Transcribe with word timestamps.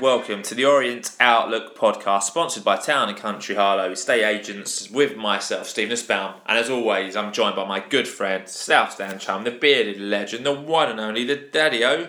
Welcome 0.00 0.40
to 0.44 0.54
the 0.54 0.64
Orient 0.64 1.14
Outlook 1.20 1.76
podcast, 1.76 2.22
sponsored 2.22 2.64
by 2.64 2.78
Town 2.78 3.10
and 3.10 3.18
Country 3.18 3.54
Harlow 3.54 3.90
Estate 3.90 4.24
Agents, 4.24 4.90
with 4.90 5.14
myself, 5.14 5.68
Stephen 5.68 5.94
Esbaum. 5.94 6.36
And 6.46 6.56
as 6.56 6.70
always, 6.70 7.16
I'm 7.16 7.34
joined 7.34 7.56
by 7.56 7.66
my 7.66 7.80
good 7.80 8.08
friend, 8.08 8.48
South 8.48 8.96
Chum, 9.18 9.44
the 9.44 9.50
bearded 9.50 10.00
legend, 10.00 10.46
the 10.46 10.54
one 10.54 10.88
and 10.88 10.98
only, 10.98 11.24
the 11.24 11.36
daddy 11.36 11.84
o. 11.84 12.08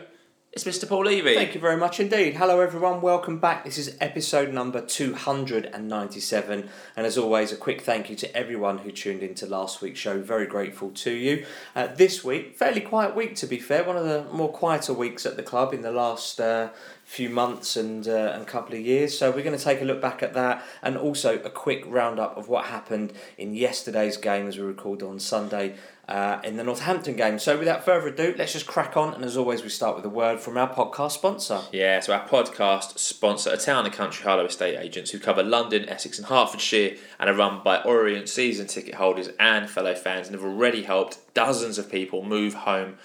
It's 0.53 0.65
Mr. 0.65 0.85
Paul 0.87 1.05
Levy. 1.05 1.33
Thank 1.33 1.55
you 1.55 1.61
very 1.61 1.77
much 1.77 2.01
indeed. 2.01 2.35
Hello, 2.35 2.59
everyone. 2.59 2.99
Welcome 2.99 3.39
back. 3.39 3.63
This 3.63 3.77
is 3.77 3.95
episode 4.01 4.53
number 4.53 4.81
297. 4.81 6.69
And 6.97 7.05
as 7.07 7.17
always, 7.17 7.53
a 7.53 7.55
quick 7.55 7.81
thank 7.83 8.09
you 8.09 8.17
to 8.17 8.35
everyone 8.35 8.79
who 8.79 8.91
tuned 8.91 9.23
into 9.23 9.45
last 9.45 9.81
week's 9.81 10.01
show. 10.01 10.21
Very 10.21 10.45
grateful 10.45 10.91
to 10.91 11.11
you. 11.11 11.45
Uh, 11.73 11.87
this 11.87 12.25
week, 12.25 12.57
fairly 12.57 12.81
quiet 12.81 13.15
week 13.15 13.35
to 13.35 13.47
be 13.47 13.59
fair, 13.59 13.85
one 13.85 13.95
of 13.95 14.03
the 14.03 14.25
more 14.33 14.51
quieter 14.51 14.91
weeks 14.91 15.25
at 15.25 15.37
the 15.37 15.43
club 15.43 15.73
in 15.73 15.83
the 15.83 15.91
last 15.91 16.41
uh, 16.41 16.71
few 17.11 17.29
months 17.29 17.75
and, 17.75 18.07
uh, 18.07 18.31
and 18.33 18.47
couple 18.47 18.73
of 18.73 18.79
years. 18.79 19.17
So 19.17 19.31
we're 19.31 19.43
going 19.43 19.57
to 19.57 19.61
take 19.61 19.81
a 19.81 19.83
look 19.83 19.99
back 19.99 20.23
at 20.23 20.33
that 20.33 20.63
and 20.81 20.95
also 20.95 21.39
a 21.39 21.49
quick 21.49 21.83
roundup 21.85 22.37
of 22.37 22.47
what 22.47 22.67
happened 22.67 23.11
in 23.37 23.53
yesterday's 23.53 24.15
game 24.15 24.47
as 24.47 24.57
we 24.57 24.63
recorded 24.63 25.05
on 25.05 25.19
Sunday 25.19 25.75
uh, 26.07 26.39
in 26.45 26.55
the 26.55 26.63
Northampton 26.63 27.17
game. 27.17 27.37
So, 27.37 27.59
without 27.59 27.83
further 27.83 28.07
ado, 28.07 28.33
let's 28.37 28.53
just 28.53 28.65
crack 28.65 28.95
on. 28.95 29.13
And 29.13 29.25
as 29.25 29.35
always, 29.35 29.61
we 29.61 29.67
start 29.67 29.97
with 29.97 30.05
a 30.05 30.09
word 30.09 30.39
from 30.39 30.57
our 30.57 30.73
podcast 30.73 31.11
sponsor. 31.11 31.59
Yeah, 31.73 31.99
so 31.99 32.13
our 32.13 32.25
podcast 32.25 32.97
sponsor, 32.97 33.51
a 33.51 33.57
town 33.57 33.85
and 33.85 33.93
country 33.93 34.23
Harlow 34.23 34.45
estate 34.45 34.77
agents 34.79 35.11
who 35.11 35.19
cover 35.19 35.43
London, 35.43 35.89
Essex, 35.89 36.17
and 36.17 36.27
Hertfordshire 36.27 36.95
and 37.19 37.29
are 37.29 37.35
run 37.35 37.61
by 37.61 37.81
Orient 37.83 38.29
season 38.29 38.67
ticket 38.67 38.95
holders 38.95 39.29
and 39.37 39.69
fellow 39.69 39.95
fans 39.95 40.27
and 40.27 40.35
have 40.35 40.45
already 40.45 40.83
helped 40.83 41.19
dozens 41.33 41.77
of 41.77 41.91
people 41.91 42.23
move 42.23 42.53
home 42.53 42.97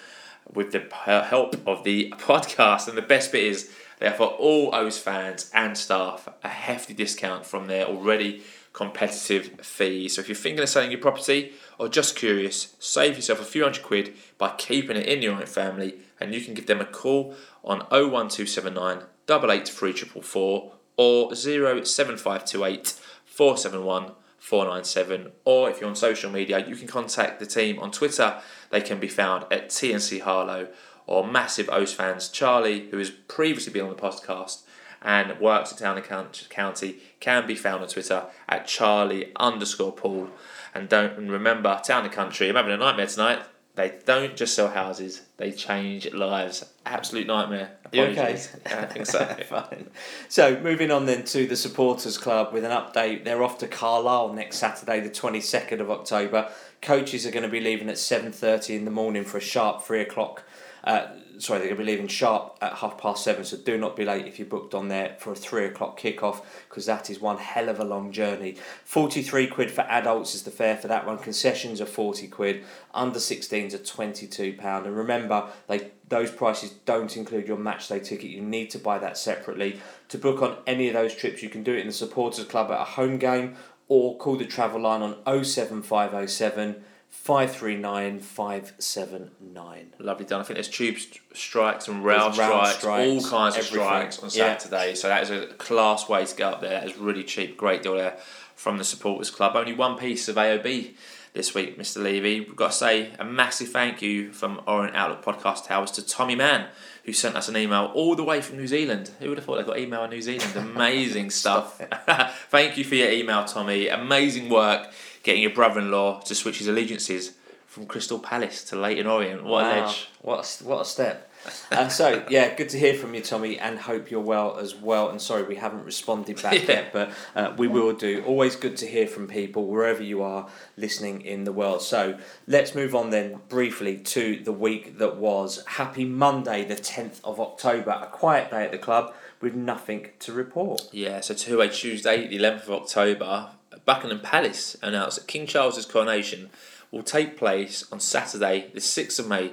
with 0.53 0.71
the 0.71 0.87
help 0.95 1.57
of 1.67 1.83
the 1.83 2.11
podcast. 2.19 2.87
And 2.87 2.97
the 2.97 3.03
best 3.03 3.33
bit 3.33 3.45
is 3.45 3.69
they 3.99 4.09
offer 4.09 4.25
all 4.25 4.75
O's 4.75 4.99
fans 4.99 5.51
and 5.55 5.77
staff 5.77 6.29
a 6.43 6.49
hefty 6.49 6.95
discount 6.95 7.47
from 7.47 7.67
their 7.67 7.87
already 7.87 8.43
competitive 8.73 9.61
fees. 9.63 10.15
So 10.15 10.21
if 10.21 10.29
you're 10.29 10.37
thinking 10.37 10.63
of 10.63 10.69
selling 10.69 10.91
your 10.91 11.01
property 11.01 11.53
or 11.79 11.89
just 11.89 12.15
curious, 12.15 12.77
save 12.79 13.17
yourself 13.17 13.41
a 13.41 13.45
few 13.45 13.63
hundred 13.63 13.83
quid 13.83 14.15
by 14.37 14.55
keeping 14.59 14.99
it 14.99 15.07
in 15.07 15.23
your 15.23 15.35
own 15.35 15.47
family 15.47 15.95
and 16.21 16.35
you 16.35 16.43
can 16.43 16.53
give 16.53 16.67
them 16.67 16.81
a 16.81 16.85
call 16.85 17.35
on 17.65 17.79
01279 17.91 19.05
883444 19.29 20.73
or 20.99 21.35
07528 21.35 23.01
471 23.25 24.13
497 24.39 25.33
or 25.45 25.71
if 25.71 25.81
you're 25.81 25.89
on 25.89 25.97
social 25.97 26.31
media 26.31 26.65
you 26.67 26.77
can 26.77 26.87
contact 26.87 27.41
the 27.41 27.47
team 27.47 27.79
on 27.79 27.91
Twitter 27.91 28.41
they 28.71 28.81
can 28.81 29.01
be 29.01 29.09
found 29.09 29.45
at 29.51 29.71
TNC 29.71 30.21
Harlow 30.21 30.69
or 31.07 31.27
massive 31.27 31.69
O's 31.71 31.93
fans 31.93 32.29
Charlie 32.29 32.89
who 32.91 32.99
has 32.99 33.11
previously 33.11 33.73
been 33.73 33.83
on 33.83 33.91
the 33.91 33.97
podcast 33.97 34.63
and 35.03 35.39
works 35.41 35.73
at 35.73 35.79
Town 35.79 35.97
and 35.97 36.51
County 36.51 36.99
can 37.21 37.47
be 37.47 37.55
found 37.55 37.83
on 37.83 37.89
Twitter 37.89 38.25
at 38.49 38.67
Charlie 38.67 39.33
underscore 39.37 39.93
Paul. 39.93 40.31
And 40.75 40.89
don't 40.89 41.17
and 41.17 41.31
remember, 41.31 41.81
Town 41.85 42.05
and 42.05 42.13
Country, 42.13 42.49
I'm 42.49 42.57
having 42.57 42.73
a 42.73 42.77
nightmare 42.77 43.07
tonight. 43.07 43.43
They 43.77 43.93
don't 44.07 44.37
just 44.37 44.55
sell 44.55 44.69
houses, 44.69 45.23
they 45.37 45.53
change 45.53 46.11
lives. 46.13 46.65
Absolute 46.87 47.27
nightmare. 47.27 47.73
Apologies. 47.85 48.51
You 48.55 48.73
okay? 48.73 48.83
I 48.83 48.87
think 48.87 49.05
so. 49.05 49.25
Fine. 49.49 49.91
So, 50.29 50.59
moving 50.61 50.91
on 50.91 51.05
then 51.05 51.25
to 51.25 51.47
the 51.47 51.57
Supporters 51.57 52.17
Club 52.17 52.55
with 52.55 52.65
an 52.65 52.71
update. 52.71 53.25
They're 53.25 53.43
off 53.43 53.59
to 53.59 53.69
Carlisle 53.69 54.33
next 54.33 54.57
Saturday, 54.57 55.01
the 55.01 55.11
22nd 55.11 55.81
of 55.81 55.91
October. 55.91 56.51
Coaches 56.81 57.27
are 57.27 57.31
going 57.31 57.43
to 57.43 57.51
be 57.51 57.61
leaving 57.61 57.91
at 57.91 57.97
7.30 57.97 58.77
in 58.77 58.85
the 58.87 58.91
morning 58.91 59.25
for 59.25 59.37
a 59.37 59.43
sharp 59.43 59.83
3 59.83 60.01
o'clock 60.01 60.43
uh, 60.85 61.07
sorry, 61.39 61.59
they're 61.59 61.69
going 61.69 61.79
to 61.79 61.85
be 61.85 61.91
leaving 61.91 62.09
sharp 62.09 62.59
at 62.61 62.75
half 62.75 62.99
past 62.99 63.25
seven, 63.25 63.45
so 63.45 63.57
do 63.57 63.77
not 63.77 63.97
be 63.97 64.05
late 64.05 64.27
if 64.27 64.39
you're 64.39 64.49
booked 64.49 64.75
on 64.75 64.89
there 64.89 65.17
for 65.19 65.33
a 65.33 65.37
three 65.37 65.65
o'clock 65.65 65.99
kickoff 65.99 66.45
because 66.69 66.87
that 66.87 67.11
is 67.11 67.21
one 67.21 67.39
hell 67.39 67.69
of 67.69 67.81
a 67.81 67.85
long 67.85 68.13
journey. 68.13 68.57
43 68.85 69.47
quid 69.49 69.71
for 69.71 69.83
adults 69.83 70.35
is 70.35 70.43
the 70.43 70.51
fare 70.51 70.77
for 70.77 70.89
that 70.89 71.07
one. 71.07 71.19
Concessions 71.19 71.81
are 71.81 71.87
40 71.87 72.29
quid, 72.29 72.65
under 72.95 73.19
16s 73.19 73.75
are 73.75 73.79
22 73.79 74.55
pound. 74.55 74.87
And 74.87 74.97
remember, 74.97 75.49
they 75.69 75.91
those 76.09 76.31
prices 76.31 76.71
don't 76.85 77.17
include 77.17 77.49
your 77.49 77.57
match 77.57 77.89
day 77.89 77.99
ticket. 77.99 78.31
You 78.31 78.41
need 78.41 78.71
to 78.71 78.79
buy 78.79 78.99
that 78.99 79.19
separately. 79.19 79.81
To 80.11 80.19
book 80.19 80.41
on 80.41 80.59
any 80.67 80.87
of 80.87 80.95
those 80.95 81.15
trips, 81.15 81.43
you 81.43 81.49
can 81.49 81.65
do 81.65 81.75
it 81.75 81.81
in 81.81 81.89
the 81.89 81.93
supporters 81.93 82.45
club 82.45 82.71
at 82.71 82.81
a 82.81 82.85
home 82.85 83.19
game 83.19 83.57
or 83.89 84.17
call 84.17 84.37
the 84.37 84.45
travel 84.45 84.83
line 84.83 85.03
on 85.03 85.45
07507 85.45 86.85
539579. 87.25 89.87
Lovely 89.99 90.25
done. 90.25 90.41
I 90.41 90.45
think 90.45 90.55
there's 90.57 90.69
tube 90.69 90.97
strikes 91.35 91.89
and 91.89 92.05
rail 92.05 92.33
strikes, 92.33 92.77
strikes, 92.79 93.09
all 93.09 93.21
kinds 93.29 93.57
everything. 93.57 93.81
of 93.81 93.87
strikes 93.87 94.23
on 94.23 94.31
Saturday. 94.31 94.91
Yeah. 94.91 94.95
So 94.95 95.09
that 95.09 95.25
is 95.25 95.31
a 95.31 95.47
class 95.55 96.09
way 96.09 96.25
to 96.25 96.37
get 96.37 96.53
up 96.55 96.61
there. 96.61 96.81
It's 96.85 96.97
really 96.97 97.25
cheap. 97.25 97.57
Great 97.57 97.83
deal 97.83 97.97
there 97.97 98.17
from 98.55 98.79
the 98.79 98.85
supporters 98.85 99.31
club. 99.31 99.57
Only 99.57 99.73
one 99.73 99.99
piece 99.99 100.29
of 100.29 100.37
AOB 100.37 100.95
this 101.33 101.53
week, 101.55 101.77
Mr. 101.79 102.03
Levy. 102.03 102.41
We've 102.41 102.57
got 102.57 102.71
to 102.73 102.77
say 102.77 103.13
a 103.19 103.25
massive 103.25 103.69
thank 103.69 104.01
you 104.03 104.33
from 104.33 104.61
Orient 104.67 104.97
Outlook 104.97 105.23
Podcast 105.23 105.67
Towers 105.67 105.91
to 105.93 106.03
Tommy 106.07 106.35
Mann, 106.35 106.67
who 107.05 107.13
sent 107.13 107.37
us 107.37 107.49
an 107.49 107.57
email 107.57 107.93
all 107.95 108.17
the 108.17 108.25
way 108.25 108.41
from 108.41 108.57
New 108.57 108.67
Zealand. 108.67 109.11
Who 109.21 109.29
would 109.29 109.39
have 109.39 109.45
thought 109.45 109.59
they 109.59 109.63
got 109.65 109.79
email 109.79 110.03
in 110.05 110.11
New 110.11 110.23
Zealand? 110.23 110.57
Amazing 110.57 111.31
stuff. 111.43 111.79
thank 112.49 112.79
you 112.79 112.85
for 112.85 112.95
your 112.95 113.11
email, 113.11 113.45
Tommy. 113.45 113.89
Amazing 113.89 114.49
work 114.49 114.91
getting 115.27 115.43
your 115.43 115.51
brother-in-law 115.51 116.21
to 116.21 116.35
switch 116.35 116.59
his 116.59 116.69
allegiances 116.69 117.33
from 117.67 117.85
Crystal 117.85 118.21
Palace 118.21 118.63
to 118.65 118.77
Leyton 118.77 119.09
Orient. 119.09 119.43
What 119.43 119.65
wow. 119.65 119.71
a 119.71 119.81
ledge! 119.81 120.09
What 120.23 120.61
a, 120.61 120.65
what 120.65 120.81
a 120.83 120.85
step! 120.85 121.31
uh, 121.71 121.89
so 121.89 122.25
yeah, 122.31 122.55
good 122.55 122.69
to 122.71 122.79
hear 122.79 122.95
from 122.95 123.13
you, 123.13 123.21
Tommy, 123.21 123.59
and 123.59 123.79
hope 123.79 124.11
you're 124.11 124.21
well 124.21 124.57
as 124.59 124.75
well. 124.75 125.11
And 125.11 125.21
sorry 125.21 125.43
we 125.43 125.57
haven't 125.57 125.85
responded 125.85 126.41
back 126.41 126.55
yeah. 126.69 126.69
yet, 126.69 126.93
but 126.93 127.11
uh, 127.35 127.55
we 127.59 127.67
will 127.67 127.93
do. 127.93 128.23
Always 128.25 128.55
good 128.55 128.77
to 128.79 128.87
hear 128.87 129.09
from 129.09 129.27
people 129.27 129.67
wherever 129.67 130.03
you 130.03 130.23
are 130.23 130.49
listening 130.77 131.23
in 131.23 131.43
the 131.43 131.53
world. 131.53 131.83
So 131.83 132.19
let's 132.47 132.75
move 132.75 132.95
on 132.95 133.11
then 133.11 133.41
briefly 133.49 133.99
to 133.99 134.41
the 134.43 134.53
week 134.53 134.99
that 134.99 135.17
was. 135.17 135.65
Happy 135.67 136.05
Monday, 136.05 136.65
the 136.65 136.77
tenth 136.77 137.21
of 137.25 137.41
October. 137.41 137.99
A 138.01 138.07
quiet 138.07 138.53
day 138.53 138.65
at 138.65 138.71
the 138.71 138.79
club 138.79 139.13
with 139.41 139.55
nothing 139.55 140.11
to 140.21 140.33
report. 140.33 140.89
Yeah, 140.93 141.21
so 141.21 141.35
to 141.35 141.61
a 141.61 141.69
Tuesday, 141.69 142.29
the 142.29 142.37
eleventh 142.37 142.69
of 142.69 142.83
October. 142.83 143.51
Buckingham 143.87 144.21
Palace 144.21 144.77
announced 144.83 145.17
that 145.17 145.29
King 145.29 145.47
Charles's 145.47 145.87
coronation 145.87 146.51
will 146.91 147.03
take 147.03 147.39
place 147.39 147.85
on 147.91 148.01
Saturday, 148.01 148.71
the 148.75 148.81
6th 148.81 149.19
of 149.19 149.29
May 149.29 149.49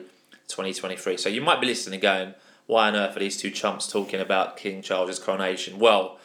2023. 0.48 1.18
So 1.18 1.30
you 1.30 1.40
might 1.40 1.62
be 1.62 1.68
listening 1.68 2.00
going, 2.00 2.34
why 2.66 2.88
on 2.88 2.96
earth 2.96 3.16
are 3.16 3.20
these 3.20 3.38
two 3.38 3.52
chumps 3.52 3.88
talking 3.88 4.20
about 4.20 4.58
King 4.58 4.82
Charles's 4.82 5.24
coronation? 5.24 5.80
Well, 5.80 6.18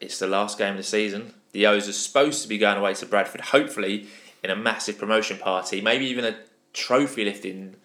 it's 0.00 0.18
the 0.18 0.26
last 0.26 0.58
game 0.58 0.72
of 0.72 0.76
the 0.76 0.82
season. 0.82 1.32
The 1.52 1.66
O's 1.66 1.88
are 1.88 1.92
supposed 1.92 2.42
to 2.42 2.48
be 2.48 2.58
going 2.58 2.76
away 2.76 2.94
to 2.94 3.06
Bradford, 3.06 3.40
hopefully 3.40 4.08
in 4.44 4.50
a 4.50 4.56
massive 4.56 4.98
promotion 4.98 5.38
party, 5.38 5.80
maybe 5.80 6.04
even 6.06 6.24
a 6.24 6.36
trophy 6.72 7.24
lifting 7.24 7.76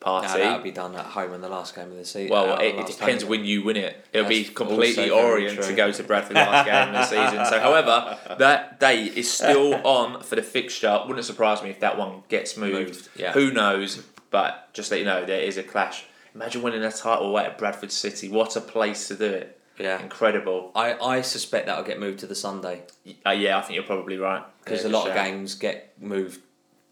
party. 0.00 0.26
No, 0.26 0.38
that'll 0.38 0.62
be 0.62 0.70
done 0.70 0.96
at 0.96 1.06
home 1.06 1.32
in 1.34 1.40
the 1.40 1.48
last 1.48 1.74
game 1.76 1.90
of 1.90 1.96
the 1.96 2.04
season. 2.04 2.30
Well, 2.30 2.58
it, 2.58 2.74
it 2.74 2.86
depends 2.86 3.24
when 3.24 3.44
you 3.44 3.62
win 3.62 3.76
it. 3.76 4.04
It'll 4.12 4.28
That's 4.28 4.48
be 4.48 4.54
completely 4.54 5.10
Orient 5.10 5.62
to 5.62 5.74
go 5.74 5.92
to 5.92 6.02
Bradford 6.02 6.36
last 6.36 6.66
game 6.66 6.88
of 6.88 6.94
the 6.94 7.04
season. 7.04 7.44
So, 7.46 7.60
however, 7.60 8.18
that 8.38 8.80
date 8.80 9.16
is 9.16 9.30
still 9.30 9.74
on 9.86 10.22
for 10.22 10.36
the 10.36 10.42
fixture. 10.42 11.02
Wouldn't 11.06 11.24
surprise 11.24 11.62
me 11.62 11.70
if 11.70 11.80
that 11.80 11.98
one 11.98 12.22
gets 12.28 12.56
moved. 12.56 12.72
moved 12.72 13.08
yeah. 13.14 13.32
Who 13.32 13.52
knows? 13.52 14.02
But 14.30 14.72
just 14.72 14.90
let 14.90 15.00
you 15.00 15.06
know, 15.06 15.24
there 15.24 15.40
is 15.40 15.58
a 15.58 15.62
clash. 15.62 16.04
Imagine 16.34 16.62
winning 16.62 16.84
a 16.84 16.92
title 16.92 17.26
away 17.26 17.44
at 17.44 17.58
Bradford 17.58 17.90
City. 17.90 18.28
What 18.28 18.56
a 18.56 18.60
place 18.60 19.08
to 19.08 19.16
do 19.16 19.26
it. 19.26 19.60
Yeah. 19.78 20.00
Incredible. 20.00 20.70
I, 20.74 20.94
I 20.94 21.20
suspect 21.22 21.66
that'll 21.66 21.84
get 21.84 21.98
moved 21.98 22.20
to 22.20 22.26
the 22.26 22.34
Sunday. 22.34 22.82
Uh, 23.26 23.30
yeah, 23.30 23.58
I 23.58 23.62
think 23.62 23.74
you're 23.74 23.82
probably 23.82 24.18
right. 24.18 24.44
Because 24.62 24.84
yeah, 24.84 24.90
a 24.90 24.92
lot 24.92 25.08
of 25.08 25.14
games 25.14 25.54
get 25.54 26.00
moved 26.00 26.40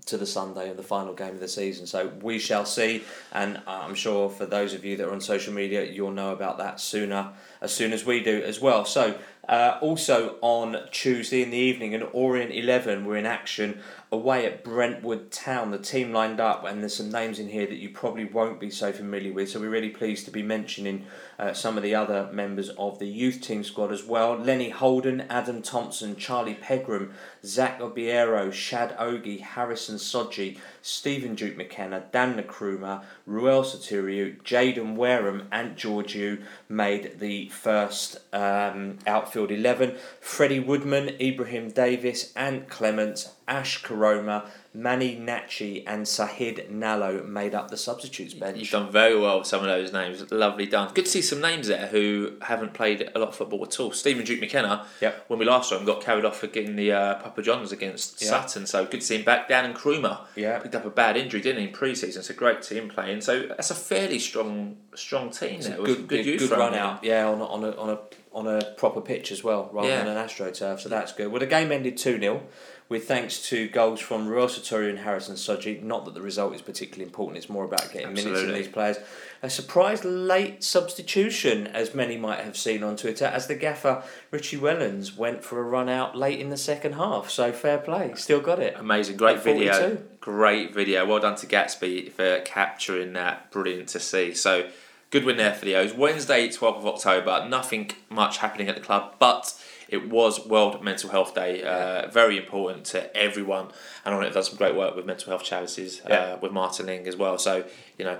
to 0.09 0.17
the 0.17 0.27
Sunday 0.27 0.71
of 0.71 0.77
the 0.77 0.83
final 0.83 1.15
game 1.15 1.35
of 1.35 1.41
the 1.41 1.49
season. 1.49 1.87
So 1.87 2.11
we 2.21 2.39
shall 2.39 2.65
see, 2.65 3.05
and 3.33 3.61
I'm 3.67 3.95
sure 3.95 4.29
for 4.29 4.47
those 4.47 4.75
of 4.75 4.85
you 4.85 4.97
that 4.97 5.07
are 5.07 5.13
on 5.13 5.21
social 5.21 5.53
media, 5.53 5.85
you'll 5.85 6.11
know 6.11 6.33
about 6.33 6.59
that 6.59 6.81
sooner 6.81 7.31
as 7.61 7.73
soon 7.73 7.93
as 7.93 8.05
we 8.05 8.23
do 8.23 8.43
as 8.43 8.61
well. 8.61 8.85
So 8.85 9.19
uh, 9.49 9.79
also 9.81 10.37
on 10.43 10.77
Tuesday 10.91 11.43
in 11.43 11.51
the 11.51 11.57
evening, 11.57 11.95
an 11.95 12.03
Orient 12.13 12.53
11 12.53 13.07
were 13.07 13.17
in 13.17 13.27
action 13.27 13.81
away 14.11 14.47
at 14.47 14.65
Brentwood 14.65 15.31
Town. 15.31 15.71
The 15.71 15.79
team 15.79 16.13
lined 16.13 16.41
up, 16.41 16.65
and 16.65 16.81
there's 16.81 16.97
some 16.97 17.11
names 17.11 17.39
in 17.39 17.49
here 17.49 17.67
that 17.67 17.77
you 17.77 17.91
probably 17.91 18.25
won't 18.25 18.59
be 18.59 18.71
so 18.71 18.93
familiar 18.93 19.33
with. 19.33 19.51
So 19.51 19.61
we're 19.61 19.69
really 19.69 19.91
pleased 19.91 20.25
to 20.25 20.31
be 20.31 20.43
mentioning 20.43 21.05
uh, 21.39 21.53
some 21.53 21.77
of 21.77 21.83
the 21.83 21.95
other 21.95 22.29
members 22.33 22.71
of 22.71 22.99
the 22.99 23.07
youth 23.07 23.41
team 23.41 23.63
squad 23.63 23.93
as 23.93 24.05
well. 24.05 24.37
Lenny 24.37 24.71
Holden, 24.71 25.23
Adam 25.29 25.61
Thompson, 25.61 26.17
Charlie 26.17 26.55
Pegram, 26.55 27.13
Zach 27.45 27.81
Obiero, 27.81 28.53
Shad 28.53 28.97
Ogie, 28.97 29.41
Harrison 29.41 29.97
Sodji, 29.97 30.59
Stephen 30.81 31.35
Duke 31.35 31.57
McKenna, 31.57 32.05
Dan 32.11 32.43
Nkrumah, 32.43 33.03
Ruel 33.27 33.63
Sotiriou, 33.63 34.41
Jayden 34.43 34.95
Wareham, 34.95 35.49
and 35.53 35.77
Georgiou 35.77 36.43
made 36.69 37.19
the 37.21 37.49
first 37.51 38.19
um, 38.33 38.99
outfield 39.07 39.51
11. 39.51 39.97
Freddie 40.21 40.61
Woodman, 40.61 41.11
Ibrahim 41.21 41.71
Davis, 41.71 42.33
and 42.35 42.69
Clement 42.69 43.29
Ash 43.49 43.83
Karoma, 43.83 44.45
Manny 44.75 45.17
Nachi, 45.17 45.83
and 45.87 46.05
Sahid 46.05 46.71
Nalo 46.71 47.27
made 47.27 47.55
up 47.55 47.71
the 47.71 47.77
substitutes 47.77 48.35
bench. 48.35 48.59
You've 48.59 48.71
done 48.71 48.93
very 48.93 49.19
well 49.19 49.39
with 49.39 49.49
some 49.49 49.61
of 49.61 49.67
those 49.67 49.93
names. 49.93 50.31
Lovely 50.31 50.67
done. 50.67 50.93
Good 50.95 51.07
to 51.07 51.11
see 51.11 51.23
some 51.23 51.41
names 51.41 51.67
there 51.69 51.87
who 51.89 52.35
haven't 52.43 52.75
played 52.75 53.11
a 53.15 53.19
lot 53.19 53.31
of 53.31 53.35
football 53.35 53.65
at 53.65 53.81
all. 53.81 53.91
Stephen 53.93 54.25
Duke 54.25 54.41
McKenna, 54.41 54.87
Yep. 55.01 55.25
when 55.29 55.39
we 55.39 55.47
last 55.47 55.71
saw 55.71 55.79
him, 55.79 55.87
got 55.87 56.03
carried 56.03 56.25
off 56.27 56.39
for 56.39 56.47
getting 56.47 56.77
the 56.77 56.93
uh, 56.93 57.15
Papa 57.17 57.43
Johns 57.43 57.73
against 57.73 58.21
Yeah. 58.23 58.29
Sutton. 58.29 58.67
So 58.67 58.85
good 58.85 59.01
to 59.01 59.07
see 59.07 59.17
him 59.17 59.25
back. 59.25 59.49
Dan 59.49 59.73
Nkrumah 59.75 60.21
Yeah. 60.37 60.59
picked 60.59 60.75
up 60.75 60.85
a 60.85 60.91
bad 60.91 61.17
injury, 61.17 61.41
didn't 61.41 61.63
he, 61.63 61.69
in 61.69 61.73
pre-season? 61.73 62.21
It's 62.21 62.31
a 62.31 62.35
great 62.35 62.63
team 62.63 62.89
playing. 62.89 63.23
So 63.23 63.45
that's 63.49 63.71
a 63.71 63.75
fairly 63.75 64.19
strong, 64.19 64.77
strong 64.95 65.31
team 65.31 65.61
there. 65.63 65.77
some 65.77 65.85
good, 65.85 66.07
good, 66.07 66.39
good 66.39 66.51
run 66.51 66.75
out. 66.75 67.03
Yeah, 67.03 67.27
on 67.29 67.41
a, 67.41 67.45
on 67.47 67.65
a 67.65 67.71
on 67.77 67.91
a 67.91 67.99
on 68.31 68.47
a 68.47 68.63
proper 68.77 69.01
pitch 69.01 69.33
as 69.33 69.43
well, 69.43 69.69
rather 69.73 69.89
Yeah. 69.89 70.05
than 70.05 70.17
an 70.17 70.25
astroturf. 70.29 70.79
So 70.81 70.89
that's 70.91 71.13
good. 71.13 71.29
Well, 71.33 71.41
the 71.41 71.47
game 71.47 71.73
ended 71.73 71.97
two 71.97 72.21
0 72.21 72.43
with 72.89 73.07
thanks 73.07 73.47
to 73.49 73.69
goals 73.69 74.01
from 74.01 74.27
Ruel 74.29 74.47
Sotiriou 74.47 74.89
and 74.89 75.01
Harrison 75.01 75.35
Soji. 75.35 75.83
Not 75.83 76.07
that 76.07 76.15
the 76.15 76.23
result 76.23 76.55
is 76.55 76.63
particularly 76.63 77.05
important. 77.05 77.37
It's 77.37 77.51
more 77.51 77.65
about 77.65 77.93
getting 77.93 78.15
minutes 78.15 78.41
in 78.41 78.53
these 78.53 78.69
players. 78.69 78.97
A 79.43 79.51
surprise 79.51 80.05
late 80.05 80.65
substitution, 80.65 81.67
as 81.67 81.95
many 81.95 82.17
might 82.17 82.41
have 82.41 82.57
seen 82.57 82.83
on 82.83 82.97
Twitter, 82.97 83.27
as 83.27 83.47
the 83.47 83.55
gaffer 83.55 84.03
Richie 84.31 84.57
Wellens 84.57 85.17
went 85.17 85.45
for 85.45 85.61
a 85.61 85.63
run 85.63 85.89
out 85.89 86.17
late 86.17 86.41
in 86.41 86.49
the 86.49 86.57
second 86.57 86.95
half. 86.95 87.29
So 87.29 87.53
fair 87.53 87.79
play, 87.79 88.15
still 88.17 88.41
got 88.41 88.59
it. 88.59 88.75
Amazing, 88.79 89.19
great 89.19 89.43
video. 89.43 89.99
Great 90.21 90.75
video. 90.75 91.07
Well 91.07 91.21
done 91.21 91.37
to 91.37 91.47
Gatsby 91.47 92.11
for 92.13 92.41
capturing 92.41 93.13
that. 93.13 93.51
Brilliant 93.51 93.89
to 93.91 94.01
see. 94.01 94.35
So 94.35 94.71
good 95.11 95.25
win 95.25 95.37
there 95.37 95.55
for 95.55 95.65
the 95.65 95.77
O's. 95.77 95.93
Wednesday, 95.93 96.49
12th 96.49 96.79
of 96.79 96.87
October. 96.87 97.47
Nothing 97.49 97.91
much 98.11 98.39
happening 98.39 98.69
at 98.69 98.75
the 98.75 98.81
club, 98.81 99.15
but 99.19 99.55
it 99.89 100.09
was 100.11 100.47
World 100.47 100.83
Mental 100.85 101.11
Health 101.11 101.35
Day. 101.35 101.63
Uh, 101.63 102.09
very 102.09 102.37
important 102.37 102.85
to 102.87 103.17
everyone. 103.17 103.69
And 104.05 104.15
on 104.15 104.23
it, 104.23 104.33
done 104.35 104.43
some 104.45 104.57
great 104.57 104.75
work 104.77 104.95
with 104.95 105.07
mental 105.07 105.31
health 105.31 105.45
charities, 105.45 106.03
Yeah. 106.09 106.35
uh, 106.35 106.39
with 106.41 106.53
Martin 106.53 106.87
Ling 106.87 107.07
as 107.09 107.17
well. 107.17 107.39
So, 107.39 107.65
you 107.99 108.05
know, 108.05 108.19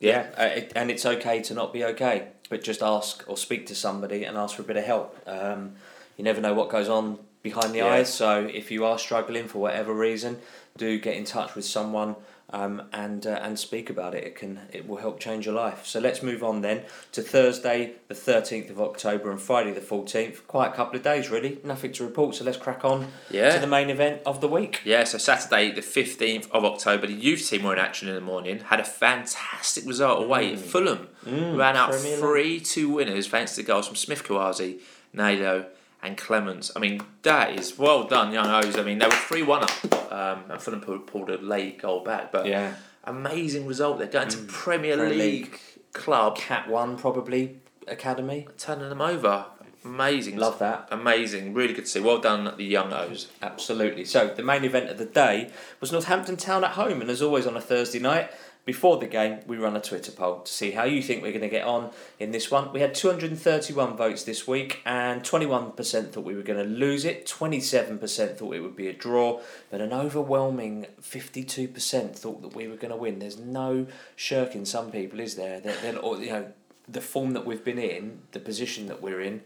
Yeah, 0.00 0.26
uh, 0.38 0.44
it, 0.44 0.72
and 0.76 0.90
it's 0.92 1.04
okay 1.04 1.42
to 1.42 1.54
not 1.54 1.72
be 1.72 1.84
okay, 1.84 2.28
but 2.48 2.62
just 2.62 2.82
ask 2.82 3.24
or 3.26 3.36
speak 3.36 3.66
to 3.66 3.74
somebody 3.74 4.22
and 4.24 4.36
ask 4.38 4.54
for 4.54 4.62
a 4.62 4.64
bit 4.64 4.76
of 4.76 4.84
help. 4.84 5.16
Um, 5.26 5.74
you 6.16 6.22
never 6.24 6.40
know 6.40 6.54
what 6.54 6.68
goes 6.70 6.88
on 6.88 7.18
behind 7.42 7.72
the 7.74 7.78
Yeah. 7.78 7.86
eyes, 7.94 8.12
so 8.14 8.48
if 8.52 8.70
you 8.70 8.84
are 8.84 8.96
struggling 8.98 9.48
for 9.48 9.58
whatever 9.58 9.92
reason, 9.92 10.40
do 10.76 10.98
get 11.00 11.16
in 11.16 11.24
touch 11.24 11.56
with 11.56 11.64
someone 11.64 12.14
um, 12.50 12.82
and 12.92 13.26
uh, 13.26 13.38
and 13.42 13.58
speak 13.58 13.90
about 13.90 14.14
it. 14.14 14.24
It 14.24 14.34
can 14.36 14.60
it 14.72 14.88
will 14.88 14.96
help 14.96 15.20
change 15.20 15.44
your 15.46 15.54
life. 15.54 15.84
So 15.86 16.00
let's 16.00 16.22
move 16.22 16.42
on 16.42 16.62
then 16.62 16.82
to 17.12 17.22
Thursday, 17.22 17.92
the 18.08 18.14
thirteenth 18.14 18.70
of 18.70 18.80
October, 18.80 19.30
and 19.30 19.40
Friday, 19.40 19.72
the 19.72 19.80
fourteenth. 19.80 20.46
Quite 20.46 20.68
a 20.68 20.72
couple 20.74 20.96
of 20.96 21.02
days, 21.02 21.30
really. 21.30 21.58
Nothing 21.64 21.92
to 21.92 22.04
report. 22.04 22.34
So 22.36 22.44
let's 22.44 22.56
crack 22.58 22.84
on 22.84 23.08
Yeah. 23.30 23.54
to 23.54 23.60
the 23.60 23.66
main 23.66 23.90
event 23.90 24.22
of 24.24 24.40
the 24.40 24.48
week. 24.48 24.80
Yeah, 24.84 25.04
so 25.04 25.18
Saturday, 25.18 25.70
the 25.72 25.82
15th 25.82 26.50
of 26.50 26.64
October, 26.64 27.06
the 27.06 27.12
youth 27.12 27.48
team 27.48 27.64
were 27.64 27.72
in 27.74 27.78
action 27.78 28.08
in 28.08 28.14
the 28.14 28.20
morning, 28.20 28.60
had 28.60 28.80
a 28.80 28.84
fantastic 28.84 29.84
result 29.86 30.22
away 30.22 30.52
at 30.52 30.58
Fulham. 30.58 31.08
Ran 31.26 31.76
out 31.76 31.94
3 31.94 32.60
2 32.60 32.88
winners 32.88 33.26
thanks 33.28 33.54
to 33.56 33.62
goals 33.62 33.86
from 33.86 33.96
Smith 33.96 34.24
Kawazi, 34.24 34.80
Nalo, 35.14 35.66
and 36.02 36.16
Clements. 36.16 36.70
I 36.76 36.78
mean, 36.80 37.00
that 37.22 37.58
is 37.58 37.78
well 37.78 38.04
done, 38.04 38.32
young 38.32 38.46
O's. 38.46 38.76
I 38.76 38.82
mean, 38.82 38.98
they 38.98 39.06
were 39.06 39.12
3 39.12 39.42
1 39.42 39.62
up, 39.64 40.12
um, 40.12 40.50
and 40.50 40.60
Fulham 40.62 40.80
pulled, 40.80 41.06
pulled 41.06 41.30
a 41.30 41.38
late 41.38 41.80
goal 41.80 42.00
back, 42.04 42.30
but 42.32 42.46
Yeah. 42.46 42.74
amazing 43.04 43.66
result. 43.66 43.98
They're 43.98 44.06
going 44.06 44.28
to 44.28 44.38
Premier, 44.38 44.96
Premier 44.96 45.10
League, 45.10 45.18
League. 45.52 45.60
club, 45.92 46.36
Cat 46.36 46.68
One 46.68 46.96
probably 46.96 47.60
academy. 47.86 48.46
turning 48.58 48.88
them 48.88 49.00
over. 49.00 49.46
Amazing. 49.84 50.36
Love 50.36 50.58
that. 50.58 50.88
Amazing. 50.90 51.54
Really 51.54 51.72
good 51.72 51.84
to 51.84 51.90
see. 51.90 52.00
Well 52.00 52.18
done, 52.18 52.52
the 52.56 52.64
young 52.64 52.92
O's. 52.92 53.28
Absolutely. 53.42 54.04
So 54.04 54.28
the 54.28 54.42
main 54.42 54.64
event 54.64 54.90
of 54.90 54.98
the 54.98 55.06
day 55.06 55.50
was 55.80 55.92
Northampton 55.92 56.36
Town 56.36 56.64
at 56.64 56.72
home, 56.72 57.00
and 57.00 57.10
as 57.10 57.22
always 57.22 57.46
on 57.46 57.56
a 57.56 57.60
Thursday 57.60 57.98
night 57.98 58.30
before 58.68 58.98
the 58.98 59.06
game, 59.06 59.38
we 59.46 59.56
run 59.56 59.74
a 59.74 59.80
Twitter 59.80 60.12
poll 60.12 60.40
to 60.40 60.52
see 60.52 60.72
how 60.72 60.84
you 60.84 61.00
think 61.00 61.22
we're 61.22 61.32
going 61.32 61.40
to 61.40 61.48
get 61.48 61.64
on 61.64 61.90
in 62.18 62.32
this 62.32 62.50
one. 62.50 62.70
We 62.70 62.80
had 62.80 62.94
231 62.94 63.96
votes 63.96 64.24
this 64.24 64.46
week, 64.46 64.82
and 64.84 65.22
21% 65.22 66.12
thought 66.12 66.24
we 66.24 66.34
were 66.34 66.42
going 66.42 66.62
to 66.62 66.68
lose 66.68 67.06
it, 67.06 67.24
27% 67.26 68.36
thought 68.36 68.54
it 68.54 68.60
would 68.60 68.76
be 68.76 68.88
a 68.88 68.92
draw, 68.92 69.40
but 69.70 69.80
an 69.80 69.94
overwhelming 69.94 70.84
52% 71.00 72.14
thought 72.14 72.42
that 72.42 72.54
we 72.54 72.68
were 72.68 72.76
going 72.76 72.90
to 72.90 72.96
win. 72.96 73.20
There's 73.20 73.38
no 73.38 73.86
shirking 74.16 74.66
some 74.66 74.90
people, 74.90 75.18
is 75.18 75.36
there? 75.36 75.60
They're, 75.60 75.80
they're, 75.80 75.98
or, 75.98 76.18
you 76.18 76.32
know, 76.32 76.52
the 76.86 77.00
form 77.00 77.32
that 77.32 77.46
we've 77.46 77.64
been 77.64 77.78
in, 77.78 78.20
the 78.32 78.40
position 78.40 78.86
that 78.88 79.00
we're 79.00 79.22
in, 79.22 79.40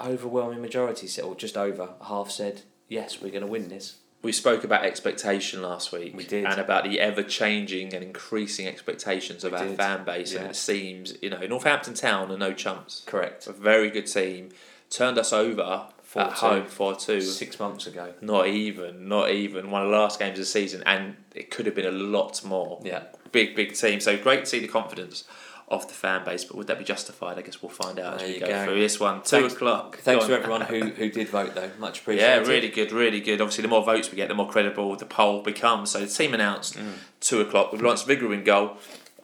overwhelming 0.00 0.60
majority 0.60 1.06
said, 1.06 1.24
or 1.24 1.34
just 1.34 1.56
over 1.56 1.90
half 2.06 2.30
said, 2.30 2.62
yes, 2.88 3.20
we're 3.20 3.30
going 3.30 3.42
to 3.42 3.46
win 3.48 3.68
this. 3.68 3.96
We 4.20 4.32
spoke 4.32 4.64
about 4.64 4.84
expectation 4.84 5.62
last 5.62 5.92
week. 5.92 6.16
We 6.16 6.24
did. 6.24 6.44
And 6.44 6.60
about 6.60 6.82
the 6.84 6.98
ever 6.98 7.22
changing 7.22 7.94
and 7.94 8.02
increasing 8.02 8.66
expectations 8.66 9.44
of 9.44 9.52
We 9.52 9.58
our 9.58 9.64
did. 9.66 9.76
fan 9.76 10.04
base. 10.04 10.34
And 10.34 10.46
it 10.46 10.56
seems, 10.56 11.14
you 11.22 11.30
know, 11.30 11.38
Northampton 11.46 11.94
Town 11.94 12.32
are 12.32 12.36
no 12.36 12.52
chumps. 12.52 13.04
Correct. 13.06 13.46
A 13.46 13.52
very 13.52 13.90
good 13.90 14.06
team. 14.06 14.50
Turned 14.90 15.18
us 15.18 15.32
over 15.32 15.86
4-2. 16.04 16.20
at 16.20 16.32
home 16.32 16.66
4 16.66 16.96
2. 16.96 17.20
Six 17.20 17.60
months 17.60 17.86
ago. 17.86 18.12
Not 18.20 18.48
even, 18.48 19.08
not 19.08 19.30
even. 19.30 19.70
One 19.70 19.82
of 19.82 19.90
the 19.90 19.96
last 19.96 20.18
games 20.18 20.32
of 20.38 20.42
the 20.42 20.46
season. 20.46 20.82
And 20.84 21.16
it 21.36 21.52
could 21.52 21.66
have 21.66 21.76
been 21.76 21.86
a 21.86 21.92
lot 21.92 22.44
more. 22.44 22.80
Yeah. 22.84 23.04
Big, 23.30 23.54
big 23.54 23.74
team. 23.74 24.00
So 24.00 24.16
great 24.18 24.40
to 24.40 24.46
see 24.46 24.58
the 24.58 24.66
confidence 24.68 25.24
of 25.70 25.86
the 25.88 25.94
fan 25.94 26.24
base. 26.24 26.44
But 26.44 26.56
would 26.56 26.66
that 26.68 26.78
be 26.78 26.84
justified? 26.84 27.38
I 27.38 27.42
guess 27.42 27.62
we'll 27.62 27.70
find 27.70 27.98
out 27.98 28.14
as 28.14 28.20
There 28.20 28.28
we 28.28 28.34
you 28.34 28.40
go, 28.40 28.46
go. 28.46 28.64
through 28.64 28.80
this 28.80 28.98
one. 28.98 29.22
2 29.22 29.22
Thanks- 29.24 29.54
o'clock. 29.54 29.98
Thanks 29.98 30.26
to 30.26 30.32
everyone 30.34 30.62
who, 30.62 30.80
who 30.90 31.10
did 31.10 31.28
vote, 31.28 31.54
though. 31.54 31.70
Much 31.78 31.98
appreciated. 32.02 32.46
Yeah, 32.46 32.52
really 32.52 32.68
good, 32.68 32.92
really 32.92 33.20
good. 33.20 33.40
Obviously, 33.40 33.62
the 33.62 33.68
more 33.68 33.84
votes 33.84 34.10
we 34.10 34.16
get, 34.16 34.28
the 34.28 34.34
more 34.34 34.48
credible 34.48 34.94
the 34.96 35.04
poll 35.06 35.42
becomes. 35.42 35.90
So 35.90 36.00
the 36.00 36.06
team 36.06 36.34
announced 36.34 36.78
two 37.20 37.40
o'clock 37.40 37.72
with 37.72 37.82
Lawrence 37.82 38.02
Vigouroux 38.04 38.32
in 38.34 38.44
goal. 38.44 38.76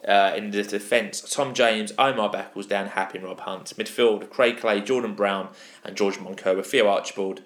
Uh, 0.07 0.33
in 0.37 0.51
the 0.51 0.61
defence, 0.61 1.19
Tom 1.21 1.55
James, 1.55 1.91
Omar 1.97 2.31
Beckles, 2.31 2.67
Dan 2.69 2.85
Happe, 2.89 3.15
and 3.15 3.23
Rob 3.23 3.39
Hunt. 3.39 3.73
Midfield, 3.75 4.29
Craig 4.29 4.57
Clay, 4.59 4.79
Jordan 4.79 5.15
Brown, 5.15 5.49
and 5.83 5.95
George 5.97 6.17
Moncur. 6.17 6.63
Theo 6.63 6.87
Archibald, 6.87 7.41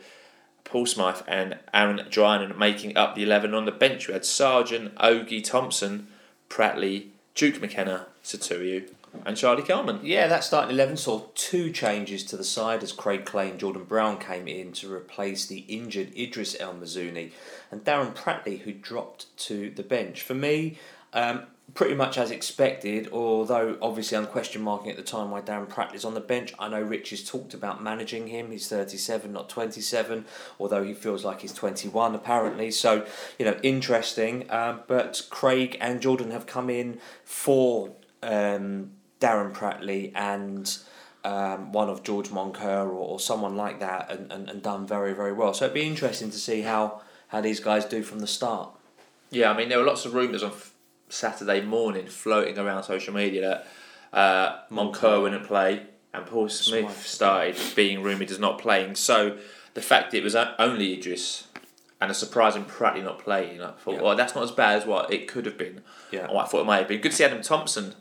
Paul 0.66 0.86
Smyth, 0.86 1.24
and 1.25 1.57
Aaron 1.74 2.00
Drinan 2.10 2.57
making 2.57 2.98
up 2.98 3.16
the 3.16 3.24
11. 3.24 3.54
On 3.54 3.63
the 3.63 3.72
bench, 3.72 4.10
we 4.10 4.13
had 4.13 4.24
Sargeant, 4.24 4.92
Ogie 4.95 5.42
Thompson, 5.42 6.07
Pratley, 6.50 7.07
Duke 7.34 7.62
McKenna, 7.62 8.07
Satuyu, 8.30 8.88
and 9.26 9.36
Charlie 9.36 9.64
Kelman. 9.64 10.02
Yeah, 10.04 10.28
that 10.28 10.44
starting 10.44 10.71
11 10.71 10.98
saw 10.98 11.24
two 11.33 11.71
changes 11.71 12.24
to 12.26 12.38
the 12.38 12.44
side 12.44 12.83
as 12.83 12.92
Craig 12.92 13.26
Clay 13.26 13.50
and 13.50 13.59
Jordan 13.59 13.86
Brown 13.86 14.19
came 14.19 14.48
in 14.48 14.71
to 14.74 14.94
replace 14.94 15.48
the 15.48 15.66
injured 15.68 16.16
Idris 16.16 16.56
El 16.59 16.76
Mizouni 16.76 17.31
and 17.71 17.83
Darren 17.83 18.14
Pratley, 18.14 18.59
who 18.59 18.71
dropped 18.71 19.36
to 19.38 19.71
the 19.71 19.81
bench. 19.81 20.21
For 20.21 20.36
me, 20.36 20.78
um, 21.12 21.48
pretty 21.74 21.95
much 21.95 22.18
as 22.19 22.31
expected, 22.31 23.09
although 23.12 23.78
obviously 23.81 24.18
I'm 24.18 24.28
question 24.28 24.62
marking 24.62 24.92
at 24.92 24.98
the 24.98 25.04
time 25.04 25.31
why 25.31 25.42
Darren 25.42 25.68
Pratley's 25.68 26.06
on 26.06 26.14
the 26.14 26.19
bench. 26.19 26.54
I 26.59 26.68
know 26.68 26.81
Rich 26.81 27.12
has 27.12 27.24
talked 27.24 27.54
about 27.54 27.81
managing 27.81 28.28
him. 28.28 28.52
He's 28.52 28.68
37, 28.68 29.31
not 29.31 29.50
27, 29.50 30.26
although 30.59 30.83
he 30.83 30.94
feels 30.94 31.26
like 31.26 31.42
he's 31.42 31.54
21 31.54 32.16
apparently. 32.16 32.71
So, 32.71 33.06
you 33.38 33.45
know, 33.45 33.57
interesting. 33.64 34.50
Um, 34.52 34.81
but 34.88 35.28
Craig 35.30 35.78
and 35.81 36.02
Jordan 36.02 36.31
have 36.31 36.45
come 36.45 36.69
in 36.69 37.00
for 37.24 37.92
um, 38.23 38.92
Darren 39.19 39.54
Pratley 39.54 40.11
and 40.16 40.78
um, 41.23 41.71
one 41.71 41.90
of 41.90 42.04
George 42.04 42.30
Moncur 42.30 42.85
or, 42.85 42.92
or 42.94 43.19
someone 43.19 43.56
like 43.56 43.80
that 43.80 44.09
and, 44.11 44.31
and, 44.31 44.49
and 44.49 44.61
done 44.61 44.88
very, 44.88 45.14
very 45.14 45.33
well. 45.33 45.54
So 45.54 45.66
it'd 45.66 45.73
be 45.73 45.81
interesting 45.88 46.30
to 46.31 46.38
see 46.38 46.61
how, 46.61 47.02
how 47.30 47.42
these 47.42 47.59
guys 47.59 47.85
do 47.85 48.04
from 48.04 48.19
the 48.19 48.28
start. 48.28 48.69
Yeah, 49.31 49.52
I 49.52 49.57
mean, 49.57 49.69
there 49.69 49.78
were 49.80 49.85
lots 49.85 50.06
of 50.06 50.14
rumours 50.14 50.42
on 50.44 50.52
f- 50.52 50.73
Saturday 51.09 51.61
morning 51.61 52.07
floating 52.07 52.57
around 52.57 52.83
social 52.83 53.14
media 53.14 53.64
that 54.11 54.18
uh, 54.18 54.59
Moncur 54.71 55.21
wouldn't 55.21 55.45
play 55.45 55.83
and 56.14 56.26
Paul 56.26 56.49
Smyth 56.49 56.85
Smyth. 56.85 57.06
started 57.07 57.56
being 57.76 58.02
rumoured 58.02 58.31
as 58.31 58.40
not 58.40 58.57
playing. 58.57 58.95
So 58.95 59.38
the 59.76 59.81
fact 59.81 60.14
it 60.14 60.23
was 60.23 60.35
only 60.35 60.94
Idris 60.97 61.47
and 62.02 62.09
a 62.09 62.14
surprising 62.14 62.64
Pratley 62.64 63.04
not 63.04 63.19
playing, 63.19 63.61
I 63.61 63.71
thought, 63.71 63.95
Yeah. 63.95 64.02
well, 64.02 64.16
that's 64.16 64.33
not 64.33 64.44
as 64.45 64.52
bad 64.52 64.80
as 64.81 64.88
what 64.88 65.11
it 65.14 65.28
could 65.28 65.45
have 65.45 65.57
been. 65.57 65.81
Yeah. 66.11 66.28
Or 66.28 66.42
I 66.42 66.45
thought 66.45 66.61
it 66.61 66.66
might 66.66 66.78
have 66.78 66.88
been. 66.88 67.02
Good 67.02 67.11
to 67.11 67.18
see 67.18 67.26
Adam 67.26 67.42
Thompson 67.42 67.94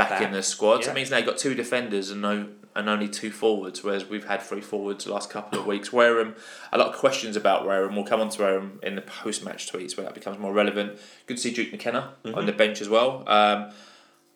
back, 0.00 0.10
Back. 0.10 0.22
in 0.22 0.32
the 0.32 0.42
squad. 0.42 0.84
Yeah. 0.84 0.90
It 0.90 0.94
means 0.94 1.10
now 1.10 1.18
you've 1.18 1.26
got 1.26 1.38
two 1.38 1.54
defenders 1.54 2.10
and 2.10 2.20
no 2.22 2.48
and 2.76 2.88
only 2.88 3.08
two 3.08 3.30
forwards, 3.32 3.82
whereas 3.82 4.04
we've 4.08 4.26
had 4.26 4.40
three 4.40 4.60
forwards 4.60 5.04
the 5.04 5.12
last 5.12 5.28
couple 5.28 5.58
of 5.58 5.66
weeks. 5.66 5.92
Wareham, 5.92 6.36
a 6.72 6.78
lot 6.78 6.88
of 6.88 6.94
questions 6.94 7.34
about 7.36 7.66
Wareham. 7.66 7.96
We'll 7.96 8.04
come 8.04 8.20
on 8.20 8.28
to 8.28 8.40
Wareham 8.40 8.78
in 8.84 8.94
the 8.94 9.02
post-match 9.02 9.70
tweets 9.72 9.96
where 9.96 10.04
that 10.04 10.14
becomes 10.14 10.38
more 10.38 10.52
relevant. 10.52 10.96
Good 11.26 11.38
to 11.38 11.42
see 11.42 11.52
Duke 11.52 11.72
McKenna 11.72 12.14
Mm-hmm. 12.24 12.38
on 12.38 12.46
the 12.46 12.52
bench 12.52 12.80
as 12.80 12.88
well. 12.88 13.24
Um, 13.26 13.70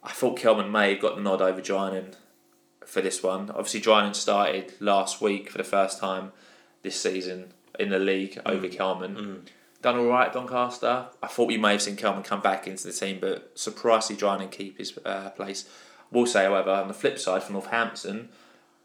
I 0.03 0.11
thought 0.11 0.37
Kelman 0.37 0.73
may 0.73 0.91
have 0.95 1.01
got 1.01 1.15
the 1.15 1.23
nod 1.23 1.41
over 1.41 1.61
Drinan 1.61 2.15
for 2.85 3.01
this 3.01 3.23
one. 3.23 3.51
Obviously, 3.51 3.81
Drinan 3.81 4.17
started 4.17 4.75
last 4.81 5.21
week 5.21 5.49
for 5.49 5.59
the 5.59 5.65
first 5.65 6.01
time 6.01 6.33
this 6.83 7.01
season 7.01 7.53
in 7.79 7.91
the 7.91 7.99
league 8.01 8.41
over 8.45 8.67
Mm. 8.67 9.41
Done 9.85 9.99
all 9.99 10.07
right, 10.07 10.33
Doncaster. 10.33 11.09
I 11.23 11.27
thought 11.27 11.47
we 11.47 11.59
may 11.59 11.73
have 11.73 11.83
seen 11.83 11.95
Kelman 11.95 12.23
come 12.23 12.41
back 12.41 12.67
into 12.67 12.85
the 12.85 12.93
team, 12.95 13.19
but 13.21 13.51
surprisingly, 13.55 14.19
Drinan 14.19 14.51
keep 14.51 14.79
his 14.79 14.99
uh, 15.05 15.29
place. 15.29 15.69
Will 16.11 16.25
say, 16.25 16.45
however, 16.45 16.71
on 16.71 16.89
the 16.89 16.95
flip 16.95 17.19
side 17.19 17.43
for 17.43 17.53
Northampton, 17.53 18.31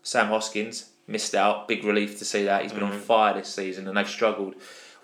Sam 0.03 0.27
Hoskins 0.27 0.89
missed 1.07 1.33
out. 1.33 1.69
Big 1.69 1.85
relief 1.85 2.19
to 2.19 2.25
see 2.25 2.43
that 2.43 2.63
he's 2.63 2.73
been 2.73 2.83
on 2.83 2.99
fire 2.99 3.33
this 3.33 3.47
season, 3.47 3.87
and 3.87 3.95
they've 3.95 4.09
struggled 4.09 4.55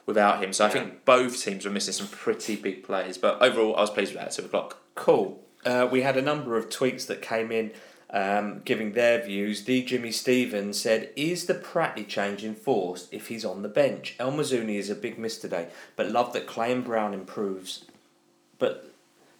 without 0.05 0.43
him. 0.43 0.51
So 0.51 0.65
I 0.65 0.69
think 0.69 1.05
both 1.05 1.41
teams 1.41 1.63
were 1.63 1.71
missing 1.71 1.93
some 1.93 2.07
pretty 2.07 2.57
big 2.57 2.83
players. 2.83 3.17
But 3.17 3.41
overall, 3.41 3.77
I 3.77 3.79
was 3.79 3.89
pleased 3.89 4.11
with 4.11 4.19
that 4.19 4.27
at 4.27 4.33
two 4.33 4.43
o'clock. 4.43 4.79
Cool. 4.95 5.41
Uh, 5.65 5.87
we 5.89 6.01
had 6.01 6.17
a 6.17 6.21
number 6.21 6.57
of 6.57 6.67
tweets 6.67 7.07
that 7.07 7.21
came 7.21 7.53
in 7.53 7.71
um, 8.09 8.61
giving 8.65 8.93
their 8.93 9.21
views. 9.21 9.63
The 9.65 9.83
Jimmy 9.83 10.11
Stevens 10.11 10.79
said, 10.79 11.09
Is 11.15 11.45
the 11.45 11.55
Pratley 11.55 12.07
change 12.07 12.43
enforced 12.43 13.13
if 13.13 13.27
he's 13.27 13.45
on 13.45 13.61
the 13.61 13.69
bench? 13.69 14.15
El 14.19 14.31
Mizouni 14.31 14.77
is 14.77 14.89
a 14.89 14.95
big 14.95 15.17
miss 15.19 15.37
today, 15.37 15.67
but 15.95 16.11
love 16.11 16.33
that 16.33 16.47
Clay 16.47 16.71
and 16.71 16.83
Brown 16.83 17.13
improves. 17.13 17.85
But 18.59 18.91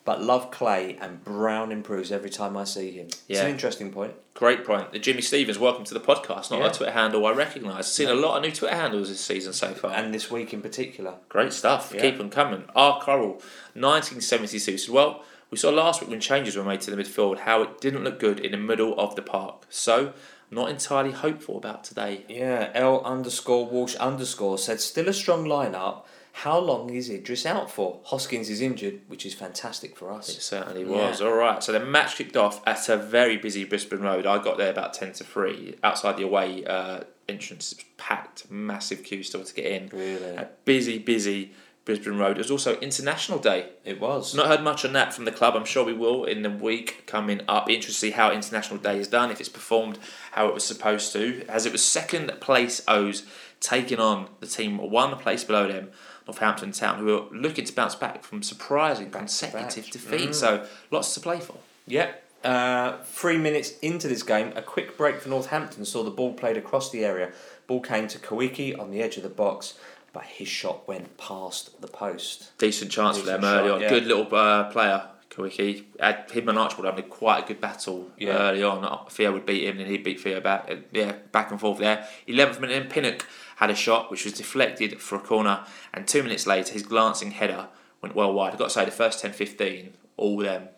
but 0.04 0.22
love 0.22 0.52
Clay 0.52 0.98
and 1.02 1.24
Brown 1.24 1.72
improves 1.72 2.12
every 2.12 2.30
time 2.30 2.56
I 2.56 2.64
see 2.64 2.92
him. 2.92 3.08
It's 3.28 3.40
an 3.40 3.50
interesting 3.50 3.92
point. 3.92 4.14
Great 4.36 4.64
point. 4.64 4.92
The 4.92 5.00
Jimmy 5.00 5.22
Stevens, 5.24 5.58
welcome 5.58 5.84
to 5.86 5.96
the 5.96 6.00
podcast. 6.00 6.52
Not 6.52 6.60
Yeah. 6.60 6.68
a 6.68 6.74
Twitter 6.74 6.92
handle 6.92 7.26
I 7.26 7.32
recognise. 7.32 7.78
I've 7.78 7.86
seen 7.88 8.10
a 8.10 8.14
lot 8.14 8.36
of 8.38 8.44
new 8.44 8.52
Twitter 8.52 8.76
handles 8.76 9.10
this 9.10 9.20
season 9.22 9.54
so 9.54 9.74
far. 9.74 9.94
And 9.94 10.14
this 10.14 10.30
week 10.30 10.54
in 10.54 10.62
particular. 10.62 11.16
Great 11.28 11.54
stuff. 11.54 11.92
Yeah. 11.96 12.02
Keep 12.02 12.20
them 12.20 12.30
coming. 12.30 12.66
R. 12.76 13.00
Coral, 13.02 13.42
1972 13.74 14.78
said, 14.78 14.94
Well, 14.94 15.24
we 15.56 15.60
saw 15.60 15.70
last 15.70 16.02
week 16.02 16.10
when 16.10 16.20
changes 16.20 16.58
were 16.58 16.66
made 16.66 16.82
to 16.82 16.92
the 16.92 17.02
midfield 17.02 17.40
how 17.40 17.62
it 17.62 17.80
didn't 17.80 18.04
look 18.04 18.20
good 18.20 18.42
in 18.42 18.52
the 18.52 18.58
middle 18.58 18.94
of 19.00 19.16
the 19.16 19.22
park. 19.22 19.66
So, 19.70 20.12
not 20.52 20.70
entirely 20.70 21.14
hopeful 21.14 21.56
about 21.58 21.86
today. 21.86 22.26
Yeah, 22.28 22.72
L 22.74 23.02
underscore 23.06 23.66
Walsh 23.66 23.96
underscore 23.96 24.58
said, 24.58 24.82
Still 24.82 25.08
a 25.08 25.14
strong 25.14 25.46
lineup. 25.46 26.04
How 26.34 26.60
long 26.60 26.90
is 26.90 27.10
Idris 27.10 27.46
out 27.46 27.72
for? 27.72 28.02
Hoskins 28.04 28.50
is 28.50 28.60
injured, 28.60 29.00
which 29.08 29.26
is 29.26 29.34
fantastic 29.34 29.96
for 29.96 30.12
us. 30.12 30.28
It 30.28 30.42
certainly 30.42 30.82
Yeah. 30.82 30.90
was. 30.90 31.22
All 31.22 31.32
right. 31.32 31.64
So 31.64 31.72
the 31.72 31.80
match 31.80 32.18
kicked 32.18 32.36
off 32.36 32.62
at 32.68 32.90
a 32.90 32.98
very 32.98 33.38
busy 33.38 33.64
Brisbane 33.64 34.02
Road. 34.02 34.26
I 34.26 34.44
got 34.44 34.58
there 34.58 34.70
about 34.72 34.94
10 34.94 35.14
to 35.14 35.24
3. 35.24 35.76
Outside 35.86 36.18
the 36.18 36.24
away 36.24 36.66
uh, 36.66 37.06
entrance, 37.30 37.74
packed, 37.96 38.52
massive 38.52 39.06
queue 39.06 39.24
still 39.24 39.46
to 39.46 39.54
get 39.54 39.68
in. 39.68 39.88
Really? 39.98 40.36
A 40.36 40.50
busy, 40.66 40.98
busy 41.00 41.54
Brisbane 41.86 42.18
Road. 42.18 42.38
It 42.38 42.40
was 42.40 42.52
also 42.52 42.80
International 42.80 43.38
Day. 43.38 43.70
It 43.84 44.02
was. 44.02 44.34
Not 44.34 44.48
heard 44.48 44.64
much 44.64 44.84
on 44.84 44.94
that 44.94 45.14
from 45.14 45.26
the 45.26 45.32
club. 45.32 45.56
I'm 45.56 45.66
sure 45.66 45.86
we 45.86 45.94
will 45.94 46.26
in 46.26 46.42
the 46.42 46.50
week 46.50 47.06
coming 47.06 47.42
up. 47.48 47.68
Be 47.68 47.76
interested 47.76 48.08
to 48.08 48.12
see 48.12 48.12
how 48.12 48.32
International 48.32 48.80
Day 48.80 48.98
is 49.00 49.08
done, 49.08 49.30
if 49.30 49.40
it's 49.40 49.50
performed 49.50 50.00
how 50.32 50.48
it 50.48 50.54
was 50.54 50.64
supposed 50.64 51.14
to. 51.14 51.46
As 51.48 51.68
it 51.68 51.72
was 51.72 51.86
second 51.86 52.32
place 52.42 52.82
O's 52.88 53.24
taking 53.60 54.00
on 54.00 54.30
the 54.40 54.48
team 54.48 54.78
one 54.78 55.16
place 55.18 55.44
below 55.44 55.68
them, 55.68 55.92
Northampton 56.28 56.72
Town, 56.72 56.98
who 56.98 57.16
are 57.16 57.28
looking 57.32 57.66
to 57.66 57.74
bounce 57.74 57.94
back 57.94 58.24
from 58.24 58.42
surprising 58.42 59.12
consecutive 59.12 59.86
back. 59.86 59.94
defeats. 59.94 60.38
Mm. 60.38 60.42
So 60.42 60.68
lots 60.90 61.14
to 61.14 61.20
play 61.20 61.40
for. 61.40 61.58
Yep. 61.88 62.24
Uh, 62.44 62.98
three 63.06 63.38
minutes 63.38 63.78
into 63.80 64.08
this 64.08 64.22
game, 64.22 64.54
a 64.56 64.62
quick 64.62 64.98
break 64.98 65.20
for 65.20 65.30
Northampton 65.30 65.84
saw 65.84 66.04
the 66.04 66.12
ball 66.12 66.34
played 66.34 66.58
across 66.58 66.92
the 66.92 67.04
area. 67.04 67.32
Ball 67.66 67.80
came 67.80 68.08
to 68.08 68.20
Koiki 68.20 68.78
on 68.78 68.92
the 68.92 69.02
edge 69.02 69.18
of 69.18 69.24
the 69.24 69.30
box, 69.30 69.74
but 70.16 70.24
his 70.24 70.48
shot 70.48 70.88
went 70.88 71.18
past 71.18 71.82
the 71.82 71.88
post. 71.90 72.58
Decent 72.58 72.90
chance 72.90 73.18
for 73.18 73.26
Decent 73.26 73.42
them 73.42 73.54
early 73.54 73.68
shot, 73.68 73.76
on. 73.76 73.82
yeah. 73.82 73.90
Good 73.90 74.06
little 74.06 74.34
uh, 74.34 74.64
player, 74.72 75.04
Koiki. 75.30 75.84
Had 76.00 76.32
him 76.32 76.48
and 76.48 76.58
Archibald 76.58 76.86
having 76.86 77.10
quite 77.10 77.44
a 77.44 77.48
good 77.50 77.60
battle 77.60 78.10
Yeah. 78.18 78.38
early 78.38 78.64
on. 78.64 79.08
Theo 79.10 79.34
would 79.34 79.46
beat 79.46 79.66
him 79.68 79.78
and 79.78 79.90
he'd 79.90 80.06
beat 80.06 80.22
Theo 80.22 80.40
back. 80.40 80.68
Uh, 80.72 80.76
Yeah, 80.94 81.16
back 81.34 81.52
and 81.52 81.60
forth 81.60 81.80
there. 81.80 82.08
11th 82.30 82.62
minute 82.62 82.82
in, 82.82 82.88
Pinnock 82.90 83.28
had 83.58 83.70
a 83.70 83.76
shot 83.76 84.10
which 84.10 84.24
was 84.24 84.34
deflected 84.34 85.02
for 85.02 85.18
a 85.18 85.20
corner, 85.20 85.66
and 85.94 86.08
two 86.08 86.24
minutes 86.24 86.48
later, 86.48 86.72
his 86.72 86.84
glancing 86.84 87.32
header 87.32 87.68
went 88.02 88.16
well 88.16 88.32
wide. 88.32 88.54
I've 88.54 88.58
got 88.60 88.66
to 88.70 88.74
say, 88.74 88.86
the 88.86 88.92
first 88.92 89.20
10 89.22 89.34
15, 89.34 89.94
all 90.16 90.38
them, 90.38 90.70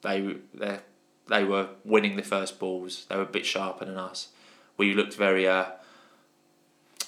they, 0.00 0.36
they, 0.54 0.78
they 1.28 1.44
were 1.44 1.68
winning 1.84 2.16
the 2.16 2.22
first 2.22 2.58
balls. 2.58 3.04
They 3.10 3.16
were 3.16 3.22
a 3.22 3.26
bit 3.26 3.44
sharper 3.44 3.84
than 3.84 3.98
us. 3.98 4.28
We 4.78 4.94
looked 4.94 5.16
very, 5.16 5.46
uh, 5.46 5.66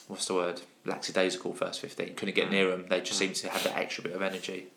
what's 0.06 0.26
the 0.26 0.34
word? 0.34 0.60
Lackadaisical 0.86 1.54
first 1.54 1.80
15. 1.80 2.14
Couldn't 2.14 2.34
get 2.34 2.50
near 2.50 2.70
them. 2.70 2.86
They 2.88 3.00
just 3.00 3.18
seemed 3.18 3.34
to 3.36 3.48
have 3.48 3.64
that 3.64 3.76
extra 3.76 4.04
bit 4.04 4.12
of 4.12 4.22
energy. 4.22 4.68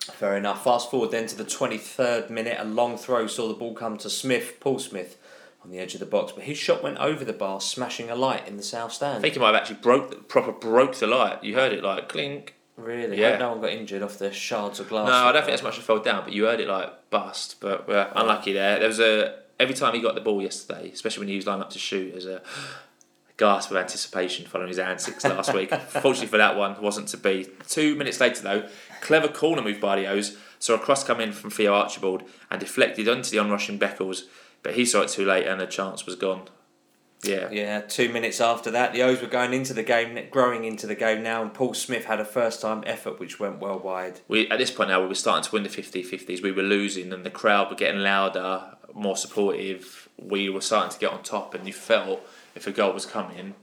Fair 0.00 0.36
enough. 0.36 0.64
Fast 0.64 0.90
forward 0.90 1.10
then 1.10 1.26
to 1.26 1.36
the 1.36 1.44
23rd 1.44 2.30
minute, 2.30 2.56
a 2.60 2.64
long 2.64 2.96
throw 2.96 3.26
saw 3.26 3.48
the 3.48 3.54
ball 3.54 3.74
come 3.74 3.96
to 3.98 4.10
Smyth, 4.10 4.60
Paul 4.60 4.78
Smyth, 4.78 5.16
on 5.64 5.70
the 5.70 5.78
edge 5.78 5.94
of 5.94 6.00
the 6.00 6.06
box, 6.06 6.32
but 6.32 6.44
his 6.44 6.58
shot 6.58 6.82
went 6.82 6.98
over 6.98 7.24
the 7.24 7.32
bar, 7.32 7.60
smashing 7.60 8.10
a 8.10 8.14
light 8.14 8.46
in 8.46 8.58
the 8.58 8.62
south 8.62 8.90
I 8.90 8.94
stand. 8.94 9.22
think 9.22 9.34
he 9.34 9.40
might 9.40 9.46
have 9.46 9.56
actually 9.56 9.76
broke 9.76 10.10
the, 10.10 10.16
proper 10.16 10.52
broke 10.52 10.96
the 10.96 11.06
light. 11.06 11.42
You 11.42 11.54
heard 11.54 11.72
it 11.72 11.82
like 11.82 12.08
clink. 12.08 12.54
Really? 12.76 13.18
Yeah. 13.18 13.30
Hope 13.30 13.40
no 13.40 13.50
one 13.52 13.60
got 13.62 13.70
injured 13.70 14.02
off 14.02 14.18
the 14.18 14.32
shards 14.32 14.80
of 14.80 14.88
glass. 14.88 15.08
No, 15.08 15.12
I 15.14 15.32
don't 15.32 15.44
think 15.44 15.54
as 15.54 15.62
much 15.62 15.78
as 15.78 15.84
fell 15.84 16.00
down, 16.00 16.24
but 16.24 16.32
you 16.32 16.44
heard 16.44 16.60
it 16.60 16.68
like 16.68 17.10
bust. 17.10 17.56
But 17.60 17.88
uh, 17.88 18.10
unlucky 18.14 18.52
there. 18.52 18.78
There 18.78 18.88
was 18.88 18.98
a 19.00 19.36
every 19.60 19.74
time 19.74 19.94
he 19.94 20.00
got 20.00 20.14
the 20.14 20.20
ball 20.20 20.42
yesterday, 20.42 20.90
especially 20.92 21.20
when 21.20 21.28
he 21.28 21.36
was 21.36 21.46
lined 21.46 21.62
up 21.62 21.70
to 21.70 21.78
shoot, 21.78 22.10
there's 22.10 22.26
a 22.26 22.42
gasp 23.36 23.70
of 23.70 23.76
anticipation 23.76 24.46
following 24.46 24.68
his 24.68 24.78
antics 24.78 25.24
last 25.24 25.52
week. 25.52 25.74
Fortunately 25.88 26.28
for 26.28 26.38
that 26.38 26.56
one, 26.56 26.80
wasn't 26.80 27.08
to 27.08 27.16
be. 27.16 27.48
Two 27.68 27.94
minutes 27.94 28.20
later 28.20 28.42
though, 28.42 28.68
clever 29.00 29.28
corner 29.28 29.62
move 29.62 29.80
by 29.80 29.96
the 29.96 30.06
O's. 30.06 30.36
Saw 30.58 30.74
a 30.74 30.78
cross 30.78 31.04
come 31.04 31.20
in 31.20 31.32
from 31.32 31.50
Theo 31.50 31.74
Archibald 31.74 32.22
and 32.50 32.60
deflected 32.60 33.08
onto 33.08 33.30
the 33.30 33.38
onrushing 33.38 33.78
Beckles, 33.78 34.22
but 34.62 34.74
he 34.74 34.84
saw 34.84 35.02
it 35.02 35.08
too 35.08 35.24
late 35.24 35.46
and 35.46 35.60
the 35.60 35.66
chance 35.66 36.06
was 36.06 36.14
gone. 36.16 36.48
Yeah. 37.22 37.48
Yeah, 37.50 37.80
two 37.80 38.10
minutes 38.10 38.40
after 38.40 38.70
that, 38.70 38.92
the 38.92 39.02
O's 39.02 39.20
were 39.20 39.28
going 39.28 39.54
into 39.54 39.72
the 39.72 39.82
game, 39.82 40.18
growing 40.30 40.64
into 40.64 40.86
the 40.86 40.94
game 40.94 41.22
now, 41.22 41.42
and 41.42 41.52
Paul 41.52 41.74
Smyth 41.74 42.04
had 42.04 42.20
a 42.20 42.24
first 42.24 42.60
time 42.60 42.82
effort 42.86 43.18
which 43.18 43.40
went 43.40 43.60
well 43.60 43.78
wide. 43.78 44.20
we 44.28 44.48
at 44.50 44.58
this 44.58 44.70
point 44.70 44.90
now 44.90 45.00
we 45.00 45.08
were 45.08 45.14
starting 45.14 45.42
to 45.44 45.50
win 45.52 45.62
the 45.62 45.68
50-50s 45.68 46.42
we 46.42 46.52
were 46.52 46.62
losing 46.62 47.12
and 47.12 47.24
the 47.24 47.30
crowd 47.30 47.70
were 47.70 47.76
getting 47.76 48.02
louder 48.02 48.74
more 48.92 49.16
supportive 49.16 50.08
we 50.18 50.48
were 50.48 50.60
starting 50.60 50.92
to 50.92 50.98
get 50.98 51.12
on 51.12 51.22
top 51.22 51.54
and 51.54 51.66
you 51.66 51.72
felt 51.72 52.20
if 52.54 52.66
a 52.66 52.72
goal 52.72 52.92
was 52.92 53.06
coming 53.06 53.54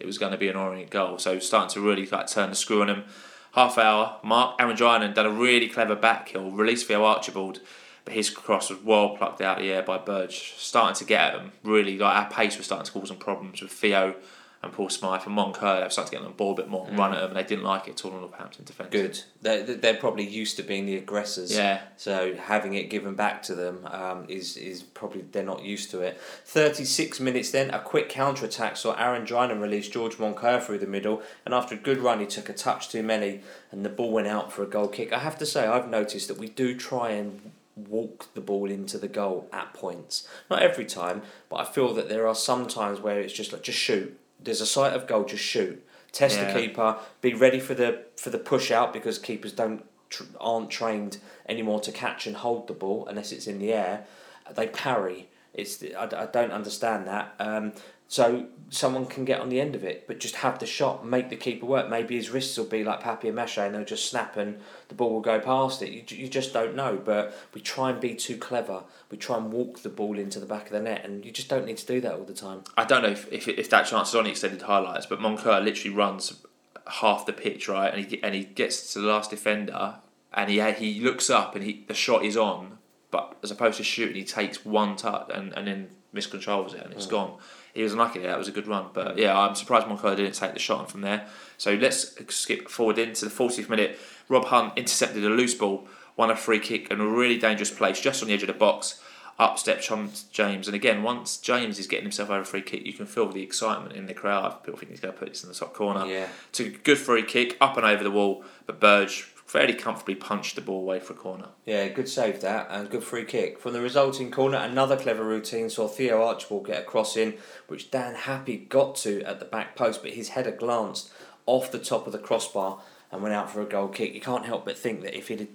it 0.00 0.06
was 0.06 0.18
going 0.18 0.32
to 0.32 0.38
be 0.38 0.48
an 0.48 0.56
orient 0.56 0.90
goal. 0.90 1.18
So 1.18 1.38
starting 1.38 1.72
to 1.74 1.80
really 1.80 2.06
like 2.06 2.28
turn 2.28 2.50
the 2.50 2.56
screw 2.56 2.82
on 2.82 2.88
him. 2.88 3.04
half 3.52 3.78
hour 3.78 4.18
Mark 4.22 4.56
Aaron 4.58 4.76
Drinan 4.76 5.14
done 5.14 5.26
a 5.26 5.30
really 5.30 5.68
clever 5.68 5.96
back 5.96 6.28
heel 6.28 6.50
released 6.50 6.86
Theo 6.86 7.04
Archibald 7.04 7.60
but 8.04 8.14
his 8.14 8.30
cross 8.30 8.70
was 8.70 8.82
well 8.82 9.16
plucked 9.16 9.40
out 9.40 9.58
of 9.58 9.64
the 9.64 9.70
air 9.70 9.82
by 9.82 9.98
Burge. 9.98 10.54
Starting 10.56 10.96
to 10.96 11.04
get 11.04 11.20
at 11.20 11.32
them 11.34 11.52
really 11.62 11.98
like 11.98 12.14
our 12.14 12.30
pace 12.30 12.56
was 12.56 12.66
starting 12.66 12.86
to 12.86 12.92
cause 12.92 13.08
some 13.08 13.18
problems 13.18 13.60
with 13.60 13.72
Theo 13.72 14.14
and 14.62 14.72
Paul 14.72 14.88
Smyth 14.88 15.26
and 15.26 15.36
Moncur 15.36 15.76
they 15.76 15.84
were 15.84 15.90
starting 15.90 16.10
to 16.10 16.16
get 16.16 16.22
on 16.22 16.30
the 16.32 16.36
ball 16.36 16.52
a 16.52 16.56
bit 16.56 16.68
more 16.68 16.86
and 16.88 16.98
run 16.98 17.12
at 17.12 17.20
them 17.20 17.30
and 17.30 17.36
they 17.36 17.44
didn't 17.44 17.64
like 17.64 17.86
it 17.86 17.92
at 17.92 18.04
all 18.04 18.12
in 18.12 18.20
Northampton 18.20 18.64
defence 18.64 18.88
Good. 18.90 19.22
They're, 19.40 19.62
they're 19.62 19.94
probably 19.94 20.26
used 20.26 20.56
to 20.56 20.62
being 20.62 20.86
the 20.86 20.96
aggressors. 20.96 21.54
yeah 21.54 21.80
So 21.96 22.34
having 22.34 22.74
it 22.74 22.90
given 22.90 23.14
back 23.14 23.42
to 23.44 23.54
them 23.54 23.86
um, 23.86 24.24
is 24.28 24.56
is 24.56 24.82
probably 24.82 25.22
they're 25.32 25.44
not 25.44 25.62
used 25.64 25.90
to 25.92 26.00
it. 26.00 26.20
Thirty 26.44 26.84
six 26.84 27.20
minutes 27.20 27.50
then, 27.50 27.70
a 27.70 27.78
quick 27.78 28.08
counter 28.08 28.44
attack 28.46 28.76
saw 28.76 28.94
Aaron 28.94 29.24
Drinan 29.24 29.60
release 29.60 29.88
George 29.88 30.16
Moncur 30.16 30.62
through 30.62 30.78
the 30.78 30.86
middle, 30.86 31.22
and 31.44 31.54
after 31.54 31.74
a 31.74 31.78
good 31.78 31.98
run, 31.98 32.20
he 32.20 32.26
took 32.26 32.48
a 32.48 32.52
touch 32.52 32.88
too 32.88 33.02
many, 33.02 33.40
and 33.70 33.84
the 33.84 33.88
ball 33.88 34.10
went 34.10 34.26
out 34.26 34.52
for 34.52 34.62
a 34.62 34.66
goal 34.66 34.88
kick. 34.88 35.12
I 35.12 35.18
have 35.20 35.38
to 35.38 35.46
say, 35.46 35.66
I've 35.66 35.88
noticed 35.88 36.28
that 36.28 36.38
we 36.38 36.48
do 36.48 36.76
try 36.76 37.10
and 37.10 37.52
walk 37.76 38.26
the 38.34 38.40
ball 38.40 38.70
into 38.70 38.98
the 38.98 39.08
goal 39.08 39.48
at 39.52 39.72
points. 39.72 40.26
Not 40.50 40.62
every 40.62 40.84
time, 40.84 41.22
but 41.48 41.56
I 41.56 41.64
feel 41.64 41.94
that 41.94 42.08
there 42.08 42.26
are 42.26 42.34
some 42.34 42.66
times 42.66 43.00
where 43.00 43.20
it's 43.20 43.32
just 43.32 43.52
like 43.52 43.62
just 43.62 43.78
shoot. 43.78 44.18
There's 44.40 44.60
a 44.60 44.66
sight 44.66 44.92
of 44.94 45.06
goal, 45.06 45.24
just 45.24 45.42
shoot. 45.42 45.84
Test 46.12 46.36
Yeah. 46.38 46.52
the 46.52 46.60
keeper. 46.60 46.96
Be 47.20 47.34
ready 47.34 47.60
for 47.60 47.74
the 47.74 48.04
for 48.16 48.30
the 48.30 48.38
push 48.38 48.70
out 48.70 48.92
because 48.92 49.18
keepers 49.18 49.52
don't 49.52 49.84
tr- 50.08 50.24
aren't 50.40 50.70
trained 50.70 51.18
anymore 51.48 51.80
to 51.80 51.92
catch 51.92 52.26
and 52.26 52.36
hold 52.36 52.66
the 52.66 52.72
ball 52.74 53.06
unless 53.08 53.30
it's 53.32 53.46
in 53.46 53.58
the 53.58 53.72
air. 53.72 54.06
They 54.54 54.68
parry. 54.68 55.28
It's 55.52 55.82
I, 55.82 56.04
I 56.04 56.26
don't 56.26 56.52
understand 56.52 57.06
that. 57.06 57.34
Um, 57.38 57.72
so 58.08 58.46
someone 58.70 59.04
can 59.04 59.26
get 59.26 59.38
on 59.38 59.50
the 59.50 59.60
end 59.60 59.74
of 59.74 59.84
it, 59.84 60.06
but 60.06 60.18
just 60.18 60.36
have 60.36 60.58
the 60.58 60.66
shot, 60.66 61.06
make 61.06 61.28
the 61.28 61.36
keeper 61.36 61.66
work. 61.66 61.90
Maybe 61.90 62.16
his 62.16 62.30
wrists 62.30 62.56
will 62.56 62.64
be 62.64 62.82
like 62.82 63.00
papier 63.00 63.32
mâché 63.32 63.66
and 63.66 63.74
they'll 63.74 63.84
just 63.84 64.10
snap 64.10 64.36
and 64.38 64.58
the 64.88 64.94
ball 64.94 65.12
will 65.12 65.20
go 65.20 65.38
past 65.38 65.82
it. 65.82 65.90
You, 65.90 66.16
you 66.16 66.28
just 66.28 66.54
don't 66.54 66.74
know. 66.74 67.00
But 67.02 67.36
we 67.52 67.60
try 67.60 67.90
and 67.90 68.00
be 68.00 68.14
too 68.14 68.38
clever. 68.38 68.82
We 69.10 69.18
try 69.18 69.36
and 69.36 69.52
walk 69.52 69.80
the 69.80 69.90
ball 69.90 70.18
into 70.18 70.40
the 70.40 70.46
back 70.46 70.66
of 70.66 70.72
the 70.72 70.80
net, 70.80 71.04
and 71.04 71.24
you 71.24 71.30
just 71.30 71.48
don't 71.48 71.66
need 71.66 71.76
to 71.76 71.86
do 71.86 72.00
that 72.00 72.14
all 72.14 72.24
the 72.24 72.34
time. 72.34 72.62
I 72.78 72.84
don't 72.84 73.02
know 73.02 73.10
if, 73.10 73.30
if, 73.30 73.46
if 73.46 73.68
that 73.70 73.86
chance 73.86 74.08
is 74.08 74.14
on 74.14 74.24
the 74.24 74.30
extended 74.30 74.62
highlights, 74.62 75.04
but 75.04 75.20
Moncur 75.20 75.62
literally 75.62 75.94
runs 75.94 76.40
half 76.86 77.26
the 77.26 77.34
pitch 77.34 77.68
right, 77.68 77.92
and 77.92 78.06
he 78.06 78.22
and 78.22 78.34
he 78.34 78.44
gets 78.44 78.94
to 78.94 79.00
the 79.00 79.08
last 79.08 79.30
defender, 79.30 79.96
and 80.32 80.50
he 80.50 80.60
uh, 80.60 80.72
he 80.72 81.00
looks 81.00 81.28
up 81.28 81.54
and 81.54 81.64
he 81.64 81.84
the 81.88 81.94
shot 81.94 82.24
is 82.24 82.38
on, 82.38 82.78
but 83.10 83.36
as 83.42 83.50
opposed 83.50 83.76
to 83.76 83.84
shooting, 83.84 84.16
he 84.16 84.24
takes 84.24 84.64
one 84.64 84.96
touch 84.96 85.30
and, 85.32 85.52
and 85.52 85.66
then 85.66 85.90
miscontrols 86.14 86.74
it 86.74 86.84
and 86.84 86.92
it's 86.92 87.06
mm. 87.06 87.10
gone. 87.10 87.38
He 87.74 87.82
was 87.82 87.92
unlucky 87.92 88.20
there. 88.20 88.30
That 88.30 88.38
was 88.38 88.48
a 88.48 88.52
good 88.52 88.66
run, 88.66 88.86
but 88.92 89.16
mm. 89.16 89.18
yeah, 89.18 89.38
I'm 89.38 89.54
surprised 89.54 89.86
Moncur 89.86 90.16
didn't 90.16 90.34
take 90.34 90.52
the 90.52 90.58
shot 90.58 90.80
on 90.80 90.86
from 90.86 91.02
there. 91.02 91.26
So 91.56 91.74
let's 91.74 92.14
skip 92.34 92.68
forward 92.68 92.98
into 92.98 93.24
the 93.24 93.30
40th 93.30 93.68
minute. 93.68 93.98
Rob 94.28 94.46
Hunt 94.46 94.74
intercepted 94.76 95.24
a 95.24 95.28
loose 95.28 95.54
ball, 95.54 95.86
won 96.16 96.30
a 96.30 96.36
free 96.36 96.60
kick 96.60 96.90
in 96.90 97.00
a 97.00 97.06
really 97.06 97.38
dangerous 97.38 97.70
place 97.70 98.00
just 98.00 98.22
on 98.22 98.28
the 98.28 98.34
edge 98.34 98.42
of 98.42 98.48
the 98.48 98.52
box. 98.52 99.02
Up 99.38 99.56
steps 99.56 99.88
James, 100.32 100.66
and 100.66 100.74
again, 100.74 101.04
once 101.04 101.36
James 101.36 101.78
is 101.78 101.86
getting 101.86 102.06
himself 102.06 102.28
over 102.28 102.40
a 102.40 102.44
free 102.44 102.60
kick, 102.60 102.84
you 102.84 102.92
can 102.92 103.06
feel 103.06 103.28
the 103.28 103.40
excitement 103.40 103.92
in 103.92 104.06
the 104.06 104.14
crowd. 104.14 104.64
People 104.64 104.80
think 104.80 104.90
he's 104.90 104.98
going 104.98 105.14
to 105.14 105.18
put 105.18 105.28
this 105.28 105.44
in 105.44 105.48
the 105.48 105.54
top 105.54 105.74
corner. 105.74 106.04
Yeah. 106.06 106.26
Took 106.50 106.66
a 106.66 106.70
good 106.70 106.98
free 106.98 107.22
kick 107.22 107.56
up 107.60 107.76
and 107.76 107.86
over 107.86 108.02
the 108.02 108.10
wall, 108.10 108.44
but 108.66 108.80
Burge 108.80 109.32
fairly 109.48 109.72
comfortably 109.72 110.14
punched 110.14 110.54
the 110.56 110.60
ball 110.60 110.80
away 110.82 111.00
for 111.00 111.14
a 111.14 111.16
corner. 111.16 111.46
Yeah, 111.64 111.88
good 111.88 112.06
save 112.08 112.42
that 112.42 112.68
and 112.70 112.90
good 112.90 113.02
free 113.02 113.24
kick. 113.24 113.58
From 113.58 113.72
the 113.72 113.80
resulting 113.80 114.30
corner, 114.30 114.58
another 114.58 114.94
clever 114.94 115.24
routine 115.24 115.70
saw 115.70 115.88
Theo 115.88 116.22
Archibald 116.22 116.66
get 116.66 116.82
a 116.82 116.84
cross 116.84 117.16
in, 117.16 117.34
which 117.66 117.90
Dan 117.90 118.14
Happe 118.14 118.66
got 118.68 118.94
to 118.96 119.22
at 119.22 119.38
the 119.40 119.46
back 119.46 119.74
post, 119.74 120.02
but 120.02 120.12
his 120.12 120.28
header 120.30 120.50
glanced 120.52 121.10
off 121.46 121.72
the 121.72 121.78
top 121.78 122.06
of 122.06 122.12
the 122.12 122.18
crossbar 122.18 122.82
and 123.10 123.22
went 123.22 123.34
out 123.34 123.50
for 123.50 123.62
a 123.62 123.64
goal 123.64 123.88
kick. 123.88 124.12
You 124.14 124.20
can't 124.20 124.44
help 124.44 124.66
but 124.66 124.76
think 124.76 125.00
that 125.00 125.16
if 125.16 125.30
it 125.30 125.48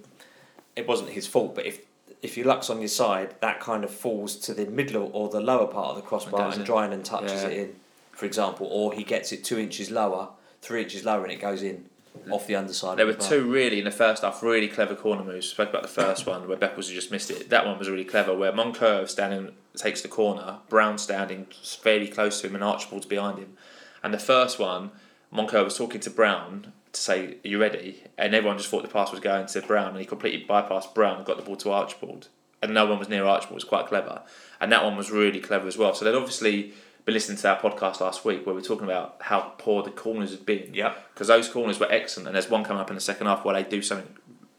it 0.74 0.88
wasn't 0.88 1.10
his 1.10 1.28
fault, 1.28 1.54
but 1.54 1.64
if 1.64 1.78
if 2.20 2.36
your 2.36 2.46
luck's 2.46 2.68
on 2.70 2.80
your 2.80 2.88
side, 2.88 3.36
that 3.42 3.60
kind 3.60 3.84
of 3.84 3.92
falls 3.92 4.34
to 4.36 4.54
the 4.54 4.66
middle 4.66 5.08
or 5.12 5.28
the 5.28 5.40
lower 5.40 5.68
part 5.68 5.90
of 5.90 5.96
the 5.96 6.02
crossbar 6.02 6.50
and. 6.50 6.66
Drinan 6.66 7.04
touches 7.04 7.44
Yeah. 7.44 7.48
it 7.50 7.58
in, 7.58 7.76
for 8.10 8.26
example, 8.26 8.66
or 8.68 8.92
he 8.92 9.04
gets 9.04 9.30
it 9.30 9.44
two 9.44 9.58
inches 9.58 9.88
lower, 9.92 10.30
three 10.62 10.82
inches 10.82 11.04
lower, 11.04 11.22
and 11.22 11.30
it 11.32 11.40
goes 11.40 11.62
in 11.62 11.84
off 12.30 12.46
the 12.46 12.56
underside. 12.56 12.96
There 12.96 13.06
were 13.06 13.12
the 13.12 13.22
two 13.22 13.50
really 13.50 13.78
in 13.78 13.84
the 13.84 13.90
first 13.90 14.22
half, 14.22 14.42
really 14.42 14.68
clever 14.68 14.94
corner 14.94 15.24
moves. 15.24 15.48
Spoke 15.48 15.70
about 15.70 15.82
the 15.82 15.88
first 15.88 16.26
one 16.26 16.46
where 16.48 16.56
Beckles 16.56 16.90
just 16.92 17.10
missed 17.10 17.30
it. 17.30 17.50
That 17.50 17.66
one 17.66 17.78
was 17.78 17.90
really 17.90 18.04
clever, 18.04 18.34
where 18.34 18.52
Moncurve 18.52 19.08
standing 19.08 19.52
takes 19.76 20.02
the 20.02 20.08
corner, 20.08 20.58
Brown 20.68 20.98
standing 20.98 21.46
fairly 21.62 22.08
close 22.08 22.40
to 22.40 22.46
him, 22.46 22.54
and 22.54 22.64
Archibald's 22.64 23.06
behind 23.06 23.38
him. 23.38 23.56
And 24.02 24.14
the 24.14 24.18
first 24.18 24.58
one, 24.58 24.92
Moncurve 25.32 25.64
was 25.64 25.76
talking 25.76 26.00
to 26.00 26.10
Brown 26.10 26.72
to 26.92 27.00
say, 27.00 27.38
"Are 27.44 27.48
you 27.48 27.60
ready?" 27.60 28.04
And 28.16 28.34
everyone 28.34 28.58
just 28.58 28.70
thought 28.70 28.82
the 28.82 28.88
pass 28.88 29.10
was 29.10 29.20
going 29.20 29.46
to 29.46 29.62
Brown, 29.62 29.90
and 29.90 29.98
he 29.98 30.06
completely 30.06 30.46
bypassed 30.46 30.94
Brown 30.94 31.16
and 31.16 31.26
got 31.26 31.36
the 31.36 31.42
ball 31.42 31.56
to 31.56 31.72
Archibald. 31.72 32.28
And 32.62 32.72
no 32.72 32.86
one 32.86 32.98
was 32.98 33.08
near 33.08 33.24
Archibald. 33.24 33.52
It 33.52 33.54
was 33.56 33.64
quite 33.64 33.86
clever, 33.86 34.22
and 34.60 34.70
that 34.72 34.84
one 34.84 34.96
was 34.96 35.10
really 35.10 35.40
clever 35.40 35.66
as 35.66 35.76
well. 35.76 35.94
So 35.94 36.04
they'd 36.04 36.14
obviously 36.14 36.72
been 37.04 37.14
listening 37.14 37.36
to 37.38 37.48
our 37.50 37.58
podcast 37.60 38.00
last 38.00 38.24
week 38.24 38.46
where 38.46 38.54
we 38.54 38.60
are 38.60 38.64
talking 38.64 38.84
about 38.84 39.16
how 39.20 39.52
poor 39.58 39.82
the 39.82 39.90
corners 39.90 40.30
have 40.30 40.46
been 40.46 40.72
Yep. 40.72 41.12
because 41.12 41.28
those 41.28 41.48
corners 41.48 41.78
were 41.78 41.90
excellent, 41.90 42.28
and 42.28 42.34
there's 42.34 42.48
one 42.48 42.64
coming 42.64 42.80
up 42.80 42.88
in 42.90 42.94
the 42.94 43.00
second 43.00 43.26
half 43.26 43.44
where 43.44 43.54
they 43.54 43.68
do 43.68 43.82
something 43.82 44.08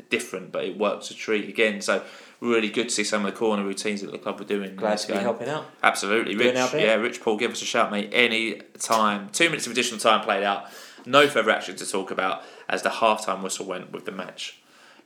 different, 0.09 0.51
but 0.51 0.63
it 0.63 0.77
works 0.77 1.09
a 1.09 1.15
treat 1.15 1.49
again. 1.49 1.81
So 1.81 2.03
really 2.39 2.69
good 2.69 2.89
to 2.89 2.93
see 2.95 3.03
some 3.03 3.25
of 3.25 3.31
the 3.33 3.37
corner 3.37 3.63
routines 3.63 4.01
that 4.01 4.11
the 4.11 4.19
club 4.19 4.37
were 4.39 4.45
doing. 4.45 4.75
Glad 4.75 4.97
to 4.99 5.07
be 5.07 5.13
game. 5.13 5.23
helping 5.23 5.49
out. 5.49 5.65
Absolutely, 5.81 6.35
Rich. 6.35 6.53
Yeah, 6.73 6.95
Rich 6.95 7.21
Paul, 7.21 7.37
give 7.37 7.51
us 7.51 7.61
a 7.61 7.65
shout, 7.65 7.91
mate. 7.91 8.09
Any 8.13 8.61
time. 8.77 9.29
Two 9.31 9.45
minutes 9.45 9.65
of 9.65 9.71
additional 9.71 9.99
time 9.99 10.21
played 10.21 10.43
out. 10.43 10.65
No 11.07 11.27
further 11.27 11.49
action 11.51 11.75
to 11.77 11.85
talk 11.89 12.11
about 12.11 12.43
as 12.69 12.81
the 12.83 12.89
half-time 12.89 13.41
whistle 13.41 13.65
went 13.65 13.91
with 13.91 14.05
the 14.05 14.11
match. 14.11 14.59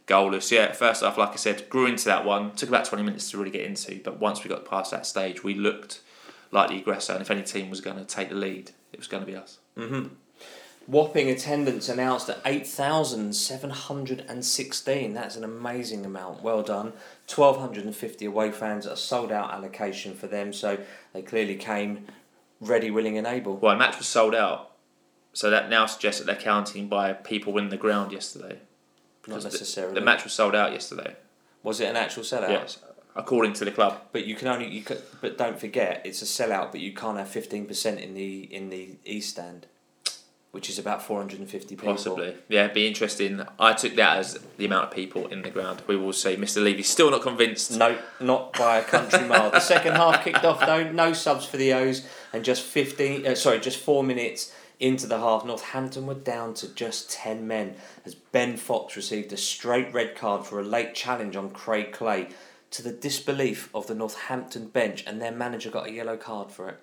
Goalless, 0.08 0.52
yeah. 0.52 0.72
First 0.72 1.04
off, 1.04 1.18
like 1.18 1.30
I 1.32 1.36
said, 1.36 1.70
grew 1.70 1.86
into 1.86 2.06
that 2.06 2.26
one. 2.26 2.52
Took 2.56 2.70
about 2.70 2.84
twenty 2.86 3.04
minutes 3.04 3.30
to 3.32 3.38
really 3.38 3.52
get 3.52 3.62
into, 3.66 4.02
but 4.04 4.20
once 4.20 4.44
we 4.44 4.50
got 4.50 4.66
past 4.66 4.92
that 4.92 5.06
stage, 5.06 5.44
we 5.44 5.54
looked 5.54 6.02
like 6.52 6.70
the 6.70 6.78
aggressor. 6.78 7.14
And 7.14 7.22
if 7.22 7.32
any 7.32 7.44
team 7.44 7.70
was 7.70 7.82
going 7.82 7.98
to 7.98 8.06
take 8.06 8.30
the 8.30 8.36
lead, 8.36 8.72
it 8.92 9.00
was 9.00 9.08
going 9.08 9.26
to 9.26 9.32
be 9.32 9.36
us. 9.36 9.60
Mhm. 9.78 10.12
Whopping 10.88 11.30
attendance 11.30 11.88
announced 11.90 12.30
at 12.30 12.40
8,716. 12.46 15.14
That's 15.14 15.36
an 15.36 15.44
amazing 15.44 16.06
amount. 16.06 16.42
Well 16.42 16.64
done. 16.64 16.94
1,250 17.28 18.26
away 18.26 18.52
fans, 18.52 18.86
a 18.86 18.96
sold 18.98 19.32
out 19.32 19.52
allocation 19.54 20.16
for 20.16 20.28
them, 20.28 20.52
so 20.54 20.78
they 21.14 21.22
clearly 21.22 21.56
came 21.56 22.08
ready, 22.60 22.90
willing, 22.92 23.18
and 23.18 23.28
able. 23.28 23.56
Well, 23.58 23.74
the 23.74 23.80
match 23.80 23.98
was 23.98 24.08
sold 24.08 24.36
out, 24.36 24.72
so 25.34 25.50
that 25.50 25.70
now 25.70 25.86
suggests 25.86 26.20
that 26.20 26.26
they're 26.26 26.36
counting 26.42 26.88
by 26.88 27.14
people 27.14 27.58
in 27.58 27.70
the 27.70 27.78
ground 27.78 28.12
yesterday. 28.12 28.60
Not 29.28 29.42
the- 29.42 29.50
necessarily. 29.50 29.94
The 29.94 30.02
match 30.02 30.24
was 30.24 30.34
sold 30.34 30.56
out 30.56 30.72
yesterday. 30.72 31.16
Was 31.62 31.80
it 31.80 31.86
an 31.86 31.96
actual 31.98 32.24
sellout? 32.24 32.50
Yes, 32.50 32.78
according 33.16 33.54
to 33.54 33.66
the 33.66 33.72
club. 33.72 34.02
But 34.12 34.26
you 34.26 34.36
can 34.36 34.48
only 34.48 34.68
you 34.68 34.84
but 35.22 35.38
don't 35.38 35.60
forget 35.60 36.02
it's 36.06 36.22
a 36.22 36.26
sellout. 36.26 36.72
But 36.72 36.82
you 36.82 36.94
can't 36.94 37.18
have 37.18 37.30
fifteen 37.30 37.66
percent 37.66 38.00
in 38.00 38.14
the 38.14 38.42
in 38.54 38.70
the 38.70 38.96
east 39.06 39.32
stand, 39.32 39.68
which 40.52 40.70
is 40.70 40.80
about 40.80 41.02
four 41.02 41.20
hundred 41.20 41.40
and 41.40 41.50
fifty 41.50 41.76
people. 41.76 41.94
Possibly, 41.94 42.36
yeah, 42.48 42.66
it'd 42.66 42.74
be 42.74 42.88
interesting. 42.88 43.42
I 43.60 43.74
took 43.74 43.96
that 43.96 44.18
as 44.18 44.40
the 44.58 44.66
amount 44.66 44.86
of 44.86 44.92
people 44.92 45.28
in 45.28 45.42
the 45.42 45.50
ground. 45.50 45.82
We 45.88 45.96
will 45.96 46.14
see. 46.14 46.36
Mr. 46.36 46.64
Levy's 46.64 46.90
still 46.90 47.12
not 47.12 47.22
convinced. 47.22 47.78
No, 47.78 47.98
not 48.20 48.54
by 48.54 48.78
a 48.78 48.84
country 48.84 49.26
mile. 49.28 49.52
The 49.52 49.60
second 49.60 49.96
half 49.96 50.24
kicked 50.24 50.46
off 50.46 50.60
though, 50.60 50.92
no 50.92 51.14
subs 51.14 51.46
for 51.46 51.58
the 51.58 51.74
O's, 51.74 52.08
and 52.34 52.44
just 52.44 52.64
fifteen. 52.64 53.26
Uh, 53.26 53.36
sorry, 53.36 53.60
just 53.60 53.80
four 53.80 54.04
minutes 54.04 54.54
into 54.80 55.08
the 55.08 55.20
half, 55.20 55.46
Northampton 55.46 56.08
were 56.08 56.14
down 56.14 56.54
to 56.56 56.74
just 56.74 57.12
ten 57.12 57.46
men 57.46 57.76
as 58.06 58.16
Ben 58.16 58.56
Fox 58.56 58.96
received 58.96 59.34
a 59.34 59.38
straight 59.38 59.94
red 59.94 60.16
card 60.16 60.46
for 60.46 60.60
a 60.60 60.64
late 60.64 60.96
challenge 60.96 61.36
on 61.36 61.50
Craig 61.50 61.92
Clay, 61.92 62.30
to 62.72 62.84
the 62.84 62.92
disbelief 62.92 63.70
of 63.74 63.88
the 63.88 63.96
Northampton 63.96 64.68
bench, 64.68 65.04
and 65.08 65.22
their 65.22 65.32
manager 65.32 65.70
got 65.70 65.88
a 65.88 65.92
yellow 65.92 66.18
card 66.18 66.52
for 66.52 66.70
it. 66.70 66.80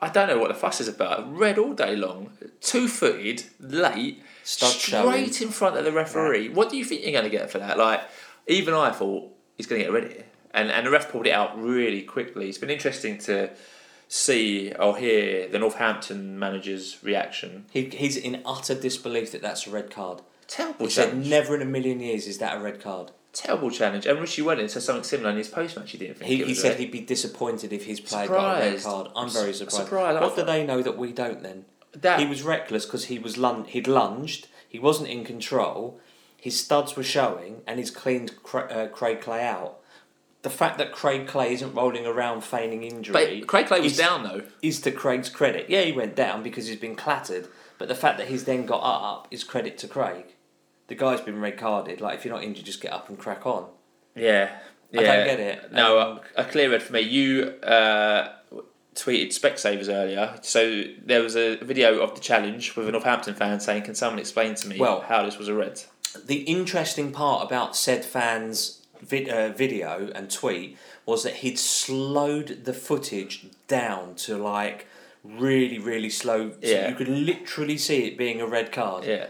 I 0.00 0.08
don't 0.08 0.28
know 0.28 0.38
what 0.38 0.48
the 0.48 0.54
fuss 0.54 0.80
is 0.80 0.86
about. 0.86 1.36
Red 1.36 1.58
all 1.58 1.74
day 1.74 1.96
long, 1.96 2.30
two 2.60 2.86
footed, 2.86 3.44
late, 3.58 4.22
Stud 4.44 4.70
straight 4.70 5.34
showing. 5.34 5.48
in 5.48 5.48
front 5.48 5.76
of 5.76 5.84
the 5.84 5.92
referee. 5.92 6.50
What 6.50 6.70
do 6.70 6.76
you 6.76 6.84
think 6.84 7.02
you're 7.02 7.12
going 7.12 7.24
to 7.24 7.30
get 7.30 7.50
for 7.50 7.58
that? 7.58 7.78
Like, 7.78 8.02
even 8.46 8.74
I 8.74 8.92
thought 8.92 9.32
he's 9.56 9.66
going 9.66 9.80
to 9.80 9.84
get 9.84 9.90
a 9.90 9.92
red 9.92 10.12
here, 10.12 10.24
and 10.52 10.70
and 10.70 10.86
the 10.86 10.90
ref 10.90 11.10
pulled 11.10 11.26
it 11.26 11.32
out 11.32 11.60
really 11.60 12.02
quickly. 12.02 12.48
It's 12.48 12.58
been 12.58 12.70
interesting 12.70 13.18
to 13.18 13.50
see 14.08 14.72
or 14.72 14.96
hear 14.96 15.48
the 15.48 15.58
Northampton 15.58 16.38
manager's 16.38 16.98
reaction. 17.02 17.66
He, 17.70 17.84
he's 17.84 18.16
in 18.16 18.40
utter 18.46 18.74
disbelief 18.74 19.32
that 19.32 19.42
that's 19.42 19.66
a 19.66 19.70
red 19.70 19.90
card. 19.90 20.22
Terrible 20.46 20.86
He 20.86 20.90
said, 20.90 21.14
never 21.26 21.54
in 21.54 21.60
a 21.60 21.66
million 21.66 22.00
years 22.00 22.26
is 22.26 22.38
that 22.38 22.56
a 22.56 22.60
red 22.60 22.80
card. 22.80 23.10
Terrible 23.38 23.70
challenge. 23.70 24.04
And 24.06 24.20
Richie 24.20 24.42
Wellington 24.42 24.68
said 24.68 24.82
something 24.82 25.04
similar 25.04 25.30
in 25.30 25.36
his 25.36 25.48
post 25.48 25.76
match. 25.76 25.92
He 25.92 25.98
didn't 25.98 26.16
think 26.18 26.28
He, 26.28 26.42
he 26.44 26.54
said 26.54 26.78
he'd 26.78 26.90
be 26.90 27.00
disappointed 27.00 27.72
if 27.72 27.84
his 27.86 28.00
player 28.00 28.26
got 28.28 28.58
a 28.58 28.70
red 28.70 28.82
card. 28.82 29.08
I'm 29.14 29.28
very 29.30 29.52
su- 29.52 29.58
surprised. 29.60 29.84
surprised. 29.84 30.20
What 30.20 30.36
do 30.36 30.42
they 30.44 30.64
know 30.66 30.82
that 30.82 30.98
we 30.98 31.12
don't 31.12 31.42
then? 31.42 31.64
that 31.92 32.20
He 32.20 32.26
was 32.26 32.42
reckless 32.42 32.84
because 32.84 33.06
he 33.06 33.18
was 33.18 33.38
lun- 33.38 33.64
he'd 33.64 33.86
lunged, 33.88 34.48
he 34.68 34.78
wasn't 34.78 35.08
in 35.08 35.24
control, 35.24 35.98
his 36.36 36.58
studs 36.58 36.96
were 36.96 37.02
showing, 37.02 37.62
and 37.66 37.78
he's 37.78 37.90
cleaned 37.90 38.42
Cra- 38.42 38.68
uh, 38.70 38.88
Craig 38.88 39.20
Clay 39.20 39.42
out. 39.42 39.78
The 40.42 40.50
fact 40.50 40.78
that 40.78 40.92
Craig 40.92 41.26
Clay 41.26 41.54
isn't 41.54 41.74
rolling 41.74 42.06
around 42.06 42.42
feigning 42.44 42.82
injury 42.84 43.12
But 43.40 43.46
Craig 43.48 43.66
Clay 43.66 43.80
was 43.80 43.92
is- 43.92 43.98
down 43.98 44.22
though. 44.22 44.42
is 44.62 44.80
to 44.82 44.92
Craig's 44.92 45.28
credit. 45.28 45.68
Yeah, 45.68 45.82
he 45.82 45.92
went 45.92 46.14
down 46.14 46.42
because 46.42 46.66
he's 46.68 46.78
been 46.78 46.94
clattered, 46.96 47.48
but 47.78 47.88
the 47.88 47.94
fact 47.94 48.18
that 48.18 48.28
he's 48.28 48.44
then 48.44 48.66
got 48.66 48.82
up 48.82 49.26
is 49.30 49.42
credit 49.44 49.78
to 49.78 49.88
Craig. 49.88 50.26
The 50.88 50.94
guy's 50.94 51.20
been 51.20 51.40
red 51.40 51.56
carded. 51.58 52.00
Like 52.00 52.18
if 52.18 52.24
you're 52.24 52.34
not 52.34 52.42
injured, 52.42 52.64
just 52.64 52.80
get 52.80 52.92
up 52.92 53.08
and 53.08 53.18
crack 53.18 53.46
on. 53.46 53.68
Yeah. 54.14 54.50
I 54.92 54.96
don't 55.02 55.26
get 55.26 55.38
it. 55.40 55.72
No, 55.72 55.98
Um, 56.00 56.20
a, 56.36 56.42
a 56.42 56.44
clear 56.44 56.70
red 56.70 56.82
for 56.82 56.94
me. 56.94 57.00
You 57.00 57.50
uh, 57.62 58.32
tweeted 58.94 59.28
Specsavers 59.38 59.88
earlier. 59.92 60.38
So 60.42 60.82
there 61.04 61.22
was 61.22 61.36
a 61.36 61.56
video 61.56 62.00
of 62.00 62.14
the 62.14 62.20
challenge 62.20 62.74
with 62.74 62.88
a 62.88 62.92
Northampton 62.92 63.34
fan 63.34 63.60
saying, 63.60 63.82
"Can 63.82 63.94
someone 63.94 64.18
explain 64.18 64.54
to 64.56 64.66
me 64.68 64.78
Well- 64.78 65.02
how 65.02 65.24
this 65.24 65.38
was 65.38 65.48
a 65.48 65.54
red?" 65.54 65.82
The 66.24 66.38
interesting 66.44 67.12
part 67.12 67.44
about 67.46 67.76
said 67.76 68.02
fan's 68.04 68.80
vid- 69.02 69.28
uh, 69.28 69.50
video 69.50 70.10
and 70.14 70.30
tweet 70.30 70.78
was 71.04 71.22
that 71.22 71.34
he'd 71.36 71.58
slowed 71.58 72.64
the 72.64 72.72
footage 72.72 73.46
down 73.68 74.14
to 74.14 74.38
like 74.38 74.86
really, 75.22 75.78
really 75.78 76.08
slow. 76.10 76.50
So 76.52 76.56
Yeah. 76.62 76.88
you 76.88 76.94
could 76.94 77.08
literally 77.08 77.76
see 77.76 78.06
it 78.06 78.16
being 78.16 78.40
a 78.40 78.46
red 78.46 78.72
card. 78.72 79.04
Yeah. 79.04 79.26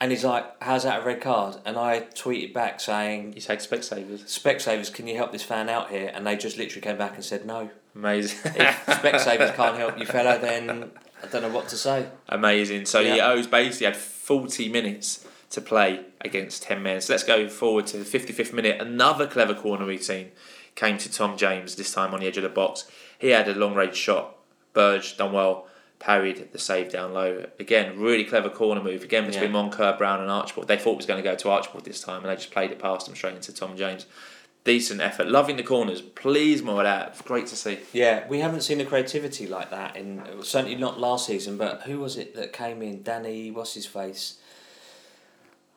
And 0.00 0.12
he's 0.12 0.24
like, 0.24 0.44
"How's 0.62 0.84
that 0.84 1.02
a 1.02 1.04
red 1.04 1.20
card?" 1.20 1.56
And 1.64 1.76
I 1.76 2.00
tweeted 2.14 2.52
back 2.54 2.78
saying, 2.80 3.32
You 3.34 3.40
take 3.40 3.58
Specsavers. 3.58 4.20
"Specsavers, 4.26 4.92
can 4.92 5.06
you 5.08 5.16
help 5.16 5.32
this 5.32 5.42
fan 5.42 5.68
out 5.68 5.90
here?" 5.90 6.10
And 6.14 6.26
they 6.26 6.36
just 6.36 6.56
literally 6.56 6.80
came 6.82 6.96
back 6.96 7.14
and 7.14 7.24
said, 7.24 7.44
"No." 7.44 7.70
Amazing. 7.96 8.52
If 8.54 8.86
Specsavers 8.86 9.54
can't 9.56 9.76
help 9.76 9.98
you, 9.98 10.06
fella, 10.06 10.38
then 10.38 10.90
I 11.22 11.26
don't 11.26 11.42
know 11.42 11.48
what 11.48 11.68
to 11.70 11.76
say. 11.76 12.06
Amazing. 12.28 12.86
So 12.86 13.00
Yeah. 13.00 13.14
the 13.16 13.26
O's 13.26 13.46
basically 13.48 13.86
had 13.86 13.96
40 13.96 14.68
minutes 14.68 15.26
to 15.50 15.60
play 15.60 16.04
against 16.20 16.62
10 16.62 16.80
men. 16.82 17.00
So 17.00 17.12
let's 17.14 17.24
go 17.24 17.48
forward 17.48 17.86
to 17.88 17.96
the 17.96 18.04
55th 18.04 18.52
minute. 18.52 18.80
Another 18.80 19.26
clever 19.26 19.54
corner 19.54 19.84
routine 19.86 20.30
came 20.76 20.98
to 20.98 21.10
Tom 21.10 21.36
James, 21.36 21.74
this 21.74 21.92
time 21.92 22.14
on 22.14 22.20
the 22.20 22.26
edge 22.26 22.36
of 22.36 22.42
the 22.44 22.48
box. 22.50 22.84
He 23.18 23.28
had 23.30 23.48
a 23.48 23.54
long 23.54 23.74
range 23.74 23.96
shot. 23.96 24.36
Burge 24.74 25.16
done 25.16 25.32
well, 25.32 25.66
parried 25.98 26.48
the 26.52 26.58
save 26.58 26.90
down 26.92 27.12
low. 27.12 27.46
Again, 27.58 27.98
really 27.98 28.24
clever 28.24 28.48
corner 28.48 28.82
move. 28.82 29.02
Again, 29.02 29.26
between 29.26 29.52
Yeah. 29.52 29.56
Moncur, 29.56 29.96
Brown, 29.98 30.20
and 30.20 30.30
Archibald. 30.30 30.68
They 30.68 30.76
thought 30.76 30.92
it 30.92 30.96
was 30.98 31.06
going 31.06 31.22
to 31.22 31.28
go 31.28 31.34
to 31.34 31.50
Archibald 31.50 31.84
this 31.84 32.00
time, 32.00 32.22
and 32.22 32.30
they 32.30 32.36
just 32.36 32.50
played 32.50 32.70
it 32.70 32.78
past 32.78 33.08
him 33.08 33.14
straight 33.16 33.34
into 33.34 33.52
Tom 33.52 33.76
James. 33.76 34.06
Decent 34.64 35.00
effort. 35.00 35.28
Loving 35.28 35.56
the 35.56 35.62
corners. 35.62 36.00
Please 36.02 36.62
more 36.62 36.78
of 36.80 36.84
that. 36.84 37.24
Great 37.24 37.46
to 37.48 37.56
see. 37.56 37.78
Yeah, 37.92 38.26
we 38.28 38.40
haven't 38.40 38.60
seen 38.62 38.78
the 38.78 38.84
creativity 38.84 39.46
like 39.46 39.70
that 39.70 39.96
in 39.96 40.22
certainly 40.42 40.76
not 40.76 41.00
last 41.00 41.26
season. 41.26 41.56
But 41.56 41.82
who 41.82 42.00
was 42.00 42.16
it 42.18 42.34
that 42.34 42.52
came 42.52 42.82
in? 42.82 43.02
Danny, 43.02 43.50
what's 43.50 43.74
his 43.74 43.86
face? 43.86 44.38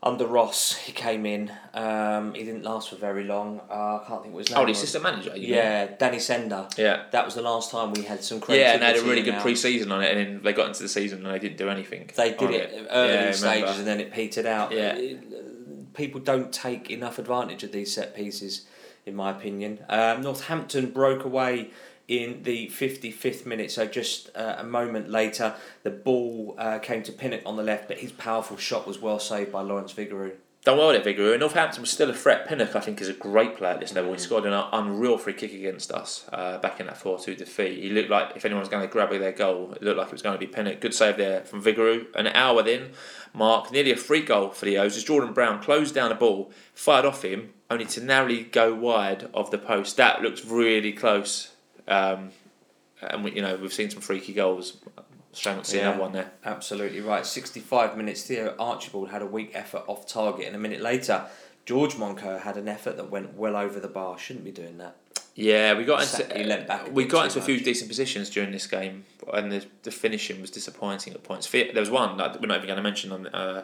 Under 0.03 0.25
Ross, 0.25 0.75
he 0.77 0.91
came 0.91 1.27
in. 1.27 1.51
Um, 1.75 2.33
he 2.33 2.43
didn't 2.43 2.63
last 2.63 2.89
for 2.89 2.95
very 2.95 3.23
long. 3.23 3.61
Uh, 3.69 3.99
I 4.01 4.03
can't 4.07 4.23
think 4.23 4.33
what 4.33 4.39
his 4.47 4.49
name. 4.49 4.59
Oh, 4.59 4.65
the 4.65 4.71
assistant 4.71 5.03
manager. 5.03 5.29
you 5.35 5.41
mean? 5.41 5.49
Yeah, 5.49 5.95
Danny 5.95 6.17
Senda. 6.17 6.69
Yeah. 6.75 7.03
That 7.11 7.23
was 7.23 7.35
the 7.35 7.43
last 7.43 7.69
time 7.69 7.93
we 7.93 8.01
had 8.01 8.23
some 8.23 8.41
Yeah, 8.49 8.73
and 8.73 8.81
they 8.81 8.87
had 8.87 8.97
a 8.97 9.03
really 9.03 9.21
good 9.21 9.39
pre-season 9.41 9.91
on 9.91 10.01
it, 10.03 10.09
and 10.09 10.19
then 10.19 10.43
they 10.43 10.53
got 10.53 10.67
into 10.67 10.81
the 10.81 10.89
season 10.89 11.23
and 11.23 11.33
they 11.33 11.37
didn't 11.37 11.57
do 11.57 11.69
anything. 11.69 12.09
They 12.15 12.31
did 12.31 12.41
on 12.41 12.53
it 12.53 12.87
early 12.89 13.13
Yeah, 13.13 13.31
stages 13.31 13.77
and 13.77 13.85
then 13.87 13.99
it 13.99 14.11
petered 14.11 14.47
out. 14.47 14.71
Yeah. 14.71 14.95
It- 14.95 15.93
people 15.93 16.21
don't 16.21 16.53
take 16.53 16.89
enough 16.89 17.19
advantage 17.19 17.63
of 17.63 17.71
these 17.73 17.93
set 17.93 18.15
pieces, 18.15 18.65
in 19.05 19.13
my 19.15 19.29
opinion. 19.29 19.79
Um, 19.89 20.21
Northampton 20.21 20.89
broke 20.91 21.25
away 21.25 21.71
in 22.07 22.43
the 22.43 22.67
55th 22.67 23.45
minute, 23.45 23.71
so 23.71 23.85
just 23.85 24.29
uh, 24.35 24.55
a 24.57 24.63
moment 24.63 25.09
later, 25.09 25.55
the 25.83 25.89
ball 25.89 26.55
uh, 26.57 26.79
came 26.79 27.03
to 27.03 27.11
Pinnock 27.11 27.41
on 27.45 27.55
the 27.55 27.63
left, 27.63 27.87
but 27.87 27.99
his 27.99 28.11
powerful 28.11 28.57
shot 28.57 28.85
was 28.87 28.99
well 28.99 29.19
saved 29.19 29.51
by 29.51 29.61
Lawrence 29.61 29.93
Vigouroux. 29.93 30.33
done 30.63 30.77
well 30.77 30.91
at 30.91 31.03
Vigouroux. 31.03 31.39
Northampton 31.39 31.81
was 31.81 31.89
still 31.89 32.09
a 32.09 32.13
threat. 32.13 32.47
Pinnock, 32.47 32.75
I 32.75 32.81
think, 32.81 33.01
is 33.01 33.07
a 33.07 33.13
great 33.13 33.55
player 33.57 33.73
at 33.73 33.79
this 33.79 33.93
level. 33.93 34.13
He 34.13 34.19
scored 34.19 34.45
an 34.45 34.53
unreal 34.53 35.17
free 35.17 35.33
kick 35.33 35.53
against 35.53 35.91
us 35.91 36.27
uh, 36.33 36.57
back 36.59 36.79
in 36.79 36.87
that 36.87 36.97
4 36.97 37.17
2 37.19 37.35
defeat. 37.35 37.81
He 37.81 37.89
looked 37.89 38.09
like 38.09 38.35
if 38.35 38.45
anyone 38.45 38.59
was 38.59 38.69
going 38.69 38.85
to 38.85 38.91
grab 38.91 39.09
their 39.09 39.31
goal, 39.31 39.73
it 39.73 39.81
looked 39.81 39.97
like 39.97 40.07
it 40.07 40.13
was 40.13 40.21
going 40.21 40.37
to 40.37 40.45
be 40.45 40.51
Pinnock. 40.51 40.81
Good 40.81 40.93
save 40.93 41.17
there 41.17 41.41
from 41.41 41.63
Vigouroux. 41.63 42.07
An 42.15 42.27
hour 42.27 42.61
then, 42.61 42.91
Mark, 43.33 43.71
nearly 43.71 43.91
a 43.91 43.97
free 43.97 44.21
goal 44.21 44.49
for 44.49 44.65
the 44.65 44.77
O's 44.77 44.97
as 44.97 45.03
Jordan 45.03 45.33
Brown 45.33 45.61
closed 45.61 45.95
down 45.95 46.11
a 46.11 46.15
ball, 46.15 46.51
fired 46.73 47.05
off 47.05 47.23
him, 47.23 47.53
only 47.69 47.85
to 47.85 48.03
narrowly 48.03 48.43
go 48.43 48.75
wide 48.75 49.29
of 49.33 49.49
the 49.49 49.57
post. 49.57 49.97
That 49.97 50.21
looks 50.21 50.43
really 50.45 50.91
close. 50.91 51.51
Um, 51.87 52.29
and 53.01 53.23
we, 53.23 53.31
you 53.33 53.41
know 53.41 53.55
we've 53.55 53.73
seen 53.73 53.89
some 53.89 54.01
freaky 54.01 54.33
goals. 54.33 54.77
Shame 55.33 55.55
not 55.55 55.63
to 55.63 55.71
see 55.71 55.77
Yeah. 55.77 55.89
another 55.89 56.01
one 56.01 56.11
there. 56.11 56.31
Absolutely 56.43 56.99
right. 56.99 57.25
65 57.25 57.95
minutes. 57.95 58.23
Theo 58.23 58.53
Archibald 58.59 59.09
had 59.11 59.21
a 59.21 59.25
weak 59.25 59.51
effort 59.53 59.83
off 59.87 60.05
target, 60.05 60.45
and 60.45 60.55
a 60.55 60.59
minute 60.59 60.81
later, 60.81 61.25
George 61.65 61.93
Moncur 61.95 62.41
had 62.41 62.57
an 62.57 62.67
effort 62.67 62.97
that 62.97 63.09
went 63.09 63.35
well 63.35 63.55
over 63.55 63.79
the 63.79 63.87
bar. 63.87 64.17
Shouldn't 64.17 64.43
be 64.43 64.51
doing 64.51 64.77
that. 64.79 64.97
Yeah, 65.33 65.77
we 65.77 65.85
got 65.85 66.01
into 66.01 66.37
he 66.37 66.45
back 66.65 66.87
a 66.89 66.91
we 66.91 67.05
got 67.05 67.25
into 67.25 67.39
a 67.39 67.41
few 67.41 67.59
decent 67.61 67.87
positions 67.87 68.29
during 68.29 68.51
this 68.51 68.67
game, 68.67 69.05
and 69.33 69.51
the 69.51 69.65
the 69.83 69.91
finishing 69.91 70.41
was 70.41 70.51
disappointing 70.51 71.13
at 71.13 71.23
points. 71.23 71.49
There 71.49 71.71
was 71.73 71.89
one 71.89 72.17
that 72.17 72.41
we're 72.41 72.47
not 72.47 72.57
even 72.57 72.67
going 72.67 72.77
to 72.77 72.83
mention 72.83 73.13
on 73.13 73.27
uh, 73.27 73.63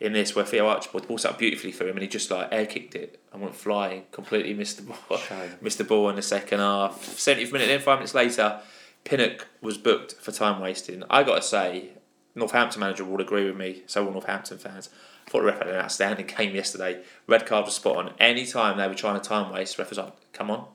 in 0.00 0.12
this 0.12 0.34
where 0.34 0.44
Theo 0.44 0.68
Archibald 0.68 1.04
the 1.04 1.08
ball 1.08 1.18
set 1.18 1.32
up 1.32 1.38
beautifully 1.38 1.72
for 1.72 1.84
him, 1.84 1.96
and 1.96 2.02
he 2.02 2.08
just 2.08 2.30
like 2.30 2.48
air 2.52 2.66
kicked 2.66 2.94
it 2.94 3.20
and 3.32 3.42
went 3.42 3.54
flying, 3.54 4.04
completely 4.12 4.54
missed 4.54 4.76
the 4.76 4.82
ball, 4.82 5.20
missed 5.60 5.78
the 5.78 5.84
ball 5.84 6.08
in 6.08 6.16
the 6.16 6.22
second 6.22 6.60
half. 6.60 7.04
Seventieth 7.04 7.52
minute, 7.52 7.68
then 7.68 7.80
five 7.80 7.98
minutes 7.98 8.14
later, 8.14 8.60
Pinnock 9.04 9.48
was 9.60 9.78
booked 9.78 10.14
for 10.14 10.32
time 10.32 10.60
wasting. 10.60 11.02
I 11.10 11.22
got 11.22 11.36
to 11.36 11.42
say, 11.42 11.90
Northampton 12.34 12.80
manager 12.80 13.04
will 13.04 13.20
agree 13.20 13.44
with 13.44 13.56
me. 13.56 13.82
So 13.86 14.04
will 14.04 14.12
Northampton 14.12 14.58
fans. 14.58 14.90
I 15.26 15.30
thought 15.30 15.40
the 15.40 15.46
ref 15.46 15.58
had 15.58 15.68
an 15.68 15.74
outstanding 15.74 16.26
game 16.26 16.54
yesterday. 16.54 17.02
Red 17.26 17.44
card 17.44 17.66
was 17.66 17.74
spot 17.74 17.96
on. 17.96 18.14
Any 18.18 18.46
time 18.46 18.78
they 18.78 18.88
were 18.88 18.94
trying 18.94 19.20
to 19.20 19.28
time 19.28 19.52
waste, 19.52 19.78
ref 19.78 19.90
was 19.90 19.98
like, 19.98 20.32
"Come 20.32 20.50
on, 20.50 20.66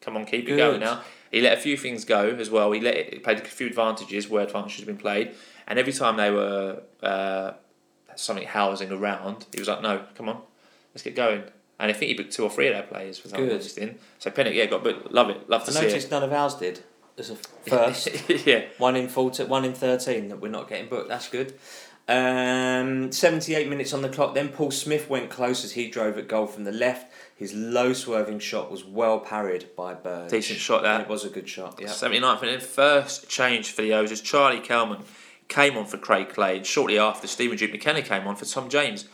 come 0.00 0.16
on, 0.16 0.24
keep 0.24 0.44
it 0.44 0.46
Good. 0.46 0.56
going 0.56 0.80
now." 0.80 1.02
He 1.30 1.42
let 1.42 1.58
a 1.58 1.60
few 1.60 1.76
things 1.76 2.06
go 2.06 2.30
as 2.30 2.48
well. 2.48 2.72
He 2.72 2.80
let 2.80 2.94
it, 2.94 3.12
he 3.14 3.18
played 3.18 3.38
a 3.38 3.44
few 3.44 3.66
advantages 3.66 4.28
where 4.28 4.44
advantages 4.44 4.78
had 4.78 4.86
been 4.86 4.96
played, 4.96 5.34
and 5.66 5.78
every 5.78 5.92
time 5.92 6.16
they 6.16 6.30
were 6.30 6.82
uh, 7.02 7.52
something 8.18 8.46
housing 8.46 8.92
around, 8.92 9.46
he 9.52 9.60
was 9.60 9.68
like, 9.68 9.82
"No, 9.82 10.04
come 10.14 10.28
on, 10.28 10.40
let's 10.94 11.02
get 11.02 11.14
going." 11.14 11.42
And 11.80 11.90
I 11.90 11.94
think 11.94 12.08
he 12.08 12.14
booked 12.14 12.32
two 12.32 12.42
or 12.42 12.50
three 12.50 12.66
of 12.68 12.74
their 12.74 12.82
players 12.82 13.18
for 13.18 13.28
Good. 13.28 13.50
wasting. 13.50 13.98
So 14.18 14.30
Pinnock, 14.30 14.54
yeah, 14.54 14.66
got 14.66 14.82
but 14.82 15.12
love 15.12 15.30
it, 15.30 15.48
love 15.48 15.64
to 15.64 15.72
see. 15.72 15.78
I 15.78 15.82
see 15.82 15.86
noticed 15.88 16.10
none 16.10 16.22
of 16.24 16.32
ours 16.32 16.54
did. 16.54 16.80
As 17.16 17.30
a 17.30 17.36
first, 17.68 18.08
yeah, 18.46 18.64
one 18.78 18.96
in 18.96 19.08
14, 19.08 19.48
one 19.48 19.64
in 19.64 19.74
13 19.74 20.28
that 20.28 20.40
we're 20.40 20.50
not 20.50 20.68
getting 20.68 20.88
booked. 20.88 21.08
That's 21.08 21.28
good. 21.28 21.54
Um, 22.08 23.12
78 23.12 23.68
minutes 23.68 23.92
on 23.92 24.00
the 24.02 24.08
clock. 24.08 24.34
Then 24.34 24.48
Paul 24.48 24.70
Smyth 24.70 25.10
went 25.10 25.28
close 25.28 25.62
as 25.62 25.72
he 25.72 25.90
drove 25.90 26.16
at 26.16 26.26
goal 26.26 26.46
from 26.46 26.64
the 26.64 26.72
left. 26.72 27.12
His 27.36 27.52
low 27.52 27.92
swerving 27.92 28.38
shot 28.38 28.70
was 28.70 28.82
well 28.82 29.20
parried 29.20 29.66
by 29.76 29.94
Burge. 29.94 30.30
Decent 30.30 30.58
shot 30.58 30.82
there. 30.82 31.00
It 31.02 31.08
was 31.08 31.24
a 31.24 31.28
good 31.28 31.48
shot. 31.48 31.78
Yeah. 31.80 31.88
79th 31.88 32.40
minute, 32.40 32.62
first 32.62 33.28
change 33.28 33.70
for 33.72 33.82
the 33.82 33.92
O's 33.92 34.10
as 34.10 34.20
Charlie 34.20 34.60
Kelman 34.60 35.02
came 35.48 35.76
on 35.76 35.86
for 35.86 35.96
Craig 35.98 36.28
Clay, 36.28 36.58
and 36.58 36.66
shortly 36.66 36.98
after, 36.98 37.26
Stephen 37.26 37.56
Duke 37.56 37.72
McKenna 37.72 38.02
came 38.02 38.26
on 38.26 38.36
for 38.36 38.44
Tom 38.44 38.68
James. 38.68 39.06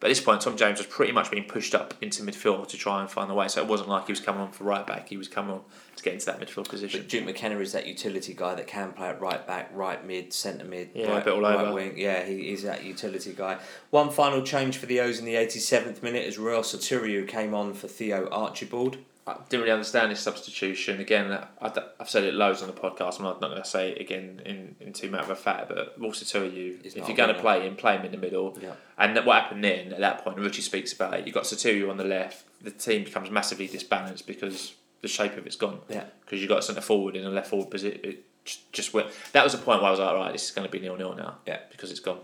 But 0.00 0.08
at 0.08 0.10
this 0.16 0.20
point, 0.20 0.40
Tom 0.40 0.56
James 0.56 0.78
was 0.78 0.88
pretty 0.88 1.12
much 1.12 1.30
being 1.30 1.44
pushed 1.44 1.76
up 1.76 1.94
into 2.00 2.24
midfield 2.24 2.66
to 2.68 2.76
try 2.76 3.00
and 3.00 3.08
find 3.08 3.30
the 3.30 3.34
way. 3.34 3.46
So 3.46 3.62
it 3.62 3.68
wasn't 3.68 3.88
like 3.88 4.06
he 4.06 4.10
was 4.12 4.18
coming 4.18 4.40
on 4.40 4.50
for 4.50 4.64
right 4.64 4.84
back; 4.84 5.08
he 5.08 5.16
was 5.16 5.28
coming 5.28 5.52
on 5.52 5.60
to 5.94 6.02
get 6.02 6.14
into 6.14 6.26
that 6.26 6.40
midfield 6.40 6.68
position. 6.68 7.02
But 7.02 7.08
Duke 7.08 7.24
McKenna 7.24 7.60
is 7.60 7.70
that 7.70 7.86
utility 7.86 8.34
guy 8.34 8.56
that 8.56 8.66
can 8.66 8.92
play 8.94 9.10
at 9.10 9.20
right 9.20 9.46
back, 9.46 9.70
right 9.72 10.04
mid, 10.04 10.32
centre 10.32 10.64
mid, 10.64 10.90
Yeah, 10.92 11.06
a 11.06 11.14
right, 11.14 11.24
bit 11.24 11.34
all 11.34 11.40
right 11.40 11.54
over. 11.54 11.72
wing. 11.74 11.94
Yeah, 11.96 12.24
he, 12.24 12.48
he's 12.48 12.64
that 12.64 12.82
utility 12.82 13.32
guy. 13.32 13.58
One 13.90 14.10
final 14.10 14.42
change 14.42 14.76
for 14.78 14.86
the 14.86 14.98
O's 14.98 15.20
in 15.20 15.24
the 15.24 15.34
87th 15.34 16.02
minute 16.02 16.26
as 16.26 16.36
Ruel 16.36 16.62
Sotiriou 16.62 17.28
came 17.28 17.54
on 17.54 17.72
for 17.72 17.86
Theo 17.86 18.28
Archibald. 18.30 18.96
I 19.24 19.36
didn't 19.48 19.62
really 19.62 19.72
understand 19.72 20.10
this 20.10 20.20
substitution. 20.20 21.00
Again, 21.00 21.30
I, 21.60 21.72
have 21.98 22.10
said 22.10 22.24
it 22.24 22.34
loads 22.34 22.60
on 22.60 22.66
the 22.66 22.74
podcast. 22.74 23.18
I'm 23.18 23.24
not, 23.24 23.40
going 23.40 23.56
to 23.56 23.64
say 23.64 23.92
it 23.92 24.00
again 24.00 24.42
in, 24.44 24.74
in 24.80 24.92
too 24.92 25.10
matter 25.10 25.24
of 25.24 25.30
a 25.30 25.36
fact, 25.36 25.68
but 25.68 25.96
also 26.02 26.24
tell 26.24 26.44
you, 26.48 26.80
if 26.82 26.96
you're 26.96 27.16
going 27.16 27.32
to 27.32 27.40
play 27.40 27.66
him, 27.66 27.76
play 27.76 27.96
him 27.96 28.04
in 28.04 28.10
the 28.10 28.18
middle. 28.18 28.58
Yeah. 28.60 28.72
And 28.98 29.16
that- 29.16 29.24
what 29.24 29.40
happened 29.40 29.62
then, 29.62 29.92
at 29.92 30.00
that 30.00 30.24
point, 30.24 30.38
Richie 30.38 30.62
speaks 30.62 30.92
about 30.92 31.14
it, 31.14 31.26
you've 31.26 31.34
got 31.34 31.44
Sotiriou 31.44 31.88
on 31.88 31.98
the 31.98 32.04
left, 32.04 32.46
the 32.62 32.72
team 32.72 33.04
becomes 33.04 33.30
massively 33.30 33.68
disbalanced 33.68 34.26
because 34.26 34.74
the 35.02 35.08
shape 35.08 35.36
of 35.36 35.46
it's 35.46 35.56
gone. 35.56 35.80
Yeah. 35.88 36.04
Because 36.24 36.40
you've 36.40 36.48
got 36.48 36.58
a 36.58 36.62
centre 36.62 36.80
forward 36.80 37.14
in 37.14 37.24
a 37.24 37.30
left 37.30 37.48
forward 37.48 37.70
position. 37.70 38.00
It 38.02 38.24
just, 38.44 38.72
just 38.72 38.92
went, 38.92 39.08
that 39.32 39.44
was 39.44 39.52
the 39.52 39.58
point 39.58 39.82
where 39.82 39.88
I 39.88 39.90
was 39.92 40.00
like, 40.00 40.14
right, 40.14 40.32
this 40.32 40.46
is 40.46 40.50
going 40.50 40.66
to 40.66 40.72
be 40.72 40.80
nil 40.80 40.96
nil 40.96 41.14
now. 41.14 41.38
Yeah. 41.46 41.58
Because 41.70 41.92
it's 41.92 42.00
gone. 42.00 42.18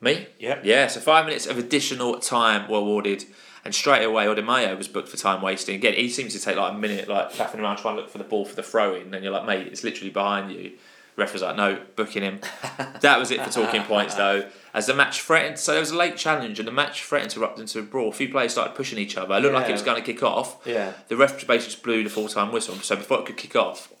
Me? 0.00 0.26
Yeah. 0.38 0.60
Yeah, 0.62 0.86
so 0.86 1.00
five 1.00 1.24
minutes 1.24 1.46
of 1.46 1.56
additional 1.56 2.18
time 2.18 2.70
were 2.70 2.78
awarded, 2.78 3.24
and 3.64 3.74
straight 3.74 4.04
away 4.04 4.26
Odimayo 4.26 4.76
was 4.76 4.88
booked 4.88 5.08
for 5.08 5.16
time 5.16 5.40
wasting. 5.42 5.74
Again, 5.76 5.94
he 5.94 6.08
seems 6.08 6.32
to 6.34 6.40
take 6.40 6.56
like 6.56 6.72
a 6.74 6.76
minute, 6.78 7.08
like 7.08 7.32
faffing 7.32 7.60
around 7.60 7.78
trying 7.78 7.96
to 7.96 8.02
look 8.02 8.10
for 8.10 8.18
the 8.18 8.24
ball 8.24 8.44
for 8.44 8.54
the 8.54 8.62
throw 8.62 8.94
in, 8.94 9.14
and 9.14 9.24
you're 9.24 9.32
like, 9.32 9.46
mate, 9.46 9.66
it's 9.66 9.82
literally 9.84 10.10
behind 10.10 10.52
you. 10.52 10.72
Ref 11.16 11.32
was 11.32 11.42
like, 11.42 11.56
no, 11.56 11.80
booking 11.94 12.22
him. 12.22 12.40
that 13.00 13.18
was 13.20 13.30
it 13.30 13.40
for 13.40 13.50
talking 13.50 13.82
points, 13.84 14.16
though. 14.16 14.48
As 14.74 14.86
the 14.86 14.94
match 14.94 15.20
threatened, 15.22 15.60
so 15.60 15.70
there 15.70 15.80
was 15.80 15.92
a 15.92 15.96
late 15.96 16.16
challenge, 16.16 16.58
and 16.58 16.66
the 16.66 16.72
match 16.72 17.04
threatened 17.04 17.30
to 17.32 17.40
erupt 17.40 17.60
into 17.60 17.78
a 17.78 17.82
brawl. 17.82 18.08
A 18.08 18.12
few 18.12 18.28
players 18.28 18.50
started 18.52 18.74
pushing 18.74 18.98
each 18.98 19.16
other. 19.16 19.34
It 19.36 19.40
looked 19.40 19.54
like 19.54 19.68
it 19.68 19.72
was 19.72 19.82
going 19.82 20.02
to 20.02 20.12
kick 20.12 20.22
off. 20.24 20.56
Yeah. 20.66 20.92
The 21.06 21.16
ref 21.16 21.34
basically 21.46 21.58
just 21.58 21.82
blew 21.84 22.02
the 22.02 22.10
full 22.10 22.26
time 22.28 22.50
whistle. 22.50 22.74
So 22.76 22.96
before 22.96 23.20
it 23.20 23.26
could 23.26 23.36
kick 23.36 23.54
off, 23.54 23.92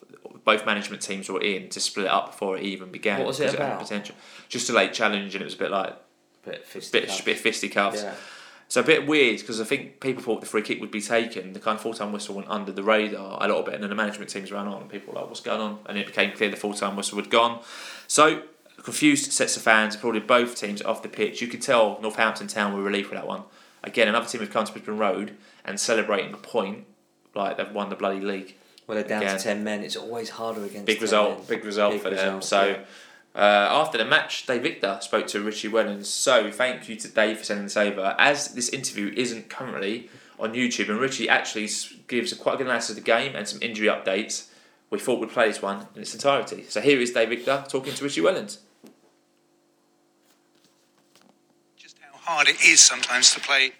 both 0.42 0.66
management 0.66 1.02
teams 1.02 1.28
were 1.28 1.40
in 1.40 1.68
to 1.68 1.78
split 1.80 2.06
it 2.06 2.10
up 2.10 2.32
before 2.32 2.56
it 2.58 2.64
even 2.64 2.90
began. 2.90 3.18
What 3.20 3.28
was 3.28 3.40
it 3.40 3.54
about? 3.54 3.78
Potential. 3.80 4.16
Just 4.48 4.68
a 4.68 4.72
late 4.72 4.92
challenge, 4.92 5.36
and 5.36 5.42
it 5.42 5.44
was 5.44 5.54
a 5.54 5.58
bit 5.58 5.70
like 5.70 5.96
Bit 6.44 6.66
fisty 6.66 6.92
bit, 6.92 7.08
cuff. 7.08 7.24
bit 7.24 7.38
fisticuffs. 7.38 8.02
Yeah. 8.02 8.14
So 8.74 8.80
a 8.80 8.82
bit 8.82 9.06
weird 9.06 9.38
because 9.38 9.60
I 9.60 9.64
think 9.64 10.00
people 10.00 10.20
thought 10.20 10.40
the 10.40 10.48
free 10.48 10.60
kick 10.60 10.80
would 10.80 10.90
be 10.90 11.00
taken. 11.00 11.52
The 11.52 11.60
kind 11.60 11.76
of 11.76 11.80
full 11.80 11.94
time 11.94 12.10
whistle 12.10 12.34
went 12.34 12.48
under 12.50 12.72
the 12.72 12.82
radar 12.82 13.38
a 13.40 13.46
little 13.46 13.62
bit, 13.62 13.74
and 13.74 13.84
then 13.84 13.90
the 13.90 13.94
management 13.94 14.30
teams 14.30 14.50
ran 14.50 14.66
on, 14.66 14.82
and 14.82 14.90
people 14.90 15.14
were 15.14 15.20
like, 15.20 15.28
"What's 15.28 15.38
going 15.38 15.60
on?" 15.60 15.78
And 15.86 15.96
it 15.96 16.06
became 16.06 16.32
clear 16.32 16.50
the 16.50 16.56
full 16.56 16.74
time 16.74 16.96
whistle 16.96 17.20
had 17.20 17.30
gone. 17.30 17.62
So 18.08 18.42
confused 18.82 19.30
sets 19.30 19.56
of 19.56 19.62
fans 19.62 19.94
applauded 19.94 20.26
both 20.26 20.56
teams 20.56 20.82
off 20.82 21.04
the 21.04 21.08
pitch. 21.08 21.40
You 21.40 21.46
could 21.46 21.62
tell 21.62 22.00
Northampton 22.02 22.48
Town 22.48 22.74
were 22.74 22.82
relieved 22.82 23.10
with 23.10 23.20
that 23.20 23.28
one. 23.28 23.44
Again, 23.84 24.08
another 24.08 24.26
team 24.26 24.40
have 24.40 24.50
come 24.50 24.64
to 24.64 24.72
Brisbane 24.72 24.98
Road 24.98 25.36
and 25.64 25.78
celebrating 25.78 26.34
a 26.34 26.36
point 26.36 26.84
like 27.32 27.56
they've 27.56 27.70
won 27.70 27.90
the 27.90 27.94
bloody 27.94 28.18
league. 28.18 28.56
Well, 28.88 28.96
they're 28.96 29.06
down 29.06 29.22
Again. 29.22 29.38
to 29.38 29.44
10 29.44 29.62
men. 29.62 29.84
It's 29.84 29.94
always 29.96 30.30
harder 30.30 30.64
against 30.64 30.86
Big 30.86 30.96
10 30.96 31.02
result, 31.02 31.38
men. 31.38 31.46
big 31.48 31.64
result 31.64 31.92
Big 31.92 32.02
for 32.02 32.10
them. 32.10 32.42
So 32.42 32.66
yeah. 32.66 32.78
Uh, 33.34 33.68
after 33.70 33.98
the 33.98 34.04
match, 34.04 34.46
Dave 34.46 34.62
Victor 34.62 34.98
spoke 35.00 35.26
to 35.28 35.40
Richie 35.40 35.68
Wellens. 35.68 36.06
So 36.06 36.52
thank 36.52 36.88
you 36.88 36.94
to 36.96 37.08
Dave 37.08 37.38
for 37.38 37.44
sending 37.44 37.66
this 37.66 37.76
over. 37.76 38.14
As 38.18 38.54
this 38.54 38.68
interview 38.68 39.12
isn't 39.16 39.50
currently 39.50 40.08
on 40.38 40.52
YouTube, 40.52 40.88
and 40.88 41.00
Richie 41.00 41.28
actually 41.28 41.68
gives 42.06 42.30
a 42.32 42.36
quite 42.36 42.58
good 42.58 42.66
analysis 42.66 42.90
of 42.90 42.96
the 42.96 43.02
game 43.02 43.34
and 43.34 43.48
some 43.48 43.60
injury 43.60 43.88
updates, 43.88 44.48
we 44.90 45.00
thought 45.00 45.20
we'd 45.20 45.30
play 45.30 45.48
this 45.48 45.60
one 45.60 45.88
in 45.96 46.02
its 46.02 46.14
entirety. 46.14 46.64
So 46.68 46.80
here 46.80 47.00
is 47.00 47.12
Dave 47.12 47.30
Victor 47.30 47.64
talking 47.68 47.92
to 47.94 48.04
Richie 48.04 48.20
Wellens. 48.20 48.58
just 51.76 51.96
how 51.98 52.16
hard 52.18 52.48
it 52.48 52.64
is 52.64 52.80
sometimes 52.80 53.34
to 53.34 53.40
play. 53.40 53.72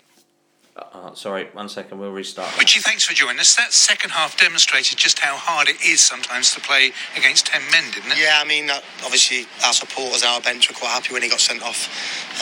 Uh, 0.77 1.15
sorry, 1.15 1.47
one 1.53 1.69
second, 1.69 2.01
we'll 2.01 2.11
restart. 2.11 2.51
that. 2.51 2.59
Richie, 2.59 2.81
thanks 2.81 3.05
for 3.05 3.15
joining 3.15 3.39
us. 3.39 3.55
That 3.55 3.73
second 3.73 4.11
half 4.11 4.37
demonstrated 4.37 4.99
just 4.99 5.21
how 5.21 5.37
hard 5.37 5.69
it 5.69 5.81
is 5.85 6.01
sometimes 6.01 6.53
to 6.55 6.61
play 6.61 6.91
against 7.17 7.47
10 7.47 7.63
men, 7.71 7.85
didn't 7.93 8.11
it? 8.11 8.19
Yeah, 8.19 8.41
I 8.43 8.45
mean, 8.45 8.69
uh, 8.69 8.81
obviously 9.05 9.47
our 9.65 9.73
supporters, 9.73 10.25
our 10.25 10.41
bench 10.41 10.69
were 10.69 10.75
quite 10.75 10.91
happy 10.91 11.13
when 11.13 11.23
he 11.23 11.29
got 11.29 11.39
sent 11.39 11.63
off. 11.63 11.87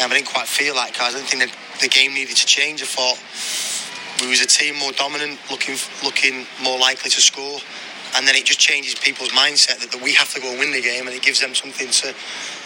Um, 0.00 0.10
I 0.10 0.14
didn't 0.14 0.28
quite 0.28 0.48
feel 0.48 0.74
like 0.74 0.94
cause 0.94 1.14
I 1.14 1.18
didn't 1.18 1.28
think 1.28 1.42
that 1.44 1.80
the 1.82 1.88
game 1.88 2.14
needed 2.14 2.36
to 2.36 2.46
change. 2.46 2.80
I 2.80 2.86
thought 2.86 3.20
we 4.24 4.30
was 4.30 4.40
a 4.40 4.46
team 4.46 4.78
more 4.78 4.92
dominant, 4.92 5.38
looking 5.50 5.76
looking 6.02 6.46
more 6.62 6.78
likely 6.78 7.10
to 7.10 7.20
score, 7.20 7.60
and 8.16 8.26
then 8.26 8.34
it 8.34 8.46
just 8.46 8.58
changes 8.58 8.94
people's 8.94 9.30
mindset 9.30 9.80
that, 9.80 9.92
that 9.92 10.00
we 10.00 10.14
have 10.14 10.32
to 10.32 10.40
go 10.40 10.48
and 10.48 10.58
win 10.58 10.72
the 10.72 10.80
game, 10.80 11.06
and 11.06 11.14
it 11.14 11.20
gives 11.20 11.40
them 11.40 11.54
something 11.54 11.90
to 11.90 12.14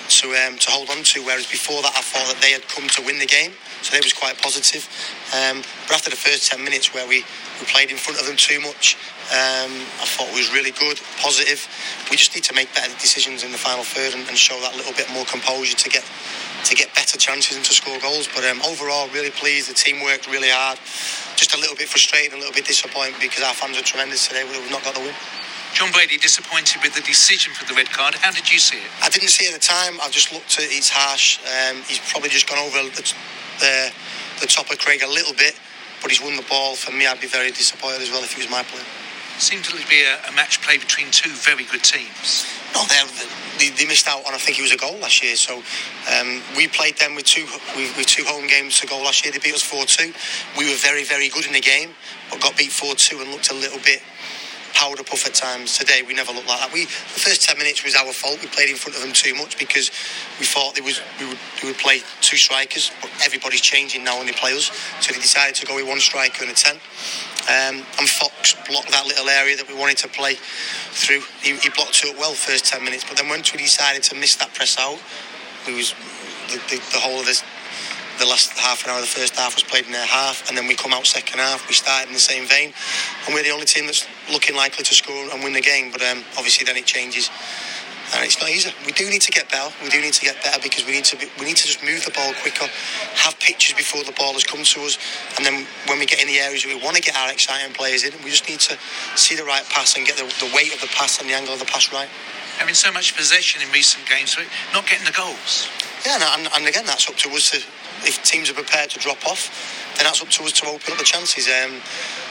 to 0.09 0.35
um, 0.35 0.59
to 0.59 0.71
hold 0.71 0.91
on 0.91 1.03
to. 1.15 1.23
Whereas 1.23 1.47
before 1.47 1.83
that, 1.83 1.93
I 1.95 2.03
thought 2.03 2.27
that 2.33 2.41
they 2.41 2.53
had 2.53 2.67
come 2.69 2.89
to 2.97 3.03
win 3.03 3.19
the 3.19 3.27
game, 3.27 3.53
so 3.83 3.93
they 3.93 4.03
was 4.03 4.13
quite 4.13 4.41
positive. 4.41 4.87
Um, 5.35 5.63
but 5.87 5.97
after 5.97 6.11
the 6.11 6.17
first 6.17 6.51
ten 6.51 6.63
minutes, 6.63 6.95
where 6.95 7.07
we, 7.07 7.25
we 7.61 7.65
played 7.67 7.91
in 7.91 7.97
front 7.97 8.21
of 8.21 8.27
them 8.27 8.37
too 8.37 8.61
much, 8.61 8.97
um, 9.35 9.73
I 9.99 10.07
thought 10.07 10.29
it 10.31 10.39
was 10.39 10.53
really 10.53 10.71
good, 10.71 11.01
positive. 11.19 11.63
We 12.11 12.17
just 12.17 12.35
need 12.35 12.45
to 12.47 12.55
make 12.55 12.73
better 12.75 12.93
decisions 12.99 13.43
in 13.43 13.51
the 13.51 13.59
final 13.59 13.83
third 13.83 14.15
and, 14.15 14.27
and 14.29 14.39
show 14.39 14.59
that 14.61 14.77
little 14.77 14.95
bit 14.95 15.11
more 15.11 15.25
composure 15.27 15.77
to 15.77 15.89
get 15.91 16.05
to 16.65 16.75
get 16.75 16.93
better 16.95 17.19
chances 17.19 17.57
and 17.57 17.65
to 17.65 17.73
score 17.73 17.99
goals. 18.01 18.29
But 18.33 18.45
um, 18.45 18.63
overall, 18.63 19.09
really 19.11 19.31
pleased. 19.31 19.71
The 19.71 19.75
team 19.75 20.03
worked 20.03 20.27
really 20.27 20.51
hard. 20.51 20.79
Just 21.37 21.55
a 21.55 21.61
little 21.61 21.77
bit 21.77 21.89
frustrated, 21.89 22.33
a 22.33 22.39
little 22.39 22.55
bit 22.55 22.67
disappointed 22.67 23.21
because 23.21 23.43
our 23.43 23.55
fans 23.55 23.79
are 23.79 23.83
tremendous 23.83 24.27
today. 24.27 24.43
We've 24.45 24.71
not 24.71 24.83
got 24.83 24.95
the 24.95 25.01
win. 25.01 25.15
Jon 25.77 25.93
Brady 25.93 26.17
disappointed 26.17 26.81
with 26.81 26.95
the 26.95 27.03
decision 27.03 27.53
for 27.53 27.69
the 27.69 27.75
red 27.75 27.93
card. 27.93 28.15
How 28.15 28.33
did 28.33 28.51
you 28.51 28.59
see 28.59 28.79
it? 28.79 28.89
I 29.03 29.11
didn't 29.11 29.29
see 29.29 29.45
it 29.45 29.53
at 29.53 29.61
the 29.61 29.67
time. 29.67 30.01
I've 30.01 30.11
just 30.11 30.33
looked 30.33 30.57
at 30.57 30.65
it. 30.65 30.73
It's 30.73 30.89
harsh. 30.89 31.37
Um, 31.45 31.85
he's 31.85 32.01
probably 32.01 32.31
just 32.31 32.49
gone 32.49 32.57
over 32.57 32.81
the, 32.81 33.05
the, 33.61 33.93
the 34.41 34.47
top 34.47 34.73
of 34.73 34.79
Craig 34.79 35.03
a 35.05 35.07
little 35.07 35.35
bit, 35.35 35.53
but 36.01 36.11
he's 36.11 36.23
won 36.23 36.35
the 36.35 36.49
ball. 36.49 36.77
For 36.77 36.93
me, 36.93 37.07
I'd 37.07 37.21
be 37.21 37.27
very 37.27 37.53
disappointed 37.53 38.01
as 38.01 38.09
well 38.09 38.25
if 38.25 38.33
it 38.33 38.39
was 38.39 38.49
my 38.49 38.63
player. 38.63 38.89
Seemed 39.37 39.69
to 39.69 39.77
be 39.85 40.01
a, 40.01 40.17
a 40.25 40.33
match 40.33 40.65
play 40.65 40.79
between 40.79 41.13
two 41.13 41.29
very 41.45 41.69
good 41.69 41.85
teams. 41.85 42.49
No, 42.73 42.81
they, 43.61 43.69
they 43.69 43.85
missed 43.85 44.09
out 44.09 44.25
on 44.25 44.33
I 44.33 44.41
think 44.41 44.59
it 44.59 44.63
was 44.63 44.73
a 44.73 44.81
goal 44.81 44.97
last 44.97 45.23
year. 45.23 45.37
So 45.37 45.61
um, 46.09 46.41
we 46.57 46.69
played 46.73 46.97
them 46.97 47.15
with 47.15 47.29
two 47.29 47.45
with, 47.77 47.93
with 48.01 48.07
two 48.09 48.25
home 48.25 48.49
games 48.49 48.81
to 48.81 48.87
go 48.87 48.97
last 48.97 49.29
year. 49.29 49.33
They 49.33 49.45
beat 49.45 49.53
us 49.53 49.61
four 49.61 49.85
two. 49.85 50.17
We 50.57 50.73
were 50.73 50.81
very 50.81 51.05
very 51.05 51.29
good 51.29 51.45
in 51.45 51.53
the 51.53 51.61
game, 51.61 51.93
but 52.33 52.41
got 52.41 52.57
beat 52.57 52.73
four 52.73 52.95
two 52.97 53.21
and 53.21 53.29
looked 53.29 53.53
a 53.53 53.55
little 53.55 53.81
bit 53.85 54.01
powder 54.77 55.03
puff 55.03 55.25
at 55.27 55.33
times. 55.33 55.79
Today 55.79 56.03
we 56.07 56.13
never 56.13 56.33
looked 56.33 56.47
like 56.47 56.61
that. 56.61 56.73
We 56.73 56.85
the 56.85 57.21
first 57.25 57.43
ten 57.49 57.57
minutes 57.57 57.83
was 57.83 57.97
our 57.97 58.13
fault. 58.13 58.39
We 58.43 58.49
played 58.49 58.69
in 58.69 58.77
front 58.77 58.95
of 58.95 59.03
them 59.03 59.13
too 59.13 59.35
much 59.35 59.59
because 59.59 59.91
we 60.39 60.45
thought 60.45 60.75
there 60.77 60.85
was 60.85 61.01
we 61.19 61.27
would 61.27 61.41
we 61.63 61.69
would 61.73 61.79
play 61.79 62.05
two 62.21 62.37
strikers, 62.37 62.93
but 63.01 63.11
everybody's 63.25 63.63
changing 63.63 64.05
now 64.05 64.19
when 64.19 64.27
they 64.27 64.37
play 64.37 64.53
us. 64.53 64.71
So 65.01 65.15
they 65.15 65.21
decided 65.21 65.57
to 65.57 65.67
go 65.67 65.75
with 65.77 65.89
one 65.89 65.99
striker 65.99 66.45
and 66.45 66.53
a 66.53 66.55
ten. 66.55 66.77
Um, 67.49 67.87
and 67.99 68.09
Fox 68.09 68.55
blocked 68.69 68.91
that 68.91 69.07
little 69.07 69.29
area 69.31 69.57
that 69.57 69.67
we 69.67 69.75
wanted 69.75 69.97
to 69.99 70.09
play 70.09 70.35
through. 70.93 71.23
He, 71.41 71.57
he 71.57 71.71
blocked 71.71 72.05
it 72.05 72.19
well 72.19 72.35
first 72.35 72.67
ten 72.67 72.85
minutes, 72.85 73.05
but 73.09 73.17
then 73.17 73.29
once 73.29 73.53
we 73.53 73.59
decided 73.59 74.03
to 74.05 74.15
miss 74.15 74.37
that 74.37 74.53
press 74.53 74.77
out, 74.79 75.01
we 75.67 75.75
was 75.75 75.95
the, 76.53 76.59
the, 76.69 76.77
the 76.93 76.99
whole 77.01 77.21
of 77.21 77.27
this 77.27 77.43
the 78.19 78.27
last 78.27 78.53
half 78.59 78.85
an 78.85 78.91
hour 78.91 78.97
of 78.97 79.03
the 79.03 79.13
first 79.13 79.37
half 79.37 79.55
was 79.55 79.65
played 79.65 79.87
in 79.87 79.93
their 79.93 80.07
half, 80.07 80.49
and 80.49 80.57
then 80.57 80.67
we 80.67 80.75
come 80.75 80.93
out 80.93 81.07
second 81.07 81.39
half. 81.39 81.69
We 81.69 81.75
started 81.75 82.09
in 82.09 82.15
the 82.15 82.21
same 82.21 82.47
vein, 82.49 82.73
and 83.27 83.35
we're 83.35 83.43
the 83.43 83.51
only 83.51 83.67
team 83.67 83.87
that's 83.87 84.07
looking 84.33 84.57
likely 84.57 84.85
to 84.85 84.95
score 84.95 85.31
and 85.33 85.43
win 85.43 85.53
the 85.53 85.61
game. 85.61 85.91
But 85.93 86.03
um, 86.03 86.25
obviously, 86.37 86.65
then 86.65 86.77
it 86.77 86.87
changes, 86.87 87.31
and 88.15 88.25
it's 88.25 88.41
not 88.41 88.49
easy. 88.51 88.73
We 88.87 88.93
do 88.93 89.09
need 89.11 89.23
to 89.23 89.33
get 89.33 89.51
better. 89.51 89.69
We 89.83 89.91
do 89.91 90.01
need 90.01 90.15
to 90.15 90.25
get 90.25 90.43
better 90.43 90.61
because 90.63 90.87
we 90.87 90.93
need 90.93 91.05
to 91.13 91.17
be, 91.17 91.27
we 91.39 91.45
need 91.45 91.57
to 91.61 91.67
just 91.67 91.85
move 91.85 92.05
the 92.05 92.13
ball 92.13 92.33
quicker, 92.41 92.67
have 93.21 93.39
pitches 93.41 93.75
before 93.77 94.05
the 94.05 94.13
ball 94.13 94.33
has 94.33 94.45
come 94.45 94.65
to 94.65 94.81
us, 94.89 94.97
and 95.37 95.45
then 95.45 95.67
when 95.87 95.99
we 95.99 96.07
get 96.07 96.21
in 96.21 96.29
the 96.29 96.39
areas 96.39 96.65
we 96.65 96.75
want 96.81 96.97
to 96.97 97.03
get 97.03 97.17
our 97.17 97.31
exciting 97.31 97.75
players 97.75 98.05
in, 98.05 98.13
we 98.25 98.31
just 98.31 98.49
need 98.49 98.61
to 98.61 98.79
see 99.17 99.37
the 99.37 99.45
right 99.45 99.65
pass 99.69 99.97
and 99.97 100.07
get 100.07 100.17
the, 100.17 100.25
the 100.41 100.51
weight 100.55 100.73
of 100.73 100.81
the 100.81 100.91
pass 100.97 101.21
and 101.21 101.29
the 101.29 101.35
angle 101.35 101.53
of 101.53 101.61
the 101.61 101.69
pass 101.69 101.93
right. 101.93 102.09
Having 102.57 102.75
so 102.75 102.91
much 102.91 103.15
possession 103.15 103.61
in 103.61 103.69
recent 103.71 104.09
games, 104.09 104.33
not 104.73 104.89
getting 104.89 105.05
the 105.05 105.13
goals. 105.13 105.69
Yeah, 106.07 106.17
and, 106.39 106.49
and 106.55 106.67
again, 106.67 106.87
that's 106.87 107.11
up 107.11 107.17
to 107.17 107.29
us 107.31 107.51
to 107.51 107.61
if 108.03 108.23
teams 108.23 108.51
are 108.51 108.55
prepared 108.55 108.91
to 108.91 108.99
drop 108.99 109.25
off, 109.27 109.51
then 109.97 110.05
that's 110.05 110.21
up 110.23 110.29
to 110.29 110.45
us 110.45 110.53
to 110.61 110.67
open 110.67 110.93
up 110.93 110.99
the 110.99 111.05
chances. 111.05 111.49
Um, 111.49 111.73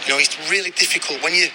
you 0.05 0.09
know, 0.13 0.19
it's 0.19 0.37
really 0.49 0.71
difficult 0.71 1.21
when 1.23 1.33
you 1.33 1.47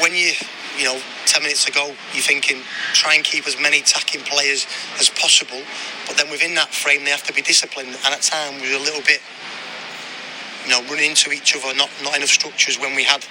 when 0.00 0.14
you 0.14 0.32
you 0.78 0.84
know 0.84 0.98
ten 1.26 1.42
minutes 1.42 1.68
ago 1.68 1.94
you're 2.12 2.22
thinking 2.24 2.62
try 2.92 3.14
and 3.14 3.24
keep 3.24 3.46
as 3.46 3.58
many 3.60 3.78
attacking 3.78 4.22
players 4.22 4.66
as 4.98 5.08
possible, 5.08 5.60
but 6.06 6.16
then 6.16 6.30
within 6.30 6.54
that 6.54 6.72
frame 6.72 7.04
they 7.04 7.10
have 7.10 7.22
to 7.24 7.32
be 7.32 7.42
disciplined, 7.42 7.88
and 7.88 8.14
at 8.14 8.22
times 8.22 8.60
we're 8.60 8.76
a 8.76 8.82
little 8.82 9.02
bit 9.02 9.20
you 10.64 10.70
know 10.70 10.82
running 10.88 11.10
into 11.10 11.30
each 11.30 11.54
other, 11.56 11.74
not 11.76 11.90
not 12.02 12.16
enough 12.16 12.30
structures 12.30 12.78
when 12.78 12.96
we 12.96 13.04
had 13.04 13.24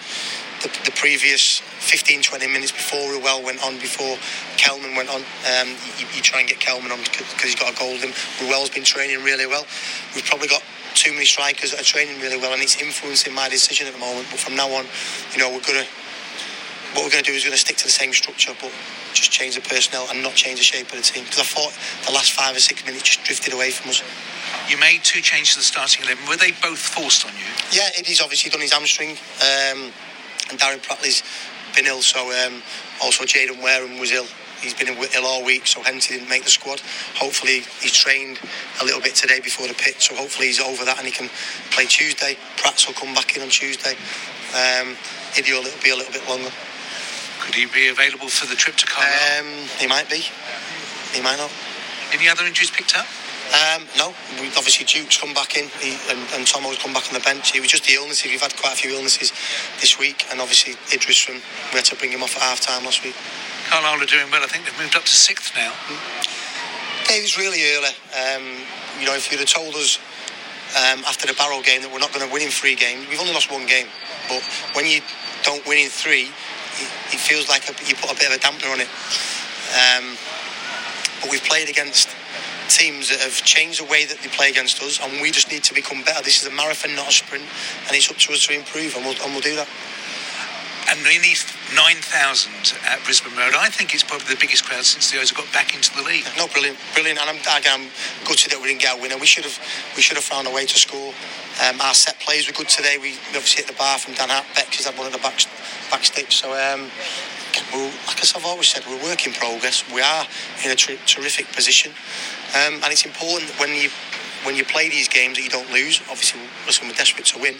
the, 0.61 0.69
the 0.85 0.91
previous 0.91 1.59
15, 1.59 2.21
20 2.21 2.47
minutes 2.47 2.71
before 2.71 3.09
Ruel 3.09 3.43
went 3.43 3.63
on, 3.65 3.77
before 3.79 4.17
Kelman 4.57 4.95
went 4.95 5.09
on. 5.09 5.21
Um, 5.49 5.69
you, 5.97 6.05
you, 6.13 6.21
try 6.21 6.39
and 6.39 6.49
get 6.49 6.59
Kelman 6.59 6.91
on 6.91 6.99
because 6.99 7.43
he's 7.43 7.55
got 7.55 7.73
a 7.73 7.77
golden. 7.77 8.13
Ruel's 8.41 8.69
been 8.69 8.83
training 8.83 9.23
really 9.23 9.47
well. 9.47 9.65
We've 10.13 10.25
probably 10.25 10.47
got 10.47 10.63
too 10.93 11.11
many 11.13 11.25
strikers 11.25 11.71
that 11.71 11.81
are 11.81 11.87
training 11.87 12.21
really 12.21 12.37
well, 12.37 12.53
and 12.53 12.61
it's 12.61 12.81
influencing 12.81 13.33
my 13.33 13.49
decision 13.49 13.87
at 13.87 13.93
the 13.93 13.99
moment. 13.99 14.27
But 14.29 14.39
from 14.39 14.55
now 14.55 14.69
on, 14.69 14.85
you 15.33 15.39
know, 15.39 15.49
we're 15.49 15.65
gonna. 15.65 15.85
What 16.93 17.05
we're 17.05 17.11
going 17.11 17.23
to 17.23 17.31
do 17.31 17.37
is 17.37 17.45
we're 17.45 17.55
going 17.55 17.61
to 17.63 17.65
stick 17.65 17.77
to 17.77 17.85
the 17.85 17.95
same 17.95 18.11
structure, 18.11 18.51
but 18.59 18.69
just 19.13 19.31
change 19.31 19.55
the 19.55 19.61
personnel 19.61 20.07
and 20.11 20.21
not 20.21 20.35
change 20.35 20.59
the 20.59 20.65
shape 20.65 20.91
of 20.91 20.99
the 20.99 21.07
team. 21.07 21.23
Because 21.23 21.39
I 21.39 21.47
thought 21.47 21.71
the 22.03 22.11
last 22.11 22.33
five 22.33 22.53
or 22.53 22.59
six 22.59 22.83
minutes 22.85 23.03
just 23.03 23.23
drifted 23.23 23.53
away 23.53 23.71
from 23.71 23.91
us. 23.91 24.03
You 24.67 24.77
made 24.77 24.99
two 25.03 25.21
changes 25.21 25.53
to 25.53 25.59
the 25.59 25.63
starting 25.63 26.03
eleven. 26.03 26.27
Were 26.27 26.35
they 26.35 26.51
both 26.51 26.79
forced 26.79 27.25
on 27.25 27.31
you? 27.39 27.47
Yeah, 27.71 27.87
Eddie's 27.95 28.19
obviously 28.19 28.51
done 28.51 28.59
his 28.59 28.73
hamstring. 28.73 29.15
Um, 29.39 29.95
and 30.51 30.59
Darren 30.59 30.83
Pratley's 30.83 31.23
been 31.75 31.87
ill, 31.87 32.01
so 32.01 32.19
um, 32.45 32.61
also 33.01 33.23
Jayden 33.23 33.63
Wareham 33.63 33.99
was 33.99 34.11
ill. 34.11 34.27
He's 34.61 34.75
been 34.75 34.89
ill 34.89 35.25
all 35.25 35.43
week, 35.43 35.65
so 35.65 35.81
hence 35.81 36.05
he 36.05 36.15
didn't 36.15 36.29
make 36.29 36.43
the 36.43 36.51
squad. 36.51 36.81
Hopefully, 37.15 37.61
he's 37.81 37.93
trained 37.93 38.39
a 38.79 38.85
little 38.85 39.01
bit 39.01 39.15
today 39.15 39.39
before 39.39 39.67
the 39.67 39.73
pitch, 39.73 40.09
so 40.09 40.15
hopefully 40.15 40.47
he's 40.47 40.59
over 40.59 40.85
that 40.85 40.99
and 40.99 41.07
he 41.07 41.11
can 41.11 41.29
play 41.71 41.85
Tuesday. 41.85 42.37
Prats 42.57 42.85
will 42.85 42.93
come 42.93 43.15
back 43.15 43.35
in 43.35 43.41
on 43.41 43.49
Tuesday. 43.49 43.95
Um, 44.53 44.95
Idy 45.35 45.53
will 45.53 45.65
be 45.81 45.89
a 45.89 45.95
little 45.95 46.13
bit 46.13 46.27
longer. 46.29 46.51
Could 47.39 47.55
he 47.55 47.65
be 47.65 47.87
available 47.87 48.27
for 48.27 48.45
the 48.45 48.55
trip 48.55 48.75
to 48.75 48.85
Carlisle? 48.85 49.39
Um, 49.39 49.47
he 49.79 49.87
might 49.87 50.09
be. 50.09 50.21
He 51.13 51.21
might 51.21 51.37
not. 51.37 51.51
Any 52.13 52.29
other 52.29 52.45
injuries 52.45 52.69
picked 52.69 52.95
up? 52.95 53.07
Um, 53.51 53.83
no, 53.99 54.15
obviously 54.55 54.85
Duke's 54.87 55.19
come 55.19 55.33
back 55.33 55.57
in 55.57 55.67
he, 55.83 55.99
and, 56.07 56.19
and 56.31 56.47
Tomo's 56.47 56.79
come 56.79 56.93
back 56.93 57.11
on 57.11 57.13
the 57.13 57.19
bench. 57.19 57.51
It 57.51 57.59
was 57.59 57.67
just 57.67 57.83
the 57.83 57.99
illnesses. 57.99 58.31
We've 58.31 58.39
had 58.39 58.55
quite 58.55 58.73
a 58.73 58.79
few 58.79 58.95
illnesses 58.95 59.35
this 59.83 59.99
week, 59.99 60.23
and 60.31 60.39
obviously 60.39 60.79
Idris 60.95 61.19
from 61.19 61.35
we 61.35 61.75
had 61.75 61.85
to 61.91 61.95
bring 61.99 62.15
him 62.15 62.23
off 62.23 62.35
at 62.39 62.43
half 62.43 62.61
time 62.63 62.87
last 62.87 63.03
week. 63.03 63.15
Carlisle 63.67 64.03
are 64.03 64.07
doing 64.07 64.31
well. 64.31 64.39
I 64.39 64.47
think 64.47 64.63
they've 64.63 64.79
moved 64.79 64.95
up 64.95 65.03
to 65.03 65.11
sixth 65.11 65.51
now. 65.55 65.75
Yeah, 67.11 67.19
it 67.19 67.27
was 67.27 67.35
really 67.35 67.59
early. 67.75 67.91
Um, 68.15 68.63
you 68.99 69.05
know, 69.05 69.15
if 69.19 69.27
you'd 69.27 69.43
have 69.43 69.51
told 69.51 69.75
us 69.75 69.99
um, 70.79 71.03
after 71.03 71.27
the 71.27 71.35
Barrow 71.35 71.59
game 71.59 71.83
that 71.83 71.91
we're 71.91 71.99
not 71.99 72.15
going 72.15 72.23
to 72.23 72.31
win 72.31 72.43
in 72.43 72.51
three 72.55 72.75
games, 72.75 73.03
we've 73.11 73.19
only 73.19 73.35
lost 73.35 73.51
one 73.51 73.67
game. 73.67 73.87
But 74.31 74.47
when 74.79 74.87
you 74.87 75.03
don't 75.43 75.65
win 75.67 75.83
in 75.83 75.91
three, 75.91 76.31
it, 76.79 76.89
it 77.11 77.19
feels 77.19 77.51
like 77.51 77.67
a, 77.67 77.75
you 77.83 77.99
put 77.99 78.11
a 78.11 78.15
bit 78.15 78.31
of 78.31 78.35
a 78.35 78.39
dampener 78.39 78.71
on 78.71 78.79
it. 78.79 78.87
Um, 79.75 80.15
but 81.19 81.27
we've 81.29 81.43
played 81.43 81.67
against 81.67 82.07
teams 82.77 83.09
that 83.09 83.19
have 83.19 83.43
changed 83.43 83.79
the 83.79 83.89
way 83.89 84.05
that 84.05 84.17
they 84.19 84.29
play 84.29 84.49
against 84.49 84.81
us, 84.81 84.99
and 84.99 85.21
we 85.21 85.31
just 85.31 85.51
need 85.51 85.63
to 85.65 85.73
become 85.73 86.03
better. 86.03 86.23
This 86.23 86.41
is 86.41 86.47
a 86.47 86.55
marathon, 86.55 86.95
not 86.95 87.09
a 87.09 87.11
sprint, 87.11 87.45
and 87.87 87.91
it's 87.95 88.09
up 88.09 88.17
to 88.17 88.33
us 88.33 88.47
to 88.47 88.53
improve, 88.53 88.95
and 88.95 89.05
we'll, 89.05 89.15
and 89.23 89.31
we'll 89.33 89.41
do 89.41 89.55
that. 89.55 89.67
And 90.89 90.99
in 91.07 91.21
these 91.21 91.45
9,000 91.71 92.03
at 92.83 92.99
Brisbane 93.05 93.31
Road, 93.37 93.53
I 93.55 93.69
think 93.69 93.93
it's 93.93 94.03
probably 94.03 94.27
the 94.27 94.39
biggest 94.39 94.65
crowd 94.65 94.83
since 94.83 95.11
the 95.11 95.19
O's 95.19 95.31
got 95.31 95.47
back 95.53 95.73
into 95.75 95.93
the 95.95 96.03
league. 96.03 96.25
No, 96.35 96.47
brilliant, 96.47 96.77
brilliant. 96.93 97.19
And 97.21 97.29
I'm, 97.29 97.39
again, 97.39 97.87
I'm 97.87 97.87
gutted 98.27 98.51
that 98.51 98.59
we 98.59 98.67
didn't 98.67 98.81
get 98.81 98.97
a 98.97 99.01
winner. 99.01 99.15
We 99.17 99.27
should 99.27 99.45
have, 99.45 99.55
we 99.95 100.01
should 100.01 100.17
have 100.17 100.25
found 100.25 100.47
a 100.47 100.51
way 100.51 100.65
to 100.65 100.77
score. 100.77 101.13
Um, 101.63 101.79
our 101.79 101.93
set 101.93 102.19
plays 102.19 102.47
were 102.47 102.53
good 102.53 102.67
today. 102.67 102.97
We 102.99 103.15
obviously 103.31 103.63
hit 103.63 103.71
the 103.71 103.77
bar 103.77 103.99
from 103.99 104.15
Dan 104.15 104.27
Beck 104.27 104.67
because 104.69 104.85
had 104.85 104.97
one 104.97 105.07
of 105.07 105.13
the 105.13 105.23
back, 105.23 105.39
back 105.91 106.03
sticks. 106.03 106.35
So 106.35 106.51
um, 106.51 106.91
like 108.07 108.19
I've 108.35 108.45
always 108.45 108.67
said, 108.67 108.83
we're 108.87 108.99
a 108.99 109.03
work 109.03 109.25
in 109.25 109.33
progress. 109.33 109.83
We 109.93 110.01
are 110.01 110.25
in 110.65 110.71
a 110.71 110.75
ter- 110.75 110.99
terrific 111.05 111.51
position, 111.53 111.91
um, 112.55 112.83
and 112.83 112.91
it's 112.91 113.05
important 113.05 113.49
when 113.59 113.73
you 113.75 113.89
when 114.43 114.55
you 114.55 114.65
play 114.65 114.89
these 114.89 115.07
games 115.07 115.37
that 115.37 115.43
you 115.43 115.49
don't 115.49 115.69
lose. 115.71 116.01
Obviously, 116.09 116.41
listen, 116.65 116.87
we're 116.87 116.93
desperate 116.93 117.25
to 117.27 117.39
win. 117.39 117.55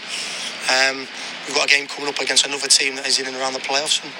Um, 0.69 1.07
we've 1.45 1.55
got 1.55 1.65
a 1.65 1.73
game 1.73 1.87
coming 1.87 2.09
up 2.09 2.19
against 2.19 2.45
another 2.45 2.67
team 2.67 2.95
that 2.95 3.07
is 3.07 3.19
in 3.19 3.27
and 3.27 3.35
around 3.37 3.53
the 3.53 3.59
playoffs, 3.65 4.01
and 4.03 4.11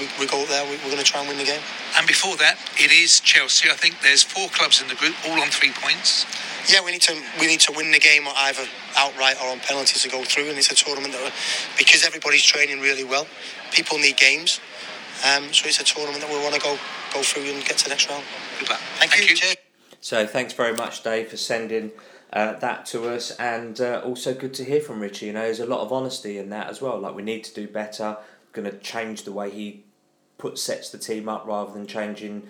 we, 0.00 0.08
we, 0.20 0.26
go 0.26 0.42
up 0.42 0.48
there. 0.48 0.64
We, 0.64 0.76
we're 0.84 0.92
going 0.92 1.02
to 1.02 1.04
try 1.04 1.20
and 1.20 1.28
win 1.28 1.38
the 1.38 1.44
game. 1.44 1.60
And 1.96 2.06
before 2.06 2.36
that, 2.36 2.56
it 2.76 2.92
is 2.92 3.20
Chelsea. 3.20 3.70
I 3.70 3.74
think 3.74 4.00
there's 4.02 4.22
four 4.22 4.48
clubs 4.48 4.80
in 4.80 4.88
the 4.88 4.94
group, 4.94 5.14
all 5.28 5.40
on 5.40 5.48
three 5.48 5.72
points. 5.72 6.24
Yeah, 6.68 6.84
we 6.84 6.92
need 6.92 7.02
to 7.02 7.16
we 7.40 7.46
need 7.46 7.60
to 7.60 7.72
win 7.72 7.90
the 7.90 8.00
game 8.00 8.24
either 8.28 8.64
outright 8.96 9.36
or 9.42 9.48
on 9.50 9.60
penalties 9.60 10.02
to 10.02 10.08
go 10.08 10.24
through, 10.24 10.48
and 10.48 10.58
it's 10.58 10.70
a 10.70 10.74
tournament 10.74 11.12
that 11.14 11.32
because 11.76 12.04
everybody's 12.04 12.44
training 12.44 12.80
really 12.80 13.04
well. 13.04 13.26
People 13.72 13.98
need 13.98 14.16
games. 14.16 14.60
Um, 15.26 15.52
so 15.52 15.66
it's 15.66 15.80
a 15.80 15.84
tournament 15.84 16.22
that 16.22 16.30
we 16.30 16.38
want 16.42 16.54
to 16.54 16.60
go 16.60 16.78
go 17.12 17.22
through 17.22 17.50
and 17.50 17.64
get 17.64 17.78
to 17.78 17.84
the 17.84 17.90
next 17.90 18.08
round. 18.08 18.24
Good 18.58 18.70
luck. 18.70 18.80
Thank, 18.98 19.12
Thank 19.12 19.30
you. 19.30 19.36
you. 19.36 19.67
So 20.00 20.26
thanks 20.26 20.52
very 20.52 20.74
much, 20.74 21.02
Dave, 21.02 21.28
for 21.28 21.36
sending 21.36 21.90
uh, 22.32 22.54
that 22.54 22.86
to 22.86 23.08
us, 23.08 23.30
and 23.32 23.80
uh, 23.80 24.02
also 24.04 24.34
good 24.34 24.54
to 24.54 24.64
hear 24.64 24.80
from 24.80 25.00
Richie. 25.00 25.26
You 25.26 25.32
know, 25.32 25.42
there's 25.42 25.60
a 25.60 25.66
lot 25.66 25.80
of 25.80 25.92
honesty 25.92 26.38
in 26.38 26.50
that 26.50 26.68
as 26.68 26.80
well. 26.80 26.98
Like 26.98 27.14
we 27.14 27.22
need 27.22 27.44
to 27.44 27.54
do 27.54 27.66
better. 27.66 28.16
Going 28.52 28.70
to 28.70 28.78
change 28.78 29.24
the 29.24 29.32
way 29.32 29.50
he 29.50 29.84
puts 30.36 30.62
sets 30.62 30.90
the 30.90 30.98
team 30.98 31.28
up 31.28 31.46
rather 31.46 31.72
than 31.72 31.86
changing 31.86 32.48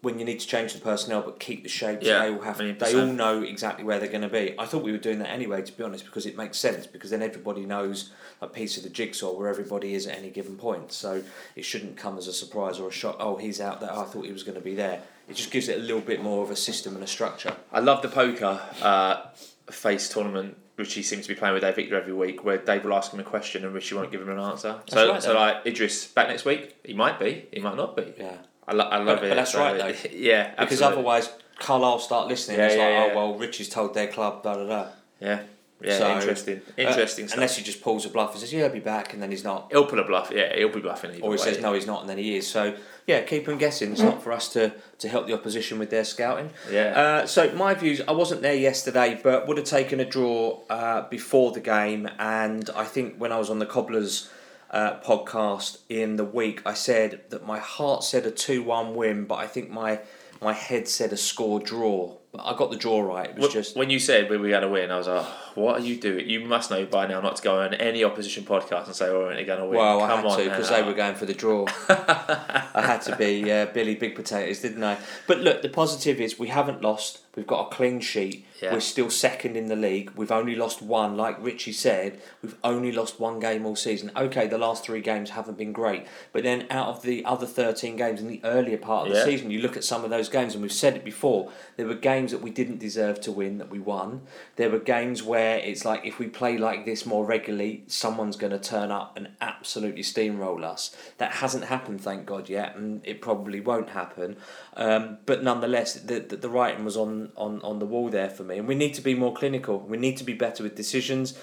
when 0.00 0.18
you 0.18 0.24
need 0.24 0.38
to 0.38 0.46
change 0.46 0.72
the 0.74 0.80
personnel 0.80 1.22
but 1.22 1.40
keep 1.40 1.62
the 1.62 1.68
shapes. 1.68 2.06
Yeah, 2.06 2.20
they 2.20 2.30
all 2.32 2.40
have. 2.40 2.58
They 2.58 2.72
100%. 2.72 3.00
all 3.00 3.12
know 3.12 3.42
exactly 3.42 3.84
where 3.84 3.98
they're 3.98 4.08
going 4.08 4.22
to 4.22 4.28
be. 4.28 4.54
I 4.58 4.64
thought 4.64 4.82
we 4.82 4.92
were 4.92 4.98
doing 4.98 5.18
that 5.18 5.30
anyway, 5.30 5.62
to 5.62 5.72
be 5.72 5.82
honest, 5.82 6.04
because 6.04 6.24
it 6.26 6.36
makes 6.36 6.58
sense. 6.58 6.86
Because 6.86 7.10
then 7.10 7.22
everybody 7.22 7.66
knows 7.66 8.12
a 8.40 8.46
piece 8.46 8.76
of 8.76 8.84
the 8.84 8.90
jigsaw 8.90 9.36
where 9.36 9.48
everybody 9.48 9.94
is 9.94 10.06
at 10.06 10.16
any 10.16 10.30
given 10.30 10.56
point. 10.56 10.92
So 10.92 11.22
it 11.56 11.64
shouldn't 11.64 11.96
come 11.96 12.16
as 12.16 12.28
a 12.28 12.32
surprise 12.32 12.78
or 12.78 12.88
a 12.88 12.92
shock. 12.92 13.16
Oh, 13.18 13.36
he's 13.36 13.60
out 13.60 13.80
there. 13.80 13.92
I 13.92 14.04
thought 14.04 14.24
he 14.24 14.32
was 14.32 14.44
going 14.44 14.56
to 14.56 14.64
be 14.64 14.74
there. 14.74 15.02
It 15.28 15.34
just 15.34 15.50
gives 15.50 15.68
it 15.68 15.78
a 15.78 15.82
little 15.82 16.00
bit 16.00 16.22
more 16.22 16.42
of 16.44 16.50
a 16.50 16.56
system 16.56 16.94
and 16.94 17.02
a 17.02 17.06
structure. 17.06 17.54
I 17.72 17.80
love 17.80 18.00
the 18.02 18.08
poker 18.08 18.60
uh, 18.80 19.26
face 19.70 20.08
tournament. 20.08 20.56
Richie 20.76 21.02
seems 21.02 21.26
to 21.26 21.34
be 21.34 21.38
playing 21.38 21.54
with 21.54 21.64
Dave 21.64 21.74
Victor 21.74 21.96
every 21.96 22.12
week, 22.12 22.44
where 22.44 22.56
Dave 22.56 22.84
will 22.84 22.94
ask 22.94 23.12
him 23.12 23.18
a 23.18 23.24
question 23.24 23.64
and 23.64 23.74
Richie 23.74 23.96
won't 23.96 24.12
give 24.12 24.22
him 24.22 24.30
an 24.30 24.38
answer. 24.38 24.80
so, 24.88 25.10
right, 25.10 25.22
so 25.22 25.34
like 25.34 25.66
Idris 25.66 26.06
back 26.06 26.28
next 26.28 26.44
week. 26.44 26.76
He 26.84 26.94
might 26.94 27.18
be. 27.18 27.46
He 27.52 27.60
might 27.60 27.76
not 27.76 27.96
be. 27.96 28.14
Yeah. 28.16 28.36
I, 28.68 28.72
lo- 28.74 28.84
I 28.84 28.98
love 28.98 29.06
But- 29.06 29.24
it. 29.24 29.28
but 29.30 29.34
that's 29.36 29.52
So, 29.52 29.58
right, 29.60 29.76
though. 29.78 30.08
Yeah, 30.12 30.50
Because 30.50 30.80
absolutely. 30.82 30.86
otherwise, 30.98 31.30
Carlisle 31.58 31.98
start 32.00 32.28
listening. 32.28 32.58
Yeah, 32.58 32.66
it's 32.66 32.76
yeah, 32.76 32.82
like, 32.84 32.92
yeah. 33.08 33.12
oh 33.12 33.16
well, 33.16 33.38
Richie's 33.38 33.68
told 33.68 33.94
their 33.94 34.06
club, 34.08 34.42
da 34.44 34.54
da 34.54 34.64
da. 34.66 34.86
Yeah, 35.20 35.40
yeah, 35.80 35.98
So, 35.98 36.14
interesting, 36.14 36.58
uh, 36.58 36.82
interesting 36.88 37.26
stuff. 37.26 37.36
Unless 37.38 37.56
he 37.56 37.64
just 37.64 37.82
pulls 37.82 38.04
a 38.04 38.08
bluff 38.08 38.30
and 38.32 38.40
says, 38.40 38.52
"Yeah, 38.52 38.64
I'll 38.66 38.70
be 38.70 38.78
back," 38.78 39.12
and 39.12 39.20
then 39.22 39.30
he's 39.32 39.42
not, 39.42 39.68
he'll 39.72 39.86
pull 39.86 39.98
a 39.98 40.04
bluff. 40.04 40.30
Yeah, 40.32 40.54
he'll 40.56 40.68
be 40.72 40.80
bluffing. 40.80 41.10
Or 41.10 41.14
he 41.14 41.28
way. 41.30 41.36
says, 41.38 41.60
"No, 41.60 41.72
he's 41.72 41.86
not," 41.86 42.00
and 42.02 42.08
then 42.10 42.18
he 42.18 42.36
is. 42.36 42.46
So 42.46 42.74
yeah, 43.08 43.22
keep 43.22 43.48
him 43.48 43.58
guessing. 43.58 43.90
It's 43.92 44.00
not 44.02 44.22
for 44.22 44.32
us 44.32 44.52
to, 44.52 44.72
to 44.98 45.08
help 45.08 45.26
the 45.26 45.32
opposition 45.32 45.78
with 45.80 45.90
their 45.90 46.04
scouting. 46.04 46.50
Yeah. 46.70 47.00
Uh, 47.22 47.26
so 47.26 47.50
my 47.54 47.74
views, 47.74 48.00
I 48.06 48.12
wasn't 48.12 48.42
there 48.42 48.54
yesterday, 48.54 49.18
but 49.22 49.48
would 49.48 49.56
have 49.56 49.66
taken 49.66 49.98
a 49.98 50.04
draw 50.04 50.60
uh, 50.70 51.08
before 51.08 51.50
the 51.52 51.60
game, 51.60 52.08
and 52.20 52.68
I 52.76 52.84
think 52.84 53.16
when 53.16 53.32
I 53.32 53.38
was 53.38 53.50
on 53.50 53.58
the 53.58 53.66
Cobblers. 53.66 54.30
Uh, 54.70 55.00
podcast 55.00 55.78
in 55.88 56.16
the 56.16 56.24
week, 56.24 56.60
I 56.66 56.74
said 56.74 57.22
that 57.30 57.46
my 57.46 57.58
heart 57.58 58.04
said 58.04 58.26
a 58.26 58.30
2 58.30 58.62
1 58.62 58.94
win, 58.94 59.24
but 59.24 59.36
I 59.36 59.46
think 59.46 59.70
my 59.70 60.00
my 60.40 60.52
head 60.52 60.86
said 60.86 61.12
a 61.12 61.16
score 61.16 61.58
draw. 61.58 62.17
But 62.30 62.42
I 62.44 62.54
got 62.56 62.70
the 62.70 62.76
draw 62.76 63.00
right. 63.00 63.30
It 63.30 63.36
was 63.36 63.48
Wh- 63.50 63.52
just. 63.54 63.76
when 63.76 63.88
you 63.88 63.98
said 63.98 64.28
we 64.28 64.36
were 64.36 64.50
going 64.50 64.60
to 64.62 64.68
win, 64.68 64.90
I 64.90 64.98
was 64.98 65.08
like, 65.08 65.24
"What 65.54 65.80
are 65.80 65.82
you 65.82 65.96
doing? 65.96 66.28
You 66.28 66.40
must 66.44 66.70
know 66.70 66.84
by 66.84 67.06
now 67.06 67.20
not 67.22 67.36
to 67.36 67.42
go 67.42 67.60
on 67.62 67.72
any 67.74 68.04
opposition 68.04 68.44
podcast 68.44 68.84
and 68.86 68.94
say 68.94 69.10
we're 69.10 69.30
only 69.30 69.44
going 69.44 69.60
to 69.60 69.64
win." 69.66 69.78
Well, 69.78 70.02
I 70.02 70.08
Come 70.08 70.18
had 70.18 70.26
on, 70.26 70.38
to 70.38 70.44
because 70.44 70.68
they 70.68 70.82
were 70.82 70.92
going 70.92 71.14
for 71.14 71.24
the 71.24 71.32
draw. 71.34 71.64
I 71.88 72.82
had 72.82 73.00
to 73.02 73.16
be 73.16 73.50
uh, 73.50 73.66
Billy 73.66 73.94
Big 73.94 74.14
Potatoes, 74.14 74.60
didn't 74.60 74.84
I? 74.84 74.98
But 75.26 75.38
look, 75.38 75.62
the 75.62 75.68
positive 75.70 76.20
is 76.20 76.38
we 76.38 76.48
haven't 76.48 76.82
lost. 76.82 77.20
We've 77.34 77.46
got 77.46 77.72
a 77.72 77.74
clean 77.74 78.00
sheet. 78.00 78.44
Yeah. 78.60 78.72
We're 78.72 78.80
still 78.80 79.10
second 79.10 79.56
in 79.56 79.66
the 79.68 79.76
league. 79.76 80.10
We've 80.16 80.32
only 80.32 80.56
lost 80.56 80.82
one, 80.82 81.16
like 81.16 81.40
Richie 81.40 81.72
said. 81.72 82.20
We've 82.42 82.56
only 82.64 82.90
lost 82.90 83.20
one 83.20 83.38
game 83.38 83.64
all 83.64 83.76
season. 83.76 84.10
Okay, 84.16 84.48
the 84.48 84.58
last 84.58 84.84
three 84.84 85.00
games 85.00 85.30
haven't 85.30 85.56
been 85.56 85.72
great, 85.72 86.04
but 86.32 86.42
then 86.42 86.66
out 86.68 86.88
of 86.88 87.02
the 87.02 87.24
other 87.24 87.46
thirteen 87.46 87.94
games 87.96 88.20
in 88.20 88.26
the 88.26 88.40
earlier 88.44 88.76
part 88.76 89.06
of 89.06 89.14
the 89.14 89.24
season, 89.24 89.50
you 89.52 89.60
look 89.60 89.76
at 89.76 89.84
some 89.84 90.02
of 90.04 90.10
those 90.10 90.28
games, 90.28 90.54
and 90.54 90.62
we've 90.62 90.72
said 90.72 90.96
it 90.96 91.04
before. 91.04 91.50
There 91.76 91.86
were 91.86 91.94
games 91.94 92.17
that 92.26 92.42
we 92.42 92.50
didn't 92.50 92.78
deserve 92.78 93.20
to 93.22 93.32
win 93.32 93.58
that 93.58 93.70
we 93.70 93.78
won. 93.78 94.22
There 94.56 94.70
were 94.70 94.78
games 94.78 95.22
where 95.22 95.58
it's 95.58 95.84
like 95.84 96.04
if 96.04 96.18
we 96.18 96.26
play 96.26 96.58
like 96.58 96.84
this 96.84 97.06
more 97.06 97.24
regularly, 97.24 97.84
someone's 97.86 98.36
going 98.36 98.52
to 98.52 98.58
turn 98.58 98.90
up 98.90 99.16
and 99.16 99.28
absolutely 99.40 100.02
steamroll 100.02 100.64
us. 100.64 100.94
That 101.18 101.32
hasn't 101.32 101.64
happened, 101.64 102.00
thank 102.00 102.26
God, 102.26 102.48
yet, 102.48 102.76
and 102.76 103.00
it 103.04 103.22
probably 103.22 103.60
won't 103.60 103.90
happen. 103.90 104.36
Um, 104.76 105.18
but 105.26 105.42
nonetheless, 105.42 105.94
the, 105.94 106.20
the 106.20 106.36
the 106.36 106.48
writing 106.48 106.84
was 106.84 106.96
on, 106.96 107.30
on 107.36 107.60
on 107.62 107.78
the 107.78 107.86
wall 107.86 108.08
there 108.08 108.30
for 108.30 108.44
me, 108.44 108.58
and 108.58 108.68
we 108.68 108.74
need 108.74 108.94
to 108.94 109.02
be 109.02 109.14
more 109.14 109.32
clinical. 109.32 109.78
We 109.80 109.96
need 109.96 110.16
to 110.18 110.24
be 110.24 110.34
better 110.34 110.62
with 110.62 110.74
decisions. 110.74 111.38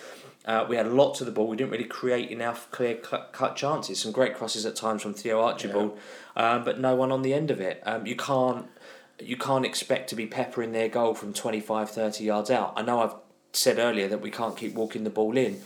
Uh, 0.46 0.66
we 0.70 0.76
had 0.76 0.88
lots 0.88 1.22
of 1.22 1.26
the 1.26 1.32
ball. 1.32 1.48
We 1.48 1.58
didn't 1.58 1.72
really 1.72 1.86
create 1.86 2.30
enough 2.30 2.70
clear 2.70 2.96
cut, 2.96 3.56
chances. 3.56 4.00
Some 4.00 4.12
great 4.12 4.36
crosses 4.36 4.66
at 4.66 4.76
times 4.76 5.02
from 5.02 5.16
Theo 5.16 5.42
Archibald, 5.42 5.98
um, 6.36 6.64
but 6.64 6.80
no 6.80 6.96
one 6.96 7.12
on 7.12 7.24
the 7.24 7.34
end 7.34 7.50
of 7.50 7.60
it. 7.60 7.82
Um, 7.84 8.06
you 8.06 8.16
can't 8.16 8.68
you 9.20 9.38
can't 9.38 9.66
expect 9.66 10.10
to 10.10 10.16
be 10.16 10.26
peppering 10.26 10.72
their 10.72 10.90
goal 10.90 11.14
from 11.14 11.34
25, 11.34 11.90
30 11.90 12.24
yards 12.24 12.52
out. 12.52 12.74
I 12.76 12.82
know 12.82 13.02
I've 13.02 13.16
said 13.54 13.80
earlier 13.80 14.08
that 14.08 14.22
we 14.22 14.32
can't 14.32 14.58
keep 14.58 14.74
walking 14.74 15.04
the 15.04 15.10
ball 15.10 15.38
in, 15.38 15.62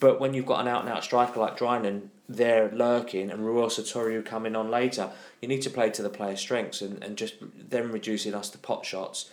but 0.00 0.20
when 0.20 0.34
you've 0.34 0.46
got 0.46 0.60
an 0.60 0.68
out 0.68 0.82
and 0.82 0.92
out 0.92 1.04
striker 1.04 1.40
like 1.40 1.58
Drinan 1.58 2.08
there 2.28 2.70
lurking 2.72 3.30
and 3.30 3.44
Ruel 3.44 3.68
Sotiriou 3.68 4.24
coming 4.24 4.54
on 4.54 4.70
later, 4.70 5.10
you 5.40 5.48
need 5.48 5.62
to 5.62 5.70
play 5.70 5.90
to 5.90 6.02
the 6.02 6.10
player's 6.10 6.40
strengths 6.40 6.82
and, 6.82 7.02
and 7.02 7.16
just 7.16 7.34
them 7.70 7.92
reducing 7.92 8.34
us 8.34 8.50
to 8.50 8.58
pot 8.58 8.84
shots 8.84 9.30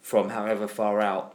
from 0.00 0.30
however 0.30 0.66
far 0.66 1.00
out. 1.00 1.34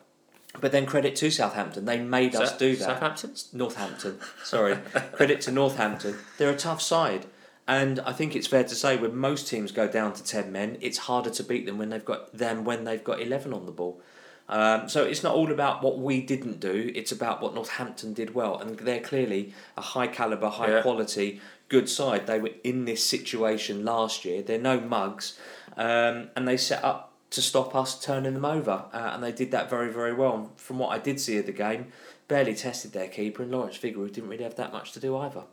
But 0.59 0.71
then 0.71 0.85
credit 0.85 1.15
to 1.17 1.31
Southampton, 1.31 1.85
they 1.85 1.99
made 1.99 2.35
us 2.35 2.55
do 2.57 2.75
that. 2.75 2.85
Southampton? 2.85 3.33
Northampton, 3.53 4.19
sorry. 4.43 4.77
Credit 5.13 5.41
to 5.41 5.51
Northampton. 5.51 6.17
They're 6.37 6.51
a 6.51 6.55
tough 6.55 6.81
side. 6.81 7.25
And 7.67 7.99
I 8.01 8.11
think 8.11 8.35
it's 8.35 8.47
fair 8.47 8.63
to 8.63 8.75
say 8.75 8.97
when 8.97 9.15
most 9.15 9.47
teams 9.47 9.71
go 9.71 9.87
down 9.87 10.13
to 10.13 10.23
10 10.23 10.51
men, 10.51 10.77
it's 10.81 10.97
harder 10.99 11.29
to 11.29 11.43
beat 11.43 11.65
them 11.65 11.77
when 11.77 11.89
they've 11.89 12.03
got 12.03 12.37
them 12.37 12.65
when 12.65 12.83
they've 12.83 13.03
got 13.03 13.21
11 13.21 13.53
on 13.53 13.65
the 13.65 13.71
ball. 13.71 14.01
Um, 14.49 14.89
so 14.89 15.05
it's 15.05 15.23
not 15.23 15.33
all 15.35 15.49
about 15.51 15.81
what 15.81 15.99
we 15.99 16.21
didn't 16.21 16.59
do, 16.59 16.91
it's 16.93 17.13
about 17.13 17.41
what 17.41 17.55
Northampton 17.55 18.13
did 18.13 18.35
well. 18.35 18.57
And 18.57 18.77
they're 18.77 18.99
clearly 18.99 19.53
a 19.77 19.81
high 19.81 20.07
calibre, 20.07 20.49
high 20.49 20.71
Yeah. 20.71 20.81
quality, 20.81 21.39
good 21.69 21.89
side. 21.89 22.27
They 22.27 22.39
were 22.39 22.51
in 22.63 22.83
this 22.83 23.01
situation 23.03 23.85
last 23.85 24.25
year. 24.25 24.41
They're 24.41 24.59
no 24.59 24.81
mugs. 24.81 25.39
Um, 25.77 26.29
and 26.35 26.45
they 26.45 26.57
set 26.57 26.83
up 26.83 27.13
to 27.31 27.41
stop 27.41 27.73
us 27.73 27.99
turning 27.99 28.33
them 28.33 28.45
over. 28.45 28.83
Uh, 28.93 29.11
and 29.13 29.23
they 29.23 29.31
did 29.31 29.51
that 29.51 29.69
very, 29.69 29.91
very 29.91 30.13
well. 30.13 30.51
From 30.57 30.77
what 30.77 30.89
I 30.89 30.99
did 30.99 31.19
see 31.19 31.37
of 31.37 31.45
the 31.45 31.51
game, 31.53 31.87
barely 32.27 32.53
tested 32.53 32.91
their 32.91 33.07
keeper, 33.07 33.41
and 33.43 33.51
Lawrence 33.51 33.77
Vigouroux 33.77 34.11
didn't 34.11 34.29
really 34.29 34.43
have 34.43 34.55
that 34.55 34.71
much 34.73 34.91
to 34.91 34.99
do 34.99 35.15
either. 35.17 35.43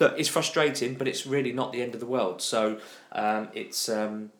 Look, 0.00 0.14
it's 0.18 0.28
frustrating, 0.28 0.94
but 0.94 1.06
it's 1.08 1.26
really 1.26 1.52
not 1.52 1.72
the 1.72 1.82
end 1.82 1.94
of 1.94 2.00
the 2.00 2.06
world. 2.06 2.40
So 2.42 2.78
um, 3.12 3.48
it's 3.54 3.88
um, 3.88 4.30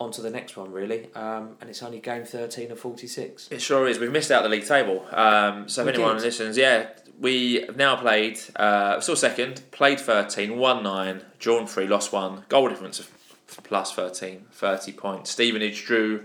on 0.00 0.12
to 0.12 0.20
the 0.20 0.30
next 0.30 0.56
one, 0.56 0.70
really. 0.72 1.08
Um, 1.14 1.56
and 1.60 1.68
it's 1.70 1.82
only 1.82 2.00
game 2.00 2.24
13 2.24 2.70
of 2.70 2.78
46. 2.78 3.48
It 3.50 3.60
sure 3.62 3.88
is. 3.88 3.98
We've 3.98 4.12
missed 4.12 4.30
out 4.30 4.42
the 4.42 4.48
league 4.48 4.66
table. 4.66 5.04
Um, 5.10 5.68
so 5.68 5.82
if 5.82 5.86
We 5.86 5.92
anyone 5.94 6.16
did. 6.16 6.24
listens, 6.24 6.56
yeah, 6.56 6.88
we 7.18 7.62
have 7.66 7.76
now 7.76 7.96
played, 7.96 8.38
uh, 8.56 9.00
still 9.00 9.16
second, 9.16 9.62
played 9.70 9.98
13, 10.00 10.56
won 10.58 10.82
9, 10.82 11.22
drawn 11.38 11.66
3, 11.66 11.86
lost 11.86 12.12
1, 12.12 12.44
goal 12.48 12.68
difference 12.68 13.00
of 13.00 13.10
plus 13.64 13.92
13, 13.92 14.44
30 14.52 14.92
points. 14.92 15.30
Stevenage 15.30 15.84
drew 15.84 16.24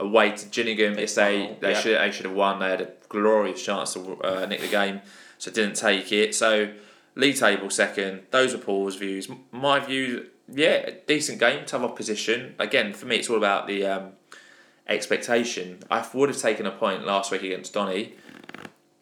away 0.00 0.32
to 0.32 0.46
Gillingham. 0.46 0.98
It's 0.98 1.14
they, 1.14 1.56
they, 1.60 1.72
Yeah. 1.72 1.80
should, 1.80 1.98
they 2.00 2.10
should 2.10 2.26
have 2.26 2.34
won. 2.34 2.58
They 2.58 2.70
had 2.70 2.80
a 2.80 2.88
glorious 3.08 3.64
chance 3.64 3.92
to 3.94 4.20
uh, 4.24 4.46
nick 4.46 4.60
the 4.60 4.68
game, 4.68 5.00
so 5.38 5.50
didn't 5.52 5.76
take 5.76 6.10
it. 6.10 6.34
So 6.34 6.70
league 7.14 7.36
table 7.36 7.70
second. 7.70 8.22
Those 8.30 8.54
are 8.54 8.58
Paul's 8.58 8.96
views. 8.96 9.28
My 9.50 9.80
view, 9.80 10.28
yeah, 10.48 10.90
decent 11.06 11.38
game, 11.38 11.64
tough 11.66 11.82
opposition. 11.82 12.54
Again, 12.58 12.92
for 12.92 13.06
me, 13.06 13.16
it's 13.16 13.30
all 13.30 13.36
about 13.36 13.66
the 13.66 13.86
um, 13.86 14.12
expectation. 14.86 15.80
I 15.90 16.06
would 16.14 16.28
have 16.28 16.38
taken 16.38 16.66
a 16.66 16.70
point 16.70 17.04
last 17.04 17.30
week 17.30 17.42
against 17.42 17.72
Donny, 17.72 18.14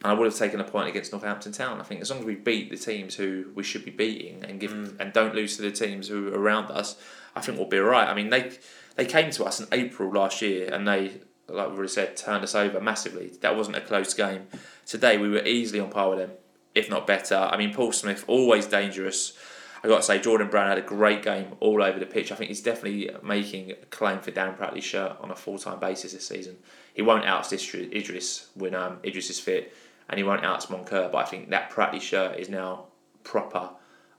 and 0.03 0.13
I 0.13 0.15
would 0.15 0.27
have 0.27 0.37
taken 0.37 0.61
a 0.61 0.65
point 0.65 0.89
against 0.89 1.13
Northampton 1.13 1.53
Town. 1.53 1.81
I 1.81 1.85
think 1.85 2.01
as 2.01 2.11
long 2.11 2.21
as 2.21 2.25
we 2.25 2.35
beat 2.35 2.71
the 2.71 2.77
teams 2.77 3.15
who 3.17 3.51
we 3.55 3.63
should 3.63 3.85
be 3.85 3.91
beating 3.91 4.45
and 4.45 4.59
give 4.59 4.73
and 4.73 5.13
don't 5.13 5.35
lose 5.35 5.57
to 5.57 5.63
the 5.63 5.71
teams 5.71 6.09
who 6.09 6.29
are 6.29 6.39
around 6.39 6.71
us, 6.71 6.97
I 7.35 7.41
think 7.41 7.59
we'll 7.59 7.69
be 7.69 7.79
alright. 7.79 8.09
I 8.09 8.15
mean, 8.15 8.31
they 8.31 8.53
they 8.97 9.07
came 9.07 9.31
to 9.31 9.45
us 9.45 9.61
in 9.61 9.67
April 9.73 10.11
last 10.11 10.43
year 10.43 10.73
and 10.73 10.87
they, 10.87 11.21
like 11.49 11.69
we 11.69 11.75
already 11.75 11.89
said, 11.89 12.17
turned 12.17 12.45
us 12.45 12.55
over 12.55 12.81
massively. 12.81 13.33
That 13.41 13.57
wasn't 13.57 13.77
a 13.77 13.81
close 13.81 14.15
game. 14.15 14.49
Today 14.87 15.17
we 15.17 15.29
were 15.29 15.45
easily 15.45 15.81
on 15.81 15.91
par 15.91 16.11
with 16.11 16.19
them, 16.19 16.31
if 16.75 16.89
not 16.91 17.07
better. 17.07 17.37
I 17.37 17.57
mean, 17.57 17.73
Paul 17.75 17.93
Smyth 17.93 18.25
always 18.27 18.67
dangerous. 18.67 19.37
I 19.83 19.89
got 19.89 19.99
to 19.99 20.03
say, 20.03 20.19
Jordan 20.21 20.49
Brown 20.49 20.69
had 20.69 20.79
a 20.79 20.83
great 20.83 21.23
game 21.23 21.55
all 21.61 21.83
over 21.83 21.99
the 21.99 22.07
pitch. 22.07 22.31
I 22.31 22.35
think 22.35 22.49
he's 22.49 22.61
definitely 22.63 23.11
making 23.23 23.71
a 23.71 23.87
claim 23.87 24.21
for 24.21 24.31
Dan 24.31 24.55
Pratley's 24.55 24.85
shirt 24.85 25.17
on 25.21 25.31
a 25.31 25.37
full 25.37 25.59
time 25.59 25.81
basis 25.81 26.13
this 26.13 26.27
season. 26.27 26.59
He 26.93 27.03
won't 27.03 27.25
oust 27.27 27.53
Idris- 27.53 28.49
when 28.55 28.75
um, 28.75 28.99
Idris 29.05 29.31
is 29.31 29.41
fit, 29.41 29.75
and 30.09 30.19
he 30.19 30.25
won't 30.25 30.45
oust 30.45 30.71
Moncur. 30.71 31.11
But 31.11 31.19
I 31.19 31.25
think 31.25 31.51
that 31.51 31.71
Pratley 31.71 32.01
shirt 32.01 32.39
is 32.39 32.49
now 32.49 32.87
proper 33.25 33.71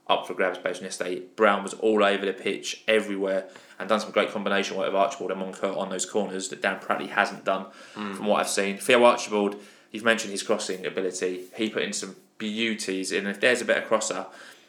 up 0.08 0.26
for 0.26 0.34
grabs 0.34 0.58
based 0.58 0.80
on 0.80 0.84
yesterday. 0.84 1.20
Brown 1.36 1.62
was 1.62 1.74
all 1.74 2.02
over 2.02 2.26
the 2.26 2.32
pitch, 2.32 2.82
everywhere, 2.88 3.48
and 3.78 3.88
done 3.88 4.00
some 4.00 4.10
great 4.10 4.32
combination 4.32 4.76
work 4.76 4.86
with 4.86 4.96
Archibald 4.96 5.30
and 5.30 5.40
Moncur 5.40 5.76
on 5.76 5.90
those 5.90 6.06
corners 6.06 6.48
that 6.48 6.60
Dan 6.60 6.80
Pratley 6.80 7.08
hasn't 7.08 7.44
done 7.44 7.66
from 7.92 8.26
what 8.26 8.40
I've 8.40 8.48
seen. 8.48 8.78
Theo 8.78 9.04
Archibald, 9.04 9.56
you've 9.92 10.04
mentioned 10.04 10.32
his 10.32 10.42
crossing 10.42 10.84
ability. 10.84 11.44
He 11.56 11.70
put 11.70 11.82
in 11.82 11.92
some 11.92 12.16
beauties, 12.50 13.12
and 13.12 13.28
if 13.28 13.40
there's 13.40 13.60
a 13.60 13.64
better 13.64 13.86
crosser 13.86 14.26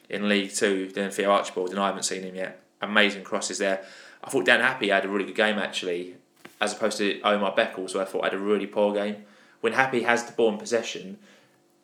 in 0.09 0.29
League 0.29 0.53
Two 0.53 0.87
than 0.87 1.09
Theo 1.11 1.31
Archibald, 1.31 1.71
and 1.71 1.79
I 1.79 1.87
haven't 1.87 2.03
seen 2.03 2.23
him 2.23 2.35
yet. 2.35 2.59
Amazing 2.81 3.23
crosses 3.23 3.57
there. 3.57 3.83
I 4.23 4.29
thought 4.29 4.45
Dan 4.45 4.61
Happe 4.61 4.87
had 4.87 5.05
a 5.05 5.09
really 5.09 5.25
good 5.25 5.35
game 5.35 5.57
actually, 5.57 6.15
as 6.61 6.73
opposed 6.73 6.97
to 6.97 7.21
Omar 7.21 7.55
Beckles, 7.55 7.93
who 7.93 7.99
I 7.99 8.05
thought 8.05 8.25
had 8.25 8.33
a 8.33 8.39
really 8.39 8.67
poor 8.67 8.93
game. 8.93 9.25
When 9.61 9.73
Happe 9.73 10.01
has 10.01 10.25
the 10.25 10.33
ball 10.33 10.49
in 10.49 10.57
possession, 10.57 11.17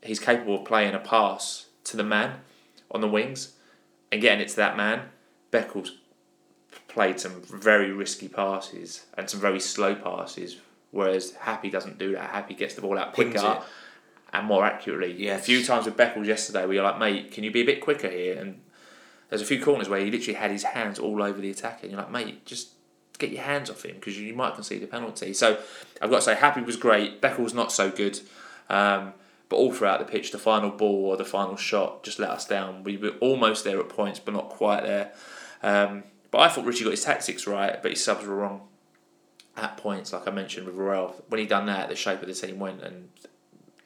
he's 0.04 0.20
capable 0.20 0.60
of 0.60 0.66
playing 0.66 0.94
a 0.94 1.00
pass 1.00 1.68
to 1.86 1.98
the 1.98 2.04
man 2.04 2.42
on 2.92 3.02
the 3.02 3.08
wings 3.08 3.54
and 4.12 4.22
getting 4.22 4.42
it 4.42 4.50
to 4.50 4.56
that 4.58 4.78
man. 4.78 5.04
Beckles 5.52 5.92
played 6.88 7.20
some 7.20 7.42
very 7.42 7.92
risky 7.92 8.28
passes 8.28 9.06
and 9.18 9.30
some 9.30 9.40
very 9.40 9.60
slow 9.60 9.96
passes, 9.96 10.58
whereas 10.92 11.34
Happe 11.34 11.70
doesn't 11.70 11.98
do 11.98 12.14
that. 12.14 12.30
Happe 12.30 12.54
gets 12.56 12.76
the 12.76 12.82
ball 12.82 12.98
out 12.98 13.14
quicker 13.14 13.38
it. 13.38 13.64
And 14.32 14.46
more 14.46 14.64
accurately. 14.66 15.28
A 15.28 15.40
few 15.40 15.64
times 15.64 15.86
with 15.86 15.98
Beckles 15.98 16.26
yesterday, 16.26 16.66
we 16.66 16.78
were 16.78 16.84
like, 16.84 17.00
mate, 17.00 17.32
can 17.32 17.44
you 17.44 17.52
be 17.52 17.62
a 17.62 17.66
bit 17.66 17.82
quicker 17.82 18.10
here? 18.10 18.40
And 18.40 18.62
there's 19.30 19.42
a 19.42 19.46
few 19.46 19.62
corners 19.62 19.90
where 19.90 20.00
he 20.00 20.12
literally 20.12 20.38
had 20.40 20.52
his 20.52 20.64
hands 20.64 21.00
all 21.00 21.24
over 21.24 21.42
the 21.42 21.50
attacker, 21.50 21.80
and 21.84 21.92
you're 21.92 22.02
like, 22.02 22.12
mate, 22.12 22.46
just 22.46 22.70
get 23.18 23.32
your 23.32 23.42
hands 23.42 23.70
off 23.70 23.84
him 23.84 23.96
because 23.96 24.18
you 24.20 24.34
might 24.34 24.56
concede 24.56 24.84
a 24.84 24.88
penalty. 24.88 25.34
So 25.34 25.60
I've 26.02 26.10
got 26.10 26.18
to 26.18 26.22
say, 26.22 26.36
Happe 26.36 26.62
was 26.62 26.78
great. 26.78 27.22
Beckles 27.22 27.54
not 27.54 27.72
so 27.72 27.92
good. 27.92 28.20
Um, 28.70 29.14
but 29.50 29.58
all 29.58 29.74
throughout 29.74 30.00
the 30.00 30.06
pitch, 30.06 30.32
the 30.32 30.38
final 30.38 30.70
ball 30.70 31.06
or 31.06 31.18
the 31.18 31.26
final 31.26 31.56
shot 31.56 32.04
just 32.04 32.20
let 32.20 32.30
us 32.30 32.46
down. 32.46 32.84
We 32.84 32.98
were 32.98 33.16
almost 33.20 33.64
there 33.64 33.80
at 33.80 33.90
points, 33.90 34.20
but 34.20 34.34
not 34.34 34.50
quite 34.50 34.84
there. 34.84 35.12
Um, 35.64 36.04
but 36.32 36.40
I 36.40 36.50
thought 36.50 36.66
Richie 36.66 36.84
got 36.84 36.92
his 36.92 37.04
tactics 37.04 37.48
right, 37.48 37.82
but 37.82 37.92
his 37.92 38.04
subs 38.04 38.26
were 38.26 38.36
wrong 38.36 38.62
at 39.58 39.78
points, 39.78 40.14
like 40.14 40.28
I 40.28 40.32
mentioned 40.32 40.68
with 40.68 40.76
Varel. 40.76 41.16
When 41.28 41.40
he 41.40 41.48
done 41.48 41.66
that, 41.66 41.90
the 41.90 41.96
shape 41.96 42.22
of 42.22 42.28
the 42.28 42.34
team 42.34 42.60
went, 42.60 42.82
and 42.82 43.10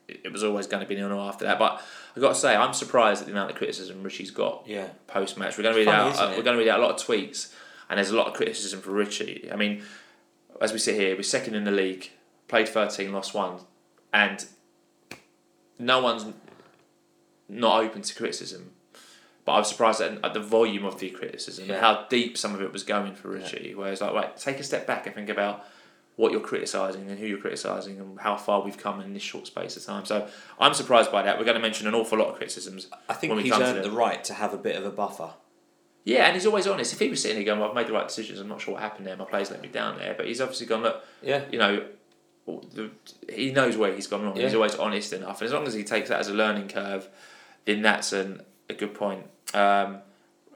it 0.08 0.32
was 0.32 0.44
always 0.44 0.68
going 0.68 0.84
to 0.84 0.88
be 0.88 0.96
nil 0.96 1.20
after 1.22 1.46
that. 1.46 1.58
But 1.60 1.82
I've 2.16 2.22
got 2.22 2.30
to 2.30 2.36
say, 2.36 2.56
I'm 2.56 2.74
surprised 2.74 3.22
at 3.22 3.28
the 3.28 3.32
amount 3.34 3.52
of 3.52 3.58
criticism 3.58 4.04
Richie's 4.04 4.32
got 4.32 4.64
Yeah. 4.68 4.88
post 5.08 5.38
match. 5.38 5.58
We're 5.58 5.64
going 5.64 5.76
to 5.76 5.80
read 5.80 5.86
Funny, 5.86 6.12
out. 6.12 6.20
Uh, 6.20 6.34
we're 6.36 6.44
going 6.44 6.58
to 6.58 6.64
read 6.64 6.70
out 6.70 6.80
a 6.80 6.84
lot 6.86 6.92
of 7.00 7.06
tweets, 7.08 7.54
and 7.90 7.98
there's 7.98 8.10
a 8.10 8.16
lot 8.16 8.28
of 8.28 8.34
criticism 8.34 8.82
for 8.82 8.92
Richie. 8.92 9.50
I 9.52 9.56
mean, 9.56 9.84
as 10.62 10.72
we 10.74 10.80
sit 10.80 10.96
here, 10.96 11.16
we're 11.16 11.24
second 11.24 11.56
in 11.56 11.64
the 11.64 11.72
league, 11.72 12.12
played 12.48 12.68
13, 12.70 13.12
lost 13.14 13.34
one, 13.34 13.60
and 14.14 14.46
no 15.80 16.02
one's 16.02 16.26
not 17.50 17.84
open 17.84 18.02
to 18.02 18.16
criticism. 18.16 18.72
But 19.46 19.54
I 19.54 19.60
was 19.60 19.68
surprised 19.70 20.00
at, 20.00 20.24
at 20.24 20.34
the 20.34 20.40
volume 20.40 20.86
of 20.86 21.00
the 21.00 21.10
criticism 21.10 21.66
Yeah. 21.68 21.74
and 21.76 21.82
how 21.82 22.06
deep 22.10 22.38
some 22.38 22.56
of 22.56 22.62
it 22.62 22.72
was 22.72 22.84
going 22.84 23.14
for 23.16 23.30
Richie. 23.30 23.74
Whereas, 23.76 24.00
like, 24.02 24.14
wait, 24.14 24.38
take 24.38 24.60
a 24.60 24.64
step 24.64 24.88
back 24.88 25.06
and 25.06 25.14
think 25.14 25.30
about 25.30 25.66
what 26.16 26.32
you're 26.32 26.42
criticising 26.42 27.10
and 27.10 27.18
who 27.20 27.26
you're 27.26 27.40
criticising 27.40 28.00
and 28.00 28.20
how 28.20 28.36
far 28.36 28.62
we've 28.62 28.78
come 28.78 29.02
in 29.02 29.14
this 29.14 29.24
short 29.24 29.48
space 29.48 29.76
of 29.76 29.84
time. 29.84 30.06
So 30.06 30.28
I'm 30.60 30.74
surprised 30.76 31.12
by 31.12 31.24
that. 31.24 31.40
We're 31.40 31.46
going 31.46 31.56
to 31.56 31.62
mention 31.62 31.88
an 31.88 31.96
awful 31.96 32.20
lot 32.20 32.28
of 32.30 32.36
criticisms. 32.36 32.88
I 33.10 33.14
think 33.14 33.40
he's 33.42 33.52
earned 33.52 33.84
the 33.84 33.92
right 33.92 34.24
to 34.26 34.34
have 34.36 34.54
a 34.54 34.58
bit 34.58 34.76
of 34.76 34.86
a 34.86 34.92
buffer. 34.92 35.32
Yeah, 36.06 36.26
and 36.26 36.36
he's 36.36 36.46
always 36.46 36.68
honest. 36.68 36.94
If 36.94 37.00
he 37.00 37.10
was 37.10 37.22
sitting 37.22 37.38
here 37.38 37.46
going, 37.46 37.60
well, 37.60 37.70
I've 37.70 37.76
made 37.76 37.88
the 37.88 37.94
right 37.94 38.08
decisions, 38.08 38.40
I'm 38.40 38.48
not 38.50 38.62
sure 38.62 38.74
what 38.74 38.84
happened 38.84 39.08
there, 39.08 39.16
my 39.16 39.26
players 39.26 39.50
let 39.50 39.62
me 39.62 39.70
down 39.70 39.98
there, 39.98 40.14
but 40.16 40.28
he's 40.28 40.42
obviously 40.42 40.68
gone, 40.68 40.84
look, 40.84 41.02
Yeah. 41.24 41.44
you 41.52 41.58
know, 41.58 41.86
he 43.34 43.52
knows 43.52 43.78
where 43.78 43.94
he's 43.96 44.08
gone 44.08 44.24
wrong. 44.24 44.36
He's 44.36 44.54
always 44.54 44.76
honest 44.76 45.14
enough. 45.14 45.40
And 45.42 45.48
as 45.48 45.54
long 45.54 45.66
as 45.66 45.74
he 45.74 45.84
takes 45.84 46.10
that 46.10 46.20
as 46.20 46.28
a 46.28 46.34
learning 46.34 46.68
curve, 46.68 47.08
then 47.66 47.82
that's 47.82 48.12
an, 48.12 48.42
a 48.70 48.74
good 48.74 48.94
point. 48.94 49.24
Um, 49.54 50.00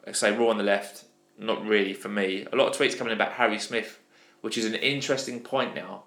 I 0.05 0.11
say 0.11 0.35
Raw 0.35 0.49
on 0.49 0.57
the 0.57 0.63
left, 0.65 1.05
not 1.39 1.65
really 1.65 1.93
for 1.93 2.09
me. 2.09 2.45
A 2.51 2.55
lot 2.55 2.67
of 2.67 2.75
tweets 2.77 2.97
coming 2.97 3.11
in 3.13 3.17
about 3.17 3.33
Harry 3.33 3.59
Smith, 3.59 3.99
which 4.41 4.57
is 4.57 4.65
an 4.65 4.75
interesting 4.75 5.39
point 5.39 5.75
now 5.75 6.03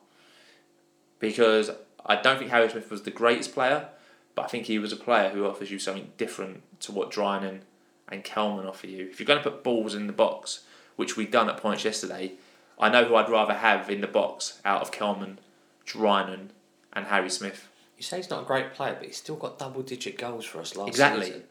because 1.19 1.71
I 2.05 2.17
don't 2.17 2.39
think 2.39 2.51
Harry 2.51 2.69
Smith 2.71 2.91
was 2.91 3.03
the 3.03 3.11
greatest 3.11 3.53
player, 3.53 3.89
but 4.35 4.43
I 4.45 4.49
think 4.49 4.67
he 4.67 4.79
was 4.79 4.93
a 4.93 4.97
player 4.97 5.31
who 5.31 5.47
offers 5.47 5.71
you 5.71 5.79
something 5.79 6.13
different 6.17 6.63
to 6.81 6.93
what 6.93 7.11
Drinan 7.11 7.61
and 8.09 8.25
Kelman 8.25 8.67
offer 8.67 8.87
you. 8.87 9.09
If 9.11 9.21
you're 9.21 9.27
going 9.27 9.43
to 9.43 9.49
put 9.51 9.63
balls 9.63 9.95
in 9.95 10.07
the 10.07 10.13
box, 10.13 10.61
which 10.97 11.17
we've 11.17 11.31
done 11.31 11.49
at 11.49 11.59
points 11.59 11.85
yesterday, 11.85 12.33
I 12.79 12.89
know 12.89 13.05
who 13.05 13.15
I'd 13.17 13.29
rather 13.29 13.55
have 13.55 13.91
in 13.91 14.01
the 14.01 14.07
box 14.07 14.61
out 14.65 14.81
of 14.83 14.91
Kelman, 14.91 15.39
Drinan, 15.87 16.49
and 16.93 17.07
Harry 17.07 17.31
Smith. 17.31 17.69
You 17.97 18.03
say 18.03 18.17
he's 18.17 18.31
not 18.31 18.43
a 18.43 18.47
great 18.47 18.73
player, 18.73 18.95
but 18.99 19.07
he's 19.07 19.19
still 19.19 19.37
got 19.37 19.59
double 19.59 19.83
digit 19.83 20.17
goals 20.17 20.47
for 20.47 20.61
us 20.61 20.75
last 20.75 20.89
Exactly. 20.89 21.27
season. 21.27 21.43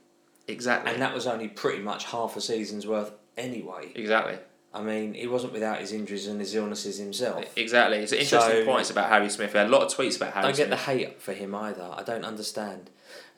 Exactly. 0.48 0.92
And 0.92 1.02
that 1.02 1.14
was 1.14 1.28
only 1.28 1.48
pretty 1.48 1.82
much 1.84 2.06
half 2.06 2.36
a 2.36 2.42
season's 2.42 2.88
worth 2.88 3.12
anyway. 3.38 3.92
exactly. 3.96 4.38
I 4.74 4.82
mean, 4.82 5.16
he 5.16 5.26
wasn't 5.28 5.54
without 5.54 5.80
his 5.80 5.92
injuries 5.92 6.28
and 6.28 6.40
his 6.40 6.54
illnesses 6.54 7.00
himself. 7.00 7.44
Exactly. 7.56 7.98
It's 7.98 8.12
interesting 8.12 8.62
So- 8.62 8.66
points 8.66 8.90
about 8.92 9.10
Harry 9.10 9.30
Smith. 9.30 9.54
Had 9.54 9.68
a 9.68 9.70
lot 9.70 9.82
of 9.82 9.96
tweets 9.98 10.18
about 10.18 10.34
Harry 10.34 10.46
don't 10.48 10.58
get 10.58 10.70
the 10.70 10.76
hate 10.76 11.22
for 11.22 11.34
him 11.34 11.56
either. 11.56 11.90
I 11.92 12.04
don't 12.04 12.24
understand. 12.24 12.92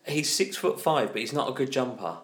He's 0.05 0.29
six 0.29 0.57
foot 0.57 0.81
five, 0.81 1.13
but 1.13 1.21
he's 1.21 1.31
not 1.33 1.47
a 1.49 1.53
good 1.53 1.71
jumper. 1.71 2.17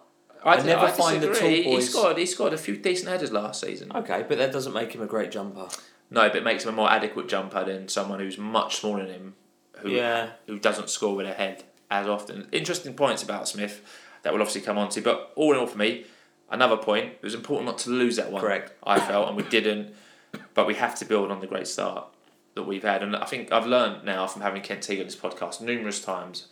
I, 0.44 0.54
I 0.56 0.62
never 0.62 0.86
I 0.86 0.90
find 0.90 1.22
the 1.22 1.32
tall 1.34 1.48
He 1.48 1.64
boys- 1.64 1.90
scored, 1.90 2.18
he 2.18 2.26
scored 2.26 2.52
a 2.52 2.58
few 2.58 2.76
decent 2.76 3.08
headers 3.08 3.32
last 3.32 3.60
season. 3.62 3.90
Okay, 3.94 4.24
but 4.28 4.38
that 4.38 4.52
doesn't 4.52 4.72
make 4.72 4.92
him 4.94 5.02
a 5.02 5.06
great 5.06 5.30
jumper. 5.30 5.68
No, 6.10 6.28
but 6.28 6.36
it 6.36 6.44
makes 6.44 6.64
him 6.64 6.70
a 6.70 6.72
more 6.72 6.90
adequate 6.90 7.28
jumper 7.28 7.64
than 7.64 7.88
someone 7.88 8.18
who's 8.20 8.38
much 8.38 8.76
smaller 8.76 9.04
than 9.04 9.14
him, 9.14 9.34
who 9.78 9.90
Yeah. 9.90 10.30
who 10.46 10.58
doesn't 10.58 10.90
score 10.90 11.14
with 11.16 11.26
a 11.26 11.32
head 11.32 11.64
as 11.90 12.06
often. 12.06 12.46
Interesting 12.52 12.94
points 12.94 13.22
about 13.22 13.48
Smith 13.48 13.80
that 14.22 14.32
we'll 14.32 14.42
obviously 14.42 14.60
come 14.62 14.78
on 14.78 14.88
to. 14.90 15.00
But 15.00 15.32
all 15.34 15.52
in 15.52 15.58
all, 15.58 15.66
for 15.66 15.78
me, 15.78 16.04
another 16.50 16.76
point. 16.76 17.12
It 17.14 17.22
was 17.22 17.34
important 17.34 17.66
not 17.66 17.78
to 17.78 17.90
lose 17.90 18.16
that 18.16 18.30
one. 18.30 18.40
Correct. 18.40 18.72
I 18.82 19.00
felt, 19.00 19.28
and 19.28 19.36
we 19.36 19.42
didn't. 19.44 19.94
But 20.54 20.66
we 20.66 20.74
have 20.74 20.94
to 20.96 21.04
build 21.04 21.30
on 21.30 21.40
the 21.40 21.46
great 21.46 21.66
start 21.66 22.06
that 22.54 22.64
we've 22.64 22.82
had, 22.82 23.02
and 23.02 23.16
I 23.16 23.24
think 23.24 23.52
I've 23.52 23.66
learned 23.66 24.04
now 24.04 24.26
from 24.26 24.42
having 24.42 24.62
Kent 24.62 24.82
Teague 24.82 25.00
on 25.00 25.06
this 25.06 25.16
podcast 25.16 25.60
numerous 25.60 26.00
times. 26.00 26.48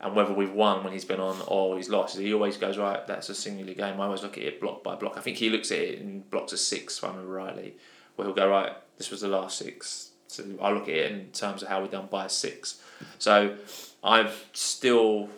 And 0.00 0.16
whether 0.16 0.32
we've 0.32 0.52
won 0.52 0.82
when 0.82 0.92
he's 0.92 1.04
been 1.04 1.20
on 1.20 1.40
or 1.46 1.76
he's 1.76 1.88
lost, 1.88 2.18
he 2.18 2.34
always 2.34 2.56
goes 2.56 2.76
right. 2.76 3.06
That's 3.06 3.28
a 3.28 3.36
singular 3.36 3.72
game. 3.72 4.00
I 4.00 4.06
always 4.06 4.24
look 4.24 4.36
at 4.36 4.42
it 4.42 4.60
block 4.60 4.82
by 4.82 4.96
block. 4.96 5.16
I 5.16 5.20
think 5.20 5.36
he 5.36 5.48
looks 5.48 5.70
at 5.70 5.78
it 5.78 6.00
in 6.00 6.22
blocks 6.22 6.52
of 6.52 6.58
six, 6.58 6.98
if 6.98 7.04
I 7.04 7.08
remember 7.08 7.30
rightly, 7.30 7.76
where 8.16 8.26
he'll 8.26 8.34
go 8.34 8.50
right. 8.50 8.72
This 8.98 9.12
was 9.12 9.20
the 9.20 9.28
last 9.28 9.58
six. 9.58 10.10
So 10.26 10.42
I 10.60 10.72
look 10.72 10.84
at 10.84 10.94
it 10.94 11.12
in 11.12 11.26
terms 11.28 11.62
of 11.62 11.68
how 11.68 11.80
we're 11.80 11.86
done 11.86 12.08
by 12.10 12.26
six. 12.26 12.82
So 13.20 13.56
I'm 14.02 14.28
still 14.52 15.28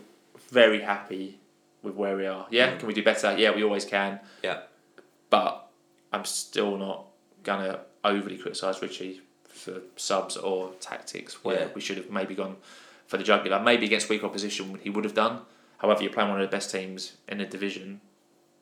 very 0.51 0.81
happy 0.81 1.41
with 1.85 1.95
where 1.95 2.17
we 2.17 2.27
are. 2.27 2.47
Yeah, 2.51 2.77
can 2.77 2.89
we 2.89 2.95
do 2.95 3.03
better? 3.05 3.37
Yeah, 3.39 3.55
we 3.55 3.63
always 3.63 3.85
can. 3.85 4.19
Yeah. 4.43 4.61
But 5.31 5.69
I'm 6.13 6.25
still 6.25 6.77
not 6.77 7.07
gonna 7.45 7.81
overly 8.03 8.39
criticise 8.39 8.81
Richie 8.83 9.21
for 9.49 9.83
subs 9.97 10.37
or 10.37 10.73
tactics 10.81 11.45
where 11.45 11.61
Yeah. 11.61 11.69
we 11.75 11.81
should 11.81 11.99
have 11.99 12.11
maybe 12.11 12.35
gone 12.35 12.57
for 13.07 13.19
the 13.19 13.25
jugular. 13.25 13.61
Maybe 13.61 13.87
against 13.87 14.09
weak 14.09 14.25
opposition 14.25 14.79
he 14.83 14.91
would 14.91 15.05
have 15.05 15.15
done. 15.15 15.43
However, 15.79 16.03
you're 16.03 16.13
playing 16.13 16.31
one 16.31 16.41
of 16.41 16.51
the 16.51 16.55
best 16.57 16.71
teams 16.71 17.13
in 17.29 17.39
the 17.39 17.45
division, 17.45 18.01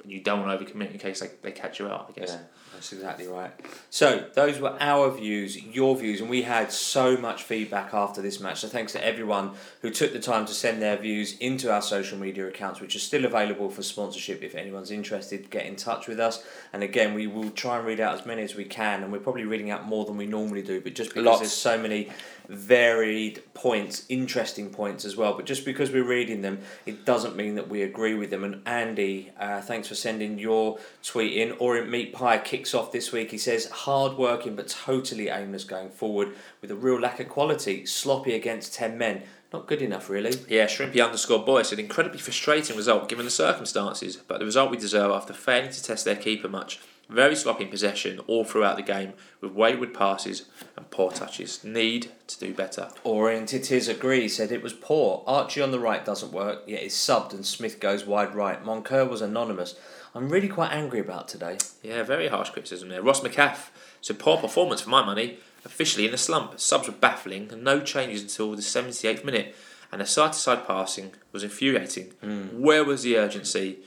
and 0.02 0.10
you 0.10 0.20
don't 0.20 0.44
want 0.44 0.58
to 0.58 0.64
overcommit 0.64 0.90
in 0.92 0.98
case 0.98 1.20
they, 1.20 1.30
they 1.42 1.52
catch 1.52 1.78
you 1.78 1.86
out. 1.88 2.06
I 2.14 2.20
guess. 2.20 2.30
Yeah, 2.32 2.71
that's 2.82 2.92
exactly 2.92 3.28
right. 3.28 3.52
So 3.90 4.26
those 4.34 4.58
were 4.58 4.76
our 4.80 5.12
views, 5.12 5.56
your 5.62 5.94
views, 5.94 6.20
and 6.20 6.28
we 6.28 6.42
had 6.42 6.72
so 6.72 7.16
much 7.16 7.44
feedback 7.44 7.94
after 7.94 8.20
this 8.20 8.40
match. 8.40 8.58
So 8.58 8.66
thanks 8.66 8.90
to 8.94 9.06
everyone 9.06 9.52
who 9.82 9.90
took 9.90 10.12
the 10.12 10.18
time 10.18 10.46
to 10.46 10.52
send 10.52 10.82
their 10.82 10.96
views 10.96 11.38
into 11.38 11.72
our 11.72 11.80
social 11.80 12.18
media 12.18 12.48
accounts, 12.48 12.80
which 12.80 12.96
are 12.96 12.98
still 12.98 13.24
available 13.24 13.70
for 13.70 13.84
sponsorship. 13.84 14.42
If 14.42 14.56
anyone's 14.56 14.90
interested, 14.90 15.48
get 15.48 15.64
in 15.64 15.76
touch 15.76 16.08
with 16.08 16.18
us. 16.18 16.44
And 16.72 16.82
again, 16.82 17.14
we 17.14 17.28
will 17.28 17.50
try 17.50 17.78
and 17.78 17.86
read 17.86 18.00
out 18.00 18.18
as 18.18 18.26
many 18.26 18.42
as 18.42 18.56
we 18.56 18.64
can, 18.64 19.04
and 19.04 19.12
we're 19.12 19.20
probably 19.20 19.44
reading 19.44 19.70
out 19.70 19.86
more 19.86 20.04
than 20.04 20.16
we 20.16 20.26
normally 20.26 20.62
do. 20.62 20.80
But 20.80 20.96
just 20.96 21.10
because 21.10 21.24
Lots. 21.24 21.38
there's 21.38 21.52
so 21.52 21.78
many 21.78 22.10
varied 22.48 23.42
points, 23.54 24.04
interesting 24.08 24.70
points 24.70 25.04
as 25.04 25.16
well. 25.16 25.34
But 25.34 25.46
just 25.46 25.64
because 25.64 25.90
we're 25.90 26.04
reading 26.04 26.42
them, 26.42 26.58
it 26.86 27.04
doesn't 27.04 27.36
mean 27.36 27.54
that 27.54 27.68
we 27.68 27.82
agree 27.82 28.14
with 28.14 28.30
them. 28.30 28.44
And 28.44 28.62
Andy, 28.66 29.30
uh, 29.38 29.60
thanks 29.60 29.88
for 29.88 29.94
sending 29.94 30.38
your 30.38 30.78
tweet 31.02 31.34
in. 31.36 31.52
Orient 31.52 31.88
Meat 31.88 32.12
Pie 32.12 32.38
kicks 32.38 32.71
off 32.74 32.92
this 32.92 33.12
week. 33.12 33.30
He 33.30 33.38
says, 33.38 33.68
hard 33.70 34.16
working 34.16 34.56
but 34.56 34.68
totally 34.68 35.28
aimless 35.28 35.64
going 35.64 35.90
forward 35.90 36.34
with 36.60 36.70
a 36.70 36.76
real 36.76 37.00
lack 37.00 37.20
of 37.20 37.28
quality, 37.28 37.86
sloppy 37.86 38.34
against 38.34 38.74
10 38.74 38.96
men. 38.96 39.22
Not 39.52 39.66
good 39.66 39.82
enough, 39.82 40.08
really. 40.08 40.38
Yeah, 40.48 40.66
Shrimpy 40.66 41.04
underscore 41.04 41.44
boy 41.44 41.62
said 41.62 41.78
incredibly 41.78 42.18
frustrating 42.18 42.76
result 42.76 43.08
given 43.08 43.26
the 43.26 43.30
circumstances, 43.30 44.16
but 44.16 44.38
the 44.38 44.46
result 44.46 44.70
we 44.70 44.78
deserve 44.78 45.10
after 45.10 45.34
failing 45.34 45.70
to 45.70 45.82
test 45.82 46.04
their 46.04 46.16
keeper 46.16 46.48
much. 46.48 46.80
Very 47.10 47.36
sloppy 47.36 47.64
in 47.64 47.70
possession 47.70 48.20
all 48.20 48.44
throughout 48.44 48.76
the 48.76 48.82
game, 48.82 49.12
with 49.42 49.52
wayward 49.52 49.92
passes 49.92 50.46
and 50.76 50.90
poor 50.90 51.10
touches. 51.10 51.62
Need 51.62 52.10
to 52.28 52.38
do 52.38 52.54
better. 52.54 52.88
Orient 53.04 53.52
it 53.52 53.70
is 53.70 53.88
agree, 53.88 54.28
said 54.28 54.50
it 54.50 54.62
was 54.62 54.72
poor. 54.72 55.22
Archie 55.26 55.60
on 55.60 55.72
the 55.72 55.78
right 55.78 56.02
doesn't 56.02 56.32
work, 56.32 56.62
yet 56.66 56.82
is 56.82 56.94
subbed 56.94 57.34
and 57.34 57.44
Smyth 57.44 57.80
goes 57.80 58.06
wide 58.06 58.34
right. 58.34 58.64
Moncur 58.64 59.06
was 59.06 59.20
anonymous. 59.20 59.74
I'm 60.14 60.28
really 60.28 60.48
quite 60.48 60.72
angry 60.72 61.00
about 61.00 61.28
today. 61.28 61.58
Yeah, 61.82 62.02
very 62.02 62.28
harsh 62.28 62.50
criticism 62.50 62.88
there. 62.88 63.02
Ross 63.02 63.20
McCaff 63.20 63.70
so 64.02 64.14
poor 64.14 64.36
performance 64.36 64.82
for 64.82 64.90
my 64.90 65.04
money. 65.04 65.38
Officially 65.64 66.06
in 66.06 66.12
a 66.12 66.18
slump. 66.18 66.58
Subs 66.58 66.88
were 66.88 66.94
baffling 66.94 67.50
and 67.52 67.62
no 67.62 67.80
changes 67.80 68.20
until 68.20 68.50
the 68.50 68.62
78th 68.62 69.24
minute. 69.24 69.54
And 69.92 70.00
the 70.00 70.06
side 70.06 70.32
to 70.32 70.38
side 70.38 70.66
passing 70.66 71.12
was 71.30 71.44
infuriating. 71.44 72.12
Hmm. 72.20 72.60
Where 72.60 72.84
was 72.84 73.02
the 73.02 73.16
urgency? 73.16 73.78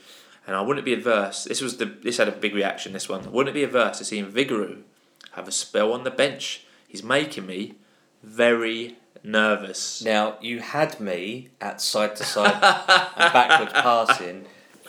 And 0.46 0.56
I 0.56 0.62
wouldn't 0.62 0.86
be 0.86 0.94
adverse. 0.94 1.44
This 1.44 1.60
was 1.60 1.76
the 1.76 1.84
this 1.84 2.16
had 2.16 2.28
a 2.28 2.32
big 2.32 2.54
reaction. 2.54 2.92
This 2.92 3.08
one. 3.08 3.26
I 3.26 3.28
wouldn't 3.28 3.54
it 3.54 3.58
be 3.58 3.64
adverse 3.64 3.98
to 3.98 4.04
seeing 4.04 4.30
Vigouroux 4.30 4.82
have 5.32 5.48
a 5.48 5.52
spell 5.52 5.92
on 5.92 6.04
the 6.04 6.10
bench. 6.10 6.64
He's 6.88 7.02
making 7.02 7.46
me 7.46 7.74
very 8.22 8.96
nervous. 9.22 10.02
Now, 10.02 10.36
you 10.40 10.60
had 10.60 11.00
me 11.00 11.48
at 11.60 11.80
side 11.80 12.16
to 12.16 12.24
side 12.24 12.54
and 12.54 13.32
backwards 13.32 13.72
passing. 13.74 14.46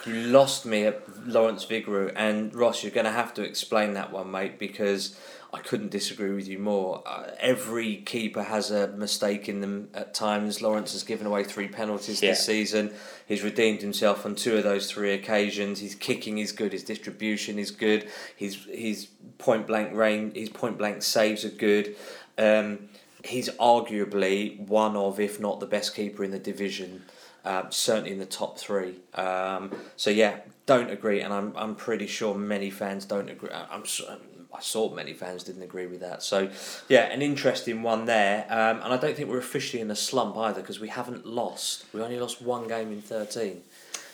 You 0.08 0.14
lost 0.28 0.66
me 0.66 0.86
at 0.86 1.28
Lawrence 1.28 1.66
Vigouroux. 1.66 2.12
And 2.16 2.56
Ross, 2.56 2.84
you're 2.84 2.92
going 2.92 3.06
to 3.06 3.12
have 3.12 3.34
to 3.36 3.44
explain 3.44 3.94
that 3.94 4.12
one, 4.12 4.32
mate, 4.32 4.58
because 4.58 5.18
I 5.54 5.60
couldn't 5.60 5.92
disagree 5.92 6.32
with 6.34 6.48
you 6.48 6.60
more. 6.60 7.04
Uh, 7.06 7.32
every 7.40 7.98
keeper 7.98 8.44
has 8.44 8.72
a 8.72 8.88
mistake 8.90 9.50
in 9.50 9.62
them 9.62 9.90
at 9.94 10.14
times. 10.14 10.62
Lawrence 10.62 10.94
has 10.94 11.04
given 11.04 11.28
away 11.28 11.44
three 11.44 11.68
penalties 11.68 12.22
Yeah. 12.22 12.32
this 12.32 12.46
season. 12.46 12.94
He's 13.26 13.44
redeemed 13.44 13.82
himself 13.82 14.26
on 14.26 14.36
two 14.36 14.58
of 14.58 14.64
those 14.64 14.90
three 14.90 15.14
occasions. 15.14 15.80
His 15.80 15.96
kicking 15.96 16.38
is 16.38 16.52
good. 16.52 16.72
His 16.74 16.84
distribution 16.84 17.60
is 17.60 17.72
good. 17.72 18.08
His 18.36 18.58
his 18.72 19.08
point 19.38 19.68
blank 19.68 19.94
range, 19.94 20.36
his 20.36 20.50
point 20.50 20.78
blank 20.78 21.04
saves 21.04 21.44
are 21.46 21.50
good. 21.50 21.96
Um, 22.38 22.90
he's 23.24 23.50
arguably 23.50 24.60
one 24.68 24.96
of, 24.96 25.20
if 25.20 25.40
not 25.40 25.60
the 25.60 25.66
best 25.66 25.96
keeper 25.96 26.24
in 26.24 26.32
the 26.32 26.40
division. 26.40 27.04
Uh, 27.46 27.70
certainly 27.70 28.12
in 28.12 28.20
the 28.20 28.26
top 28.26 28.58
three. 28.58 28.96
Um, 29.14 29.72
so 29.96 30.10
yeah, 30.10 30.40
don't 30.66 30.90
agree, 30.90 31.22
and 31.22 31.34
I'm 31.34 31.54
I'm 31.56 31.76
pretty 31.76 32.06
sure 32.08 32.36
many 32.36 32.70
fans 32.70 33.06
don't 33.06 33.30
agree. 33.30 33.50
I- 33.52 33.68
I'm 33.74 33.84
I 34.54 34.60
saw 34.60 34.94
many 34.94 35.14
fans 35.14 35.44
didn't 35.44 35.62
agree 35.64 35.86
with 35.86 36.02
that. 36.02 36.24
So 36.24 36.50
yeah, 36.90 37.04
an 37.04 37.22
interesting 37.22 37.84
one 37.84 38.06
there, 38.06 38.46
um, 38.50 38.82
and 38.84 38.94
I 38.94 38.98
don't 38.98 39.16
think 39.16 39.30
we're 39.30 39.38
officially 39.38 39.82
in 39.82 39.90
a 39.92 39.96
slump 39.96 40.36
either 40.36 40.62
because 40.62 40.80
we 40.80 40.90
haven't 40.90 41.26
lost. 41.26 41.86
We 41.94 42.02
only 42.02 42.20
lost 42.20 42.42
one 42.42 42.68
game 42.68 42.92
in 42.92 43.02
thirteen. 43.02 43.62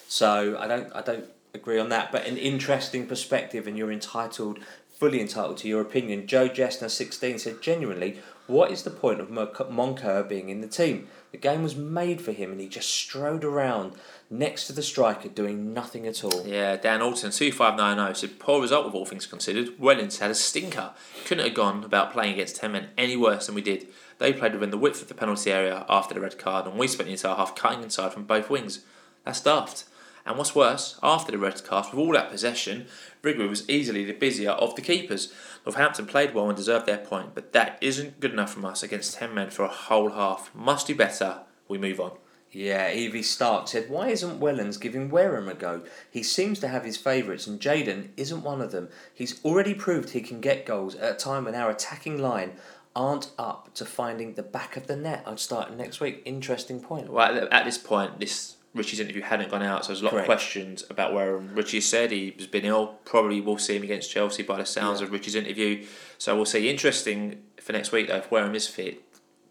So 0.07 0.57
I 0.59 0.67
don't 0.67 0.93
I 0.93 1.01
don't 1.01 1.26
agree 1.55 1.80
on 1.80 1.89
that. 1.89 2.11
But 2.11 2.28
an 2.28 2.38
interesting 2.38 3.07
perspective, 3.07 3.65
and 3.67 3.76
you're 3.78 3.91
entitled, 3.91 4.59
fully 4.99 5.21
entitled 5.21 5.57
to 5.59 5.67
your 5.67 5.82
opinion. 5.82 6.28
Joe 6.28 6.49
Jessner, 6.49 6.89
sixteen, 6.89 7.39
said 7.39 7.61
genuinely, 7.63 8.19
what 8.45 8.69
is 8.69 8.84
the 8.84 8.91
point 8.91 9.21
of 9.21 9.32
Mon- 9.32 9.47
Moncur 9.71 10.28
being 10.28 10.49
in 10.49 10.61
the 10.61 10.67
team? 10.67 11.07
The 11.34 11.40
game 11.40 11.64
was 11.64 11.76
made 11.76 12.22
for 12.22 12.32
him, 12.32 12.52
and 12.52 12.62
he 12.62 12.68
just 12.68 12.92
strode 12.92 13.44
around 13.44 13.94
next 14.30 14.68
to 14.68 14.74
the 14.74 14.84
striker, 14.84 15.28
doing 15.28 15.74
nothing 15.74 16.06
at 16.06 16.24
all. 16.24 16.46
Yeah, 16.46 16.78
Dan 16.78 17.02
Alton, 17.02 17.32
2590, 17.32 18.20
said 18.20 18.38
poor 18.40 18.62
result 18.62 18.86
with 18.86 18.94
all 18.94 19.08
things 19.08 19.26
considered. 19.26 19.80
Wellens 19.80 20.20
had 20.20 20.30
a 20.30 20.36
stinker. 20.36 20.92
Couldn't 21.26 21.44
have 21.44 21.56
gone 21.56 21.84
about 21.84 22.14
playing 22.14 22.34
against 22.34 22.58
10 22.58 22.72
men 22.74 22.90
any 23.00 23.18
worse 23.18 23.48
than 23.48 23.56
we 23.56 23.64
did. 23.64 23.88
They 24.20 24.32
played 24.32 24.54
within 24.54 24.70
the 24.70 24.78
width 24.78 25.02
of 25.02 25.08
the 25.08 25.16
penalty 25.16 25.52
area 25.52 25.88
after 25.90 26.14
the 26.14 26.22
red 26.22 26.38
card, 26.38 26.68
and 26.68 26.78
we 26.78 26.88
spent 26.88 27.08
the 27.08 27.14
entire 27.14 27.34
half 27.34 27.56
cutting 27.56 27.82
inside 27.82 28.14
from 28.14 28.26
both 28.26 28.52
wings. 28.52 28.86
That's 29.26 29.42
daft. 29.42 29.86
And 30.26 30.38
what's 30.38 30.55
worse, 30.55 30.97
after 31.03 31.32
the 31.32 31.38
red 31.38 31.63
card, 31.65 31.88
with 31.91 31.99
all 31.99 32.13
that 32.13 32.32
possession, 32.32 32.88
Rigby 33.21 33.45
was 33.45 33.69
easily 33.69 34.05
the 34.05 34.13
busier 34.13 34.51
of 34.51 34.76
the 34.76 34.82
keepers. 34.82 35.34
Northampton 35.65 36.05
played 36.05 36.34
well 36.34 36.47
and 36.47 36.55
deserved 36.55 36.86
their 36.86 36.97
point, 36.97 37.36
but 37.36 37.51
that 37.53 37.78
isn't 37.82 38.19
good 38.19 38.32
enough 38.32 38.53
from 38.53 38.65
us 38.65 38.84
against 38.84 39.15
10 39.15 39.34
men 39.34 39.49
for 39.49 39.63
a 39.63 39.69
whole 39.69 40.11
half. 40.11 40.53
Must 40.55 40.88
do 40.88 40.95
better. 40.95 41.41
We 41.67 41.78
move 41.78 41.99
on. 41.99 42.13
Yeah, 42.53 42.91
Evie 42.91 43.24
Stark 43.24 43.67
said, 43.67 43.89
Why 43.89 44.09
isn't 44.09 44.39
Wellens 44.39 44.80
giving 44.80 45.09
Wareham 45.09 45.49
a 45.49 45.55
go? 45.55 45.82
He 46.11 46.21
seems 46.21 46.59
to 46.59 46.67
have 46.67 46.86
his 46.86 46.97
favourites, 46.97 47.47
and 47.47 47.59
Jayden 47.59 48.09
isn't 48.15 48.43
one 48.43 48.61
of 48.61 48.71
them. 48.71 48.89
He's 49.11 49.43
already 49.43 49.74
proved 49.74 50.11
he 50.11 50.21
can 50.21 50.39
get 50.39 50.65
goals 50.65 50.93
at 50.95 51.15
a 51.15 51.15
time 51.15 51.45
when 51.45 51.55
our 51.55 51.71
attacking 51.71 52.19
line 52.19 52.53
aren't 52.95 53.32
up 53.39 53.74
to 53.74 53.86
finding 53.86 54.36
the 54.36 54.43
back 54.43 54.78
of 54.78 54.86
the 54.86 54.95
net. 54.95 55.24
I'd 55.26 55.39
start 55.39 55.76
next 55.76 55.99
week. 55.99 56.21
Interesting 56.26 56.80
point. 56.80 57.11
Well, 57.11 57.47
at 57.51 57.65
this 57.65 57.80
point, 57.80 58.19
this 58.19 58.57
Richie's 58.74 58.99
interview 58.99 59.21
hadn't 59.21 59.51
gone 59.51 59.61
out, 59.61 59.86
so 59.86 59.89
there's 59.89 60.01
a 60.01 60.05
lot 60.05 60.11
Correct. 60.11 60.24
of 60.24 60.28
questions 60.28 60.84
about 60.89 61.13
where 61.13 61.38
Richie 61.38 61.80
said 61.82 62.09
he 62.11 62.34
has 62.38 62.47
been 62.47 62.65
ill. 62.65 62.99
Probably 63.05 63.39
we'll 63.39 63.59
see 63.59 63.76
him 63.76 63.84
against 63.84 64.09
Chelsea 64.11 64.41
by 64.43 64.57
the 64.57 64.65
sounds 64.65 64.99
Yeah. 64.99 65.07
of 65.07 65.13
Richie's 65.13 65.36
interview. 65.36 65.86
So 66.17 66.36
we'll 66.36 66.45
see. 66.45 66.67
Interesting 66.69 67.43
for 67.61 67.71
next 67.74 67.91
week 67.91 68.07
though, 68.07 68.17
if 68.17 68.32
Wareham 68.32 68.55
is 68.55 68.67
fit, 68.67 69.01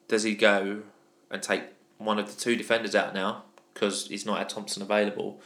does 0.09 0.25
he 0.25 0.35
go 0.35 0.83
and 1.31 1.43
take 1.43 1.63
one 1.99 2.19
of 2.19 2.35
the 2.35 2.41
two 2.41 2.57
defenders 2.57 2.95
out 2.97 3.15
now 3.15 3.45
because 3.75 4.09
he's 4.09 4.27
not 4.27 4.39
had 4.39 4.49
Thompson 4.49 4.83
available? 4.83 5.41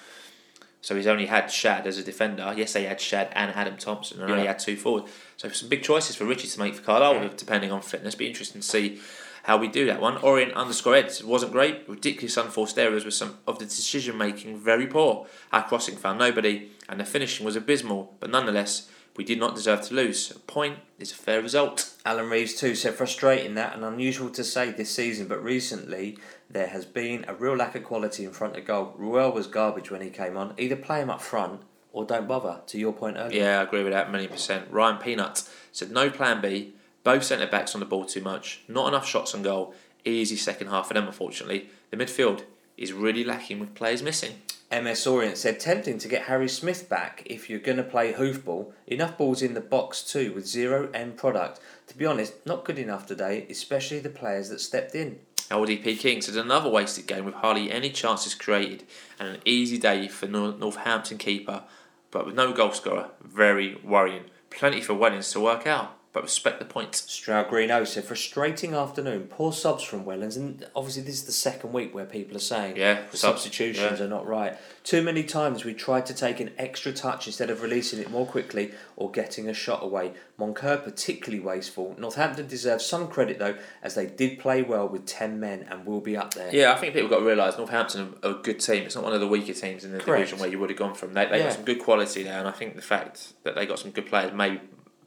So 0.80 0.94
he's 0.94 1.06
only 1.08 1.26
had 1.26 1.50
Shad 1.50 1.86
as 1.86 1.98
a 1.98 2.02
defender. 2.04 2.54
Yes, 2.56 2.72
they 2.72 2.84
had 2.84 3.00
Shad 3.00 3.28
and 3.32 3.50
Adam 3.56 3.76
Thompson, 3.76 4.22
and 4.22 4.30
only 4.30 4.46
had 4.46 4.58
two 4.60 4.76
forward. 4.76 5.04
So 5.36 5.48
some 5.48 5.68
big 5.68 5.82
choices 5.82 6.14
for 6.16 6.24
Richie 6.24 6.46
to 6.48 6.58
make 6.60 6.76
for 6.76 6.82
Carlisle, 6.82 7.30
depending 7.36 7.72
on 7.72 7.82
fitness. 7.82 8.14
Be 8.14 8.28
interesting 8.28 8.60
to 8.60 8.66
see 8.66 9.00
how 9.46 9.56
we 9.56 9.68
do 9.68 9.86
that 9.86 10.00
one. 10.00 10.16
Orient 10.16 10.54
underscore 10.54 10.96
Eds 10.96 11.22
wasn't 11.22 11.52
great. 11.52 11.88
Ridiculous 11.88 12.36
unforced 12.36 12.76
errors 12.76 13.04
with 13.04 13.14
some 13.14 13.38
of 13.46 13.60
the 13.60 13.64
decision 13.64 14.18
making 14.18 14.58
very 14.58 14.88
poor. 14.88 15.28
Our 15.52 15.62
crossing 15.62 15.94
found 15.94 16.18
nobody, 16.18 16.70
and 16.88 16.98
the 16.98 17.04
finishing 17.04 17.46
was 17.46 17.54
abysmal. 17.54 18.16
But 18.18 18.30
nonetheless, 18.30 18.90
we 19.16 19.22
did 19.22 19.38
not 19.38 19.54
deserve 19.54 19.82
to 19.82 19.94
lose. 19.94 20.32
A 20.32 20.40
point 20.40 20.80
is 20.98 21.12
a 21.12 21.14
fair 21.14 21.40
result. 21.40 21.94
Alan 22.04 22.28
Reeves 22.28 22.56
too 22.56 22.74
said 22.74 22.94
frustrating 22.94 23.54
that 23.54 23.76
and 23.76 23.84
unusual 23.84 24.30
to 24.30 24.42
say 24.42 24.72
this 24.72 24.90
season, 24.90 25.28
but 25.28 25.40
recently 25.40 26.18
there 26.50 26.66
has 26.66 26.84
been 26.84 27.24
a 27.28 27.34
real 27.34 27.54
lack 27.54 27.76
of 27.76 27.84
quality 27.84 28.24
in 28.24 28.32
front 28.32 28.56
of 28.56 28.64
goal. 28.64 28.94
Ruel 28.98 29.30
was 29.30 29.46
garbage 29.46 29.92
when 29.92 30.02
he 30.02 30.10
came 30.10 30.36
on. 30.36 30.54
Either 30.58 30.74
play 30.74 31.00
him 31.00 31.08
up 31.08 31.22
front 31.22 31.60
or 31.92 32.04
don't 32.04 32.26
bother. 32.26 32.62
To 32.66 32.78
your 32.80 32.92
point 32.92 33.16
earlier. 33.16 33.42
Yeah, 33.44 33.60
I 33.60 33.62
agree 33.62 33.84
with 33.84 33.92
that, 33.92 34.10
many 34.10 34.26
percent. 34.26 34.66
Ryan 34.72 34.98
Peanut 34.98 35.48
said 35.70 35.92
no 35.92 36.10
plan 36.10 36.40
B. 36.40 36.74
Both 37.06 37.22
centre 37.22 37.46
backs 37.46 37.72
on 37.72 37.78
the 37.78 37.86
ball 37.86 38.04
too 38.04 38.20
much. 38.20 38.62
Not 38.66 38.88
enough 38.88 39.06
shots 39.06 39.32
on 39.32 39.42
goal. 39.42 39.72
Easy 40.04 40.34
second 40.34 40.66
half 40.66 40.88
for 40.88 40.94
them, 40.94 41.06
unfortunately. 41.06 41.68
The 41.92 41.96
midfield 41.96 42.42
is 42.76 42.92
really 42.92 43.22
lacking 43.22 43.60
with 43.60 43.76
players 43.76 44.02
missing. 44.02 44.42
MS 44.72 45.06
Orient 45.06 45.38
said 45.38 45.60
tempting 45.60 45.98
to 45.98 46.08
get 46.08 46.22
Harry 46.22 46.48
Smith 46.48 46.88
back 46.88 47.22
if 47.24 47.48
you're 47.48 47.60
going 47.60 47.76
to 47.76 47.84
play 47.84 48.12
hoofball. 48.12 48.72
Enough 48.88 49.16
balls 49.16 49.40
in 49.40 49.54
the 49.54 49.60
box 49.60 50.02
too 50.02 50.32
with 50.32 50.48
zero 50.48 50.90
end 50.92 51.16
product. 51.16 51.60
To 51.86 51.96
be 51.96 52.04
honest, 52.04 52.44
not 52.44 52.64
good 52.64 52.76
enough 52.76 53.06
today, 53.06 53.46
especially 53.48 54.00
the 54.00 54.10
players 54.10 54.48
that 54.48 54.60
stepped 54.60 54.96
in. 54.96 55.20
LDP 55.48 56.00
King 56.00 56.20
said 56.20 56.34
another 56.34 56.68
wasted 56.68 57.06
game 57.06 57.24
with 57.24 57.34
hardly 57.34 57.70
any 57.70 57.90
chances 57.90 58.34
created 58.34 58.82
and 59.20 59.28
an 59.28 59.40
easy 59.44 59.78
day 59.78 60.08
for 60.08 60.26
Northampton 60.26 61.18
keeper, 61.18 61.62
but 62.10 62.26
with 62.26 62.34
no 62.34 62.52
goal 62.52 62.72
scorer. 62.72 63.10
Very 63.22 63.76
worrying. 63.84 64.24
Plenty 64.50 64.80
for 64.80 64.94
Wellens 64.94 65.30
to 65.32 65.40
work 65.40 65.68
out, 65.68 65.95
but 66.16 66.22
respect 66.22 66.58
the 66.58 66.64
points. 66.64 67.12
Stroud 67.12 67.50
Green 67.50 67.70
O 67.70 67.84
said 67.84 68.02
frustrating 68.04 68.72
afternoon, 68.72 69.24
poor 69.28 69.52
subs 69.52 69.82
from 69.84 70.06
Wellens, 70.06 70.34
and 70.34 70.66
obviously 70.74 71.02
this 71.02 71.16
is 71.16 71.24
the 71.24 71.30
second 71.32 71.74
week 71.74 71.94
where 71.94 72.06
people 72.06 72.34
are 72.34 72.40
saying 72.40 72.78
Yeah, 72.78 73.02
the 73.10 73.18
subs, 73.18 73.42
substitutions 73.42 74.00
yeah. 74.00 74.06
are 74.06 74.08
not 74.08 74.26
right. 74.26 74.56
Too 74.82 75.02
many 75.02 75.22
times 75.24 75.66
we 75.66 75.74
tried 75.74 76.06
to 76.06 76.14
take 76.14 76.40
an 76.40 76.52
extra 76.56 76.90
touch 76.90 77.26
instead 77.26 77.50
of 77.50 77.60
releasing 77.60 77.98
it 77.98 78.10
more 78.10 78.24
quickly 78.24 78.72
or 78.96 79.10
getting 79.10 79.46
a 79.46 79.52
shot 79.52 79.82
away. 79.82 80.12
Moncur 80.40 80.82
particularly 80.82 81.44
wasteful. 81.44 81.94
Northampton 81.98 82.46
deserves 82.46 82.86
some 82.86 83.08
credit 83.08 83.38
though, 83.38 83.56
as 83.82 83.94
they 83.94 84.06
did 84.06 84.38
play 84.38 84.62
well 84.62 84.88
with 84.88 85.04
ten 85.04 85.38
men 85.38 85.66
and 85.70 85.84
will 85.84 86.00
be 86.00 86.16
up 86.16 86.32
there. 86.32 86.48
Yeah, 86.50 86.72
I 86.72 86.76
think 86.76 86.94
people 86.94 87.10
got 87.10 87.18
to 87.18 87.26
realise 87.26 87.58
Northampton 87.58 88.14
are 88.22 88.30
a 88.30 88.34
good 88.34 88.60
team. 88.60 88.84
It's 88.84 88.94
not 88.94 89.04
one 89.04 89.12
of 89.12 89.20
the 89.20 89.28
weaker 89.28 89.52
teams 89.52 89.84
in 89.84 89.92
the 89.92 89.98
Correct. 89.98 90.20
division 90.30 90.38
where 90.38 90.48
you 90.48 90.58
would 90.60 90.70
have 90.70 90.78
gone 90.78 90.94
from. 90.94 91.12
They, 91.12 91.26
they 91.26 91.40
Yeah. 91.40 91.44
got 91.48 91.52
some 91.56 91.64
good 91.66 91.80
quality 91.80 92.22
there, 92.22 92.38
and 92.38 92.48
I 92.48 92.52
think 92.52 92.74
the 92.74 92.80
fact 92.80 93.34
that 93.42 93.54
they 93.54 93.66
got 93.66 93.78
some 93.78 93.90
good 93.90 94.06
players 94.06 94.32
may 94.32 94.62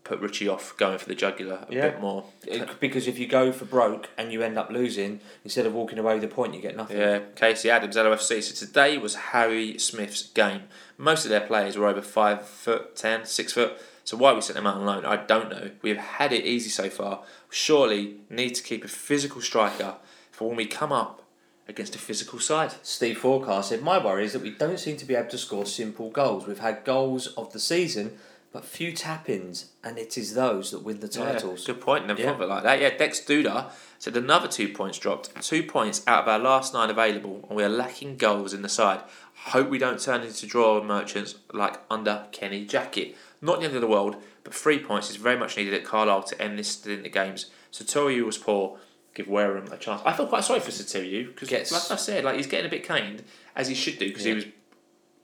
put 0.09 0.19
Richie 0.19 0.47
off 0.49 0.75
going 0.75 0.97
for 0.97 1.05
the 1.05 1.13
jugular 1.13 1.65
a 1.69 1.73
Yeah. 1.73 1.89
bit 1.89 2.01
more. 2.01 2.25
It- 2.47 2.79
because 2.79 3.07
if 3.07 3.19
you 3.19 3.27
go 3.27 3.51
for 3.51 3.65
broke 3.65 4.09
and 4.17 4.33
you 4.33 4.41
end 4.41 4.57
up 4.57 4.71
losing, 4.71 5.21
instead 5.45 5.65
of 5.67 5.73
walking 5.75 5.99
away 5.99 6.15
with 6.15 6.23
a 6.23 6.27
point, 6.27 6.55
you 6.55 6.61
get 6.61 6.75
nothing. 6.75 6.97
Yeah, 6.97 7.19
Casey 7.35 7.69
Adams, 7.69 7.95
LOFC. 7.95 8.41
So 8.41 8.53
today 8.65 8.97
was 8.97 9.13
Harry 9.33 9.77
Smith's 9.77 10.23
game. 10.23 10.63
Most 10.97 11.25
of 11.25 11.29
their 11.29 11.41
players 11.41 11.77
were 11.77 11.87
over 11.87 12.01
five 12.01 12.45
foot 12.47 12.95
ten, 12.95 13.23
six 13.25 13.53
foot. 13.53 13.73
So 14.03 14.17
why 14.17 14.33
we 14.33 14.41
sent 14.41 14.55
them 14.55 14.65
out 14.65 14.77
on 14.77 14.85
loan, 14.87 15.05
I 15.05 15.17
don't 15.17 15.49
know. 15.51 15.69
We 15.83 15.89
have 15.91 15.99
had 15.99 16.33
it 16.33 16.43
easy 16.43 16.69
so 16.71 16.89
far. 16.89 17.21
Surely 17.51 18.15
need 18.29 18.55
to 18.55 18.63
keep 18.63 18.83
a 18.83 18.87
physical 18.87 19.41
striker 19.41 19.95
for 20.31 20.47
when 20.47 20.57
we 20.57 20.65
come 20.65 20.91
up 20.91 21.21
against 21.67 21.93
a 21.93 21.99
physical 21.99 22.39
side. 22.39 22.73
Steve 22.81 23.19
Forecast 23.19 23.69
said, 23.69 23.83
My 23.83 24.03
worry 24.03 24.25
is 24.25 24.33
that 24.33 24.41
we 24.41 24.49
don't 24.49 24.79
seem 24.79 24.97
to 24.97 25.05
be 25.05 25.13
able 25.13 25.29
to 25.29 25.37
score 25.37 25.67
simple 25.67 26.09
goals. 26.09 26.47
We've 26.47 26.57
had 26.57 26.83
goals 26.83 27.27
of 27.37 27.53
the 27.53 27.59
season, 27.59 28.17
but 28.51 28.65
few 28.65 28.91
tap 28.91 29.29
ins, 29.29 29.71
and 29.83 29.97
it 29.97 30.17
is 30.17 30.33
those 30.33 30.71
that 30.71 30.79
win 30.83 30.99
the 30.99 31.07
titles. 31.07 31.67
Yeah, 31.67 31.73
good 31.75 31.81
point. 31.81 32.07
Never 32.07 32.19
Yeah. 32.19 32.27
thought 32.27 32.35
of 32.35 32.41
it 32.41 32.47
like 32.47 32.63
that. 32.63 32.81
Yeah, 32.81 32.97
Dex 32.97 33.19
Duda 33.21 33.71
said 33.99 34.17
another 34.17 34.47
two 34.47 34.69
points 34.69 34.97
dropped. 34.97 35.39
Two 35.41 35.63
points 35.63 36.01
out 36.07 36.23
of 36.23 36.27
our 36.29 36.39
last 36.39 36.73
nine 36.73 36.89
available, 36.89 37.45
and 37.47 37.55
we 37.55 37.63
are 37.63 37.69
lacking 37.69 38.17
goals 38.17 38.53
in 38.53 38.61
the 38.61 38.69
side. 38.69 39.01
Hope 39.45 39.69
we 39.69 39.77
don't 39.77 39.99
turn 40.01 40.21
into 40.23 40.45
draw 40.47 40.83
merchants 40.83 41.35
like 41.53 41.79
under 41.89 42.25
Kenny 42.31 42.65
Jackett. 42.65 43.15
Not 43.41 43.59
the 43.59 43.65
end 43.67 43.75
of 43.75 43.81
the 43.81 43.87
world, 43.87 44.17
but 44.43 44.53
three 44.53 44.79
points 44.79 45.09
is 45.09 45.15
very 45.15 45.37
much 45.37 45.55
needed 45.55 45.73
at 45.73 45.85
Carlisle 45.85 46.23
to 46.23 46.41
end 46.41 46.57
this 46.59 46.85
in 46.85 47.03
the 47.03 47.09
games. 47.09 47.45
Sotiriou 47.71 48.25
was 48.25 48.37
poor. 48.37 48.79
Give 49.15 49.27
Wareham 49.27 49.71
a 49.71 49.77
chance. 49.77 50.01
I 50.05 50.13
feel 50.13 50.27
quite 50.27 50.43
sorry 50.43 50.59
for 50.59 50.71
Sotiriou 50.71 51.27
because, 51.35 51.51
like 51.71 51.91
I 51.91 51.95
said, 52.01 52.23
like 52.23 52.35
he's 52.35 52.47
getting 52.47 52.65
a 52.67 52.69
bit 52.69 52.83
caned 52.83 53.23
as 53.55 53.67
he 53.67 53.75
should 53.75 53.97
do 53.99 54.07
because 54.07 54.25
Yeah. 54.25 54.29
he 54.31 54.35
was 54.35 54.45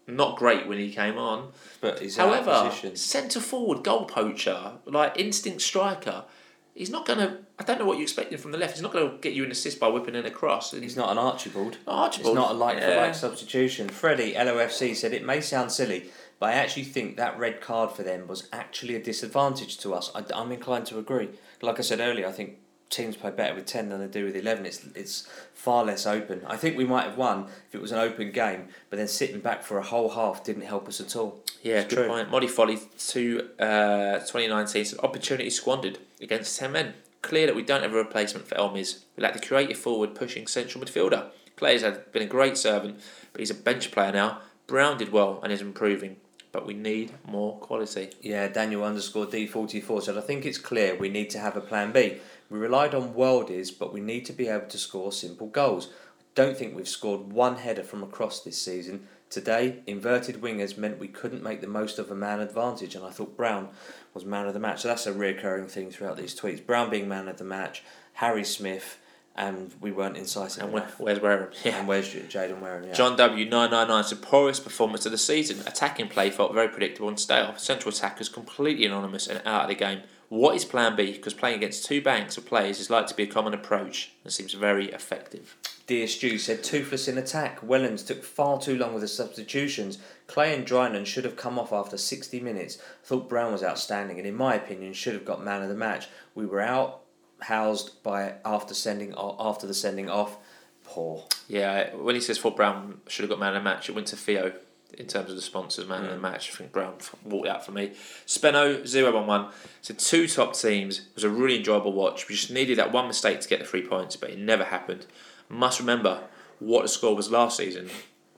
not 0.07 0.37
great 0.37 0.67
when 0.67 0.77
he 0.77 0.91
came 0.91 1.17
on. 1.17 1.51
But 1.81 1.99
he's 1.99 2.17
However, 2.17 2.71
centre 2.93 3.39
forward, 3.39 3.83
goal 3.83 4.05
poacher, 4.05 4.73
like 4.85 5.19
instinct 5.19 5.61
striker, 5.61 6.25
he's 6.73 6.89
not 6.89 7.05
going 7.05 7.19
to. 7.19 7.37
I 7.57 7.63
don't 7.63 7.79
know 7.79 7.85
what 7.85 7.97
you're 7.97 8.03
expecting 8.03 8.37
from 8.37 8.51
the 8.51 8.57
left. 8.57 8.73
He's 8.73 8.81
not 8.81 8.91
going 8.91 9.09
to 9.09 9.17
get 9.17 9.33
you 9.33 9.43
an 9.45 9.51
assist 9.51 9.79
by 9.79 9.87
whipping 9.87 10.15
in 10.15 10.25
a 10.25 10.31
cross. 10.31 10.71
He's 10.71 10.97
not 10.97 11.09
an 11.09 11.17
Archibald. 11.17 11.77
Archibald. 11.87 12.35
It's 12.35 12.41
not 12.43 12.51
a 12.51 12.57
like 12.57 12.79
for 12.81 12.89
Yeah. 12.89 12.97
like 12.97 13.15
substitution. 13.15 13.87
Freddie, 13.87 14.33
LOFC, 14.33 14.93
said 14.95 15.13
it 15.13 15.23
may 15.25 15.39
sound 15.39 15.71
silly, 15.71 16.09
but 16.37 16.49
I 16.49 16.53
actually 16.53 16.83
think 16.83 17.15
that 17.15 17.39
red 17.39 17.61
card 17.61 17.91
for 17.91 18.03
them 18.03 18.27
was 18.27 18.49
actually 18.51 18.95
a 18.95 19.01
disadvantage 19.01 19.77
to 19.79 19.93
us. 19.93 20.11
I, 20.13 20.23
am 20.33 20.51
inclined 20.51 20.85
to 20.87 20.99
agree. 20.99 21.29
Like 21.61 21.79
I 21.79 21.81
said 21.81 22.01
earlier, 22.01 22.27
I 22.27 22.33
think 22.33 22.57
teams 22.89 23.17
play 23.17 23.31
better 23.31 23.55
with 23.55 23.65
10 23.65 23.89
than 23.89 23.99
they 23.99 24.07
do 24.07 24.25
with 24.25 24.35
11. 24.35 24.65
It's, 24.65 24.85
it's 24.95 25.27
far 25.53 25.83
less 25.83 26.05
open. 26.05 26.41
I 26.47 26.55
think 26.57 26.77
we 26.77 26.85
might 26.85 27.03
have 27.05 27.17
won 27.17 27.45
if 27.67 27.75
it 27.75 27.81
was 27.81 27.91
an 27.91 27.99
open 27.99 28.31
game, 28.31 28.67
but 28.89 28.97
then 28.97 29.07
sitting 29.07 29.39
back 29.39 29.63
for 29.63 29.77
a 29.77 29.83
whole 29.83 30.09
half 30.09 30.43
didn't 30.43 30.63
help 30.63 30.87
us 30.87 31.01
at 31.01 31.15
all. 31.15 31.39
Yeah, 31.63 31.79
It's 31.81 31.93
good 31.93 32.03
true. 32.03 32.07
point. 32.07 32.29
Modi 32.29 32.47
Folly 32.47 32.79
to 33.09 33.49
uh, 33.59 34.19
2019 34.19 34.85
said 34.85 34.99
opportunity 34.99 35.49
squandered 35.49 35.97
against 36.21 36.57
10 36.59 36.71
men. 36.71 36.93
Clear 37.21 37.47
that 37.47 37.55
we 37.55 37.63
don't 37.63 37.81
have 37.81 37.91
a 37.93 37.97
replacement 37.97 38.47
for 38.47 38.55
Elmis. 38.55 38.99
We 39.17 39.23
lack 39.23 39.33
the 39.33 39.39
creative 39.45 39.77
forward 39.77 40.13
pushing 40.13 40.45
central 40.45 40.83
midfielder. 40.83 41.29
Players 41.55 41.81
have 41.81 42.11
been 42.11 42.21
a 42.21 42.27
great 42.27 42.55
servant, 42.57 42.99
but 43.31 43.39
he's 43.39 43.49
a 43.49 43.55
bench 43.55 43.89
player 43.91 44.11
now. 44.11 44.41
Brown 44.67 44.97
did 44.97 45.11
well 45.11 45.39
and 45.41 45.51
is 45.51 45.61
improving, 45.61 46.17
but 46.51 46.67
we 46.67 46.73
need 46.75 47.13
more 47.27 47.57
quality. 47.57 48.09
Yeah, 48.21 48.47
Daniel 48.47 48.83
underscore 48.83 49.25
D44 49.25 50.03
said, 50.03 50.17
I 50.17 50.21
think 50.21 50.45
it's 50.45 50.57
clear 50.59 50.95
we 50.95 51.09
need 51.09 51.29
to 51.31 51.39
have 51.39 51.55
a 51.57 51.61
plan 51.61 51.91
B. 51.91 52.17
We 52.49 52.59
relied 52.59 52.93
on 52.93 53.13
worldies, 53.13 53.77
but 53.77 53.93
we 53.93 54.01
need 54.01 54.25
to 54.25 54.33
be 54.33 54.47
able 54.47 54.67
to 54.67 54.77
score 54.77 55.11
simple 55.11 55.47
goals. 55.47 55.89
I 56.19 56.23
don't 56.35 56.57
think 56.57 56.75
we've 56.75 56.87
scored 56.87 57.31
one 57.31 57.57
header 57.57 57.83
from 57.83 58.03
across 58.03 58.41
this 58.43 58.61
season. 58.61 59.07
Today, 59.29 59.79
inverted 59.87 60.41
wingers 60.41 60.77
meant 60.77 60.99
we 60.99 61.07
couldn't 61.07 61.41
make 61.43 61.61
the 61.61 61.67
most 61.67 61.97
of 61.97 62.11
a 62.11 62.15
man 62.15 62.39
advantage, 62.39 62.93
and 62.95 63.03
I 63.05 63.09
thought 63.09 63.35
Brown 63.35 63.69
was 64.13 64.23
man 64.25 64.45
of 64.47 64.53
the 64.53 64.59
match. 64.59 64.81
So 64.81 64.87
that's 64.89 65.07
a 65.07 65.13
recurring 65.13 65.67
thing 65.67 65.89
throughout 65.89 66.17
these 66.17 66.39
tweets. 66.39 66.63
Brown 66.65 66.89
being 66.89 67.09
man 67.09 67.27
of 67.27 67.37
the 67.37 67.43
match, 67.43 67.83
Harry 68.13 68.43
Smith, 68.43 68.99
and 69.35 69.73
we 69.81 69.91
weren't 69.91 70.15
incisive 70.15 70.63
And 70.63 70.71
enough. 70.73 70.99
where's 70.99 71.19
Wareham? 71.19 71.49
Yeah. 71.65 71.79
And 71.79 71.87
where's 71.87 72.07
Jayden 72.13 72.61
Wareham? 72.61 72.85
Yeah. 72.87 72.93
John 72.93 73.17
W 73.17 73.49
nine 73.49 73.71
nine 73.71 73.87
nine 73.89 74.03
said 74.03 74.21
poorest 74.21 74.63
performance 74.63 75.05
of 75.05 75.11
the 75.11 75.17
season. 75.17 75.59
Attacking 75.67 76.07
play 76.07 76.29
felt 76.29 76.53
very 76.53 76.69
predictable 76.69 77.09
and 77.09 77.19
stale. 77.19 77.53
Central 77.57 77.93
attackers 77.93 78.29
completely 78.29 78.85
anonymous 78.85 79.27
and 79.27 79.41
out 79.45 79.63
of 79.63 79.67
the 79.69 79.75
game. 79.75 80.01
What 80.35 80.57
is 80.57 80.65
Plan 80.65 80.97
B? 80.97 81.13
Because 81.13 81.33
playing 81.33 81.55
against 81.55 81.85
two 81.85 82.01
banks 82.01 82.35
of 82.37 82.45
players 82.45 82.81
is 82.81 82.89
likely 82.89 83.07
to 83.07 83.15
be 83.15 83.23
a 83.23 83.27
common 83.27 83.53
approach 83.53 84.11
and 84.25 84.33
seems 84.33 84.51
very 84.51 84.91
effective. 84.91 85.55
Dear 85.87 86.07
Stu 86.07 86.37
said 86.37 86.61
toothless 86.61 87.07
in 87.07 87.17
attack. 87.17 87.61
Wellens 87.61 88.05
took 88.05 88.21
far 88.21 88.59
too 88.59 88.77
long 88.77 88.91
with 88.91 89.01
the 89.01 89.07
substitutions. 89.07 89.97
Clay 90.27 90.53
and 90.53 90.67
Drinan 90.67 91.05
should 91.05 91.23
have 91.23 91.37
come 91.37 91.57
off 91.57 91.71
after 91.71 91.97
60 91.97 92.41
minutes. 92.41 92.77
Thought 93.05 93.29
Brown 93.29 93.53
was 93.53 93.63
outstanding 93.63 94.17
and 94.17 94.27
in 94.27 94.35
my 94.35 94.55
opinion 94.55 94.91
should 94.91 95.13
have 95.13 95.23
got 95.23 95.41
man 95.41 95.61
of 95.61 95.69
the 95.69 95.73
match. 95.73 96.09
We 96.33 96.45
were 96.45 96.59
out 96.59 97.03
housed 97.39 98.03
by 98.03 98.33
after 98.43 98.73
sending 98.73 99.13
after 99.17 99.65
the 99.65 99.73
sending 99.73 100.09
off. 100.09 100.35
Poor. 100.83 101.23
Yeah, 101.47 101.95
when 101.95 102.13
he 102.13 102.19
says 102.19 102.37
Fort 102.37 102.57
Brown 102.57 102.99
should 103.07 103.23
have 103.23 103.29
got 103.29 103.39
man 103.39 103.55
of 103.55 103.63
the 103.63 103.69
match, 103.69 103.87
it 103.87 103.95
went 103.95 104.07
to 104.07 104.17
Theo 104.17 104.51
in 104.97 105.07
terms 105.07 105.29
of 105.29 105.35
the 105.35 105.41
sponsors, 105.41 105.87
man 105.87 106.03
of 106.03 106.11
the 106.11 106.17
mm. 106.17 106.21
match. 106.21 106.51
I 106.51 106.55
think 106.55 106.71
Brown 106.71 106.95
walked 107.23 107.47
out 107.47 107.65
for 107.65 107.71
me. 107.71 107.93
Speno, 108.25 108.85
0 108.85 109.13
1 109.13 109.27
1. 109.27 109.51
So, 109.81 109.93
two 109.93 110.27
top 110.27 110.55
teams. 110.55 110.99
It 110.99 111.15
was 111.15 111.23
a 111.23 111.29
really 111.29 111.57
enjoyable 111.57 111.93
watch. 111.93 112.27
We 112.27 112.35
just 112.35 112.51
needed 112.51 112.77
that 112.77 112.91
one 112.91 113.07
mistake 113.07 113.41
to 113.41 113.47
get 113.47 113.59
the 113.59 113.65
three 113.65 113.85
points, 113.85 114.15
but 114.15 114.29
it 114.29 114.39
never 114.39 114.65
happened. 114.65 115.05
Must 115.49 115.79
remember 115.79 116.23
what 116.59 116.83
the 116.83 116.87
score 116.87 117.15
was 117.15 117.29
last 117.29 117.57
season, 117.57 117.89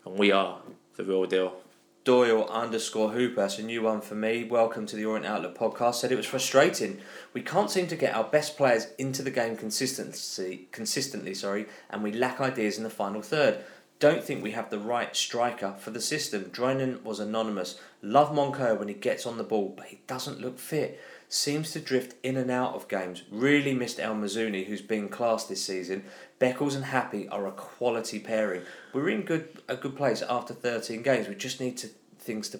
and 0.06 0.18
we 0.18 0.32
are 0.32 0.60
the 0.96 1.04
real 1.04 1.26
deal. 1.26 1.62
Doyle 2.08 2.48
underscore 2.48 3.10
Hooper, 3.10 3.42
that's 3.42 3.60
a 3.60 3.64
new 3.64 3.82
one 3.82 4.00
for 4.00 4.16
me. 4.16 4.46
Welcome 4.46 4.86
to 4.86 4.96
the 4.96 5.04
Orient 5.04 5.26
Outlook 5.26 5.58
podcast. 5.58 5.96
Said 5.96 6.10
it 6.10 6.16
was 6.16 6.26
frustrating. 6.26 7.02
We 7.34 7.42
can't 7.42 7.70
seem 7.70 7.88
to 7.88 7.98
get 7.98 8.16
our 8.16 8.24
best 8.24 8.56
players 8.56 8.88
into 8.98 9.22
the 9.22 9.30
game 9.30 9.58
consistency, 9.58 10.70
consistently, 10.72 11.34
sorry, 11.34 11.66
and 11.90 12.02
we 12.02 12.14
lack 12.14 12.40
ideas 12.40 12.78
in 12.78 12.86
the 12.86 12.90
final 12.90 13.22
third. 13.22 13.62
Don't 14.00 14.24
think 14.24 14.44
we 14.44 14.52
have 14.52 14.70
the 14.70 14.78
right 14.78 15.16
striker 15.16 15.74
for 15.80 15.90
the 15.90 16.02
system. 16.02 16.46
Drinan 16.46 17.04
was 17.04 17.20
anonymous. 17.20 17.80
Love 18.04 18.30
Moncur 18.30 18.78
when 18.78 18.90
he 18.90 18.94
gets 18.94 19.26
on 19.26 19.38
the 19.38 19.44
ball, 19.44 19.74
but 19.76 19.88
he 19.88 20.02
doesn't 20.06 20.40
look 20.40 20.60
fit. 20.60 21.02
Seems 21.30 21.72
to 21.72 21.80
drift 21.80 22.16
in 22.22 22.38
and 22.38 22.52
out 22.52 22.76
of 22.76 22.88
games. 22.88 23.24
Really 23.32 23.74
missed 23.74 24.00
El 24.00 24.14
Mizouni, 24.14 24.68
who's 24.68 24.84
been 24.84 25.10
classed 25.10 25.50
this 25.50 25.66
season. 25.66 26.04
Beckles 26.40 26.76
and 26.76 26.86
Happe 26.86 27.28
are 27.30 27.48
a 27.48 27.52
quality 27.52 28.20
pairing. 28.20 28.62
We're 28.94 29.10
in 29.10 29.24
good 29.24 29.64
a 29.68 29.76
good 29.76 29.98
place 29.98 30.22
after 30.22 30.54
13 30.54 31.02
games. 31.02 31.28
We 31.28 31.34
just 31.34 31.60
need 31.60 31.78
to 31.78 31.90
things 32.20 32.50
to. 32.50 32.60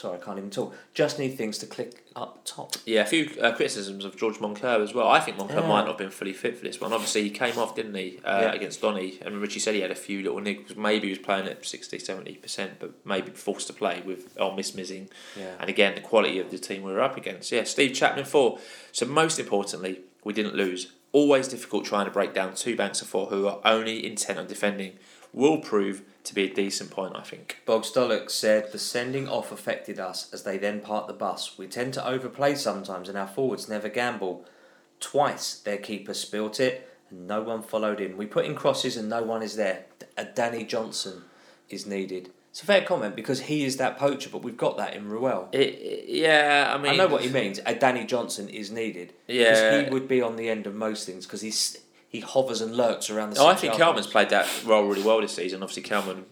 Sorry, 0.00 0.16
I 0.16 0.20
can't 0.24 0.38
even 0.38 0.48
talk. 0.48 0.74
Just 0.94 1.18
need 1.18 1.36
things 1.36 1.58
to 1.58 1.66
click 1.66 2.06
up 2.16 2.40
top. 2.46 2.74
Yeah, 2.86 3.02
a 3.02 3.06
few 3.06 3.28
uh, 3.38 3.52
criticisms 3.54 4.06
of 4.06 4.16
George 4.16 4.36
Moncur 4.36 4.82
as 4.82 4.94
well. 4.94 5.06
I 5.06 5.20
think 5.20 5.36
Moncur 5.36 5.56
Yeah. 5.60 5.68
might 5.68 5.80
not 5.82 5.88
have 5.88 5.98
been 5.98 6.10
fully 6.10 6.32
fit 6.32 6.56
for 6.56 6.64
this 6.64 6.80
one. 6.80 6.94
Obviously, 6.94 7.22
he 7.24 7.28
came 7.28 7.58
off, 7.58 7.76
didn't 7.76 7.94
he, 7.94 8.18
uh, 8.24 8.40
Yeah. 8.40 8.52
against 8.54 8.80
Donny? 8.80 9.18
And 9.20 9.42
Richie 9.42 9.60
said 9.60 9.74
he 9.74 9.82
had 9.82 9.90
a 9.90 9.94
few 9.94 10.22
little 10.22 10.40
niggles. 10.40 10.74
Maybe 10.74 11.08
he 11.08 11.10
was 11.12 11.18
playing 11.18 11.46
at 11.48 11.66
60, 11.66 11.98
70%, 11.98 12.78
but 12.78 12.92
maybe 13.04 13.30
forced 13.32 13.66
to 13.66 13.74
play 13.74 14.02
with 14.06 14.34
oh, 14.38 14.52
Miss 14.54 14.74
Missing. 14.74 15.10
Yeah. 15.38 15.56
And 15.60 15.68
again, 15.68 15.94
the 15.96 16.00
quality 16.00 16.38
of 16.38 16.50
the 16.50 16.56
team 16.58 16.82
we 16.82 16.92
were 16.92 17.02
up 17.02 17.18
against. 17.18 17.52
Yeah, 17.52 17.64
Steve 17.64 17.92
Chapman, 17.92 18.24
four. 18.24 18.58
So, 18.92 19.04
most 19.04 19.38
importantly, 19.38 20.00
we 20.24 20.32
didn't 20.32 20.54
lose. 20.54 20.92
Always 21.12 21.46
difficult 21.48 21.84
trying 21.84 22.06
to 22.06 22.10
break 22.10 22.32
down 22.32 22.54
two 22.54 22.74
banks 22.74 23.02
of 23.02 23.08
four 23.08 23.26
who 23.26 23.46
are 23.48 23.60
only 23.66 24.06
intent 24.06 24.38
on 24.38 24.46
defending. 24.46 24.92
Will 25.32 25.58
prove 25.58 26.02
to 26.24 26.34
be 26.34 26.44
a 26.50 26.54
decent 26.54 26.90
point, 26.90 27.14
I 27.16 27.22
think. 27.22 27.58
Bog 27.64 27.82
Stollock 27.82 28.30
said 28.30 28.72
the 28.72 28.78
sending 28.78 29.28
off 29.28 29.52
affected 29.52 29.98
us 29.98 30.28
as 30.32 30.42
they 30.42 30.58
then 30.58 30.80
part 30.80 31.06
the 31.06 31.12
bus. 31.12 31.56
We 31.56 31.66
tend 31.66 31.94
to 31.94 32.06
overplay 32.06 32.54
sometimes 32.56 33.08
and 33.08 33.16
our 33.16 33.28
forwards 33.28 33.68
never 33.68 33.88
gamble. 33.88 34.44
Twice 34.98 35.54
their 35.54 35.78
keeper 35.78 36.12
spilt 36.14 36.60
it 36.60 36.86
and 37.10 37.26
no 37.26 37.40
one 37.42 37.62
followed 37.62 38.00
in. 38.00 38.16
We 38.16 38.26
put 38.26 38.44
in 38.44 38.54
crosses 38.54 38.96
and 38.96 39.08
no 39.08 39.22
one 39.22 39.42
is 39.42 39.56
there. 39.56 39.86
A 40.18 40.24
Danny 40.24 40.64
Johnson 40.64 41.22
is 41.70 41.86
needed. 41.86 42.30
It's 42.50 42.62
a 42.62 42.66
fair 42.66 42.82
comment 42.82 43.14
because 43.14 43.42
he 43.42 43.64
is 43.64 43.76
that 43.76 43.96
poacher, 43.96 44.28
but 44.30 44.42
we've 44.42 44.56
got 44.56 44.76
that 44.76 44.94
in 44.94 45.08
Ruel. 45.08 45.48
It, 45.52 45.60
it- 45.60 46.04
yeah, 46.08 46.72
I 46.74 46.78
mean, 46.82 46.92
I 46.92 46.96
know 46.96 47.06
what 47.06 47.22
he 47.22 47.28
means. 47.30 47.60
A 47.64 47.74
Danny 47.74 48.04
Johnson 48.04 48.48
is 48.48 48.70
needed. 48.72 49.12
Yeah. 49.28 49.50
Because 49.52 49.84
he 49.86 49.90
would 49.94 50.08
be 50.08 50.20
on 50.20 50.34
the 50.36 50.50
end 50.50 50.66
of 50.66 50.74
most 50.74 51.06
things 51.06 51.24
because 51.24 51.40
he's 51.40 51.78
he 52.10 52.20
hovers 52.20 52.60
and 52.60 52.76
lurks 52.76 53.08
around 53.08 53.30
the. 53.30 53.40
Oh, 53.40 53.46
I 53.46 53.54
think 53.54 53.78
yard 53.78 53.94
Kelman's 53.96 54.06
played 54.08 54.28
that 54.30 54.46
role 54.66 54.84
really 54.84 55.02
well 55.02 55.20
this 55.20 55.34
season. 55.36 55.62
Obviously, 55.62 55.84
Kelman 55.84 56.26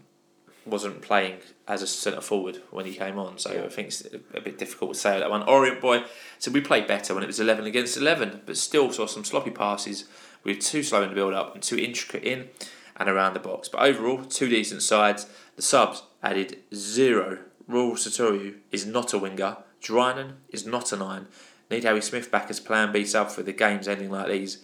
wasn't 0.67 1.01
playing 1.01 1.39
as 1.67 1.81
a 1.81 1.87
centre 1.87 2.21
forward 2.21 2.61
when 2.71 2.85
he 2.85 2.93
came 2.93 3.19
on, 3.19 3.39
so 3.39 3.53
Yeah. 3.53 3.63
I 3.65 3.69
think 3.69 3.89
it's 3.89 4.03
a 4.35 4.41
bit 4.41 4.59
difficult 4.59 4.93
to 4.95 4.99
say 4.99 5.19
that 5.19 5.31
one. 5.31 5.43
Orient 5.45 5.81
boy, 5.81 6.03
so 6.39 6.51
we 6.51 6.61
played 6.61 6.87
better 6.87 7.15
when 7.15 7.23
it 7.23 7.29
was 7.29 7.41
eleven 7.41 7.65
against 7.65 7.97
eleven, 7.97 8.43
but 8.45 8.57
still 8.57 8.91
saw 8.93 9.07
some 9.07 9.25
sloppy 9.25 9.51
passes. 9.51 10.05
We 10.45 10.53
were 10.55 10.61
too 10.61 10.83
slow 10.83 11.03
in 11.03 11.09
the 11.11 11.15
build 11.15 11.33
up 11.33 11.55
and 11.55 11.63
too 11.63 11.79
intricate 11.79 12.25
in 12.25 12.49
and 12.97 13.09
around 13.09 13.35
the 13.35 13.41
box. 13.41 13.69
But 13.69 13.83
overall, 13.83 14.25
two 14.25 14.49
decent 14.49 14.83
sides. 14.83 15.27
The 15.57 15.63
subs 15.63 16.03
added 16.23 16.59
zero. 16.75 17.39
Raul 17.71 17.93
Sotiriou 17.93 18.57
is 18.73 18.85
not 18.85 19.13
a 19.13 19.19
winger. 19.19 19.59
Drinan 19.81 20.33
is 20.49 20.67
not 20.67 20.93
a 20.93 20.97
nine. 20.97 21.27
Need 21.71 21.85
Harry 21.85 22.01
Smith 22.03 22.31
back 22.31 22.51
as 22.51 22.61
plan 22.61 22.93
B 22.93 23.05
sub 23.05 23.31
for 23.31 23.43
the 23.43 23.53
games 23.53 23.87
ending 23.87 24.11
like 24.11 24.29
these. 24.29 24.59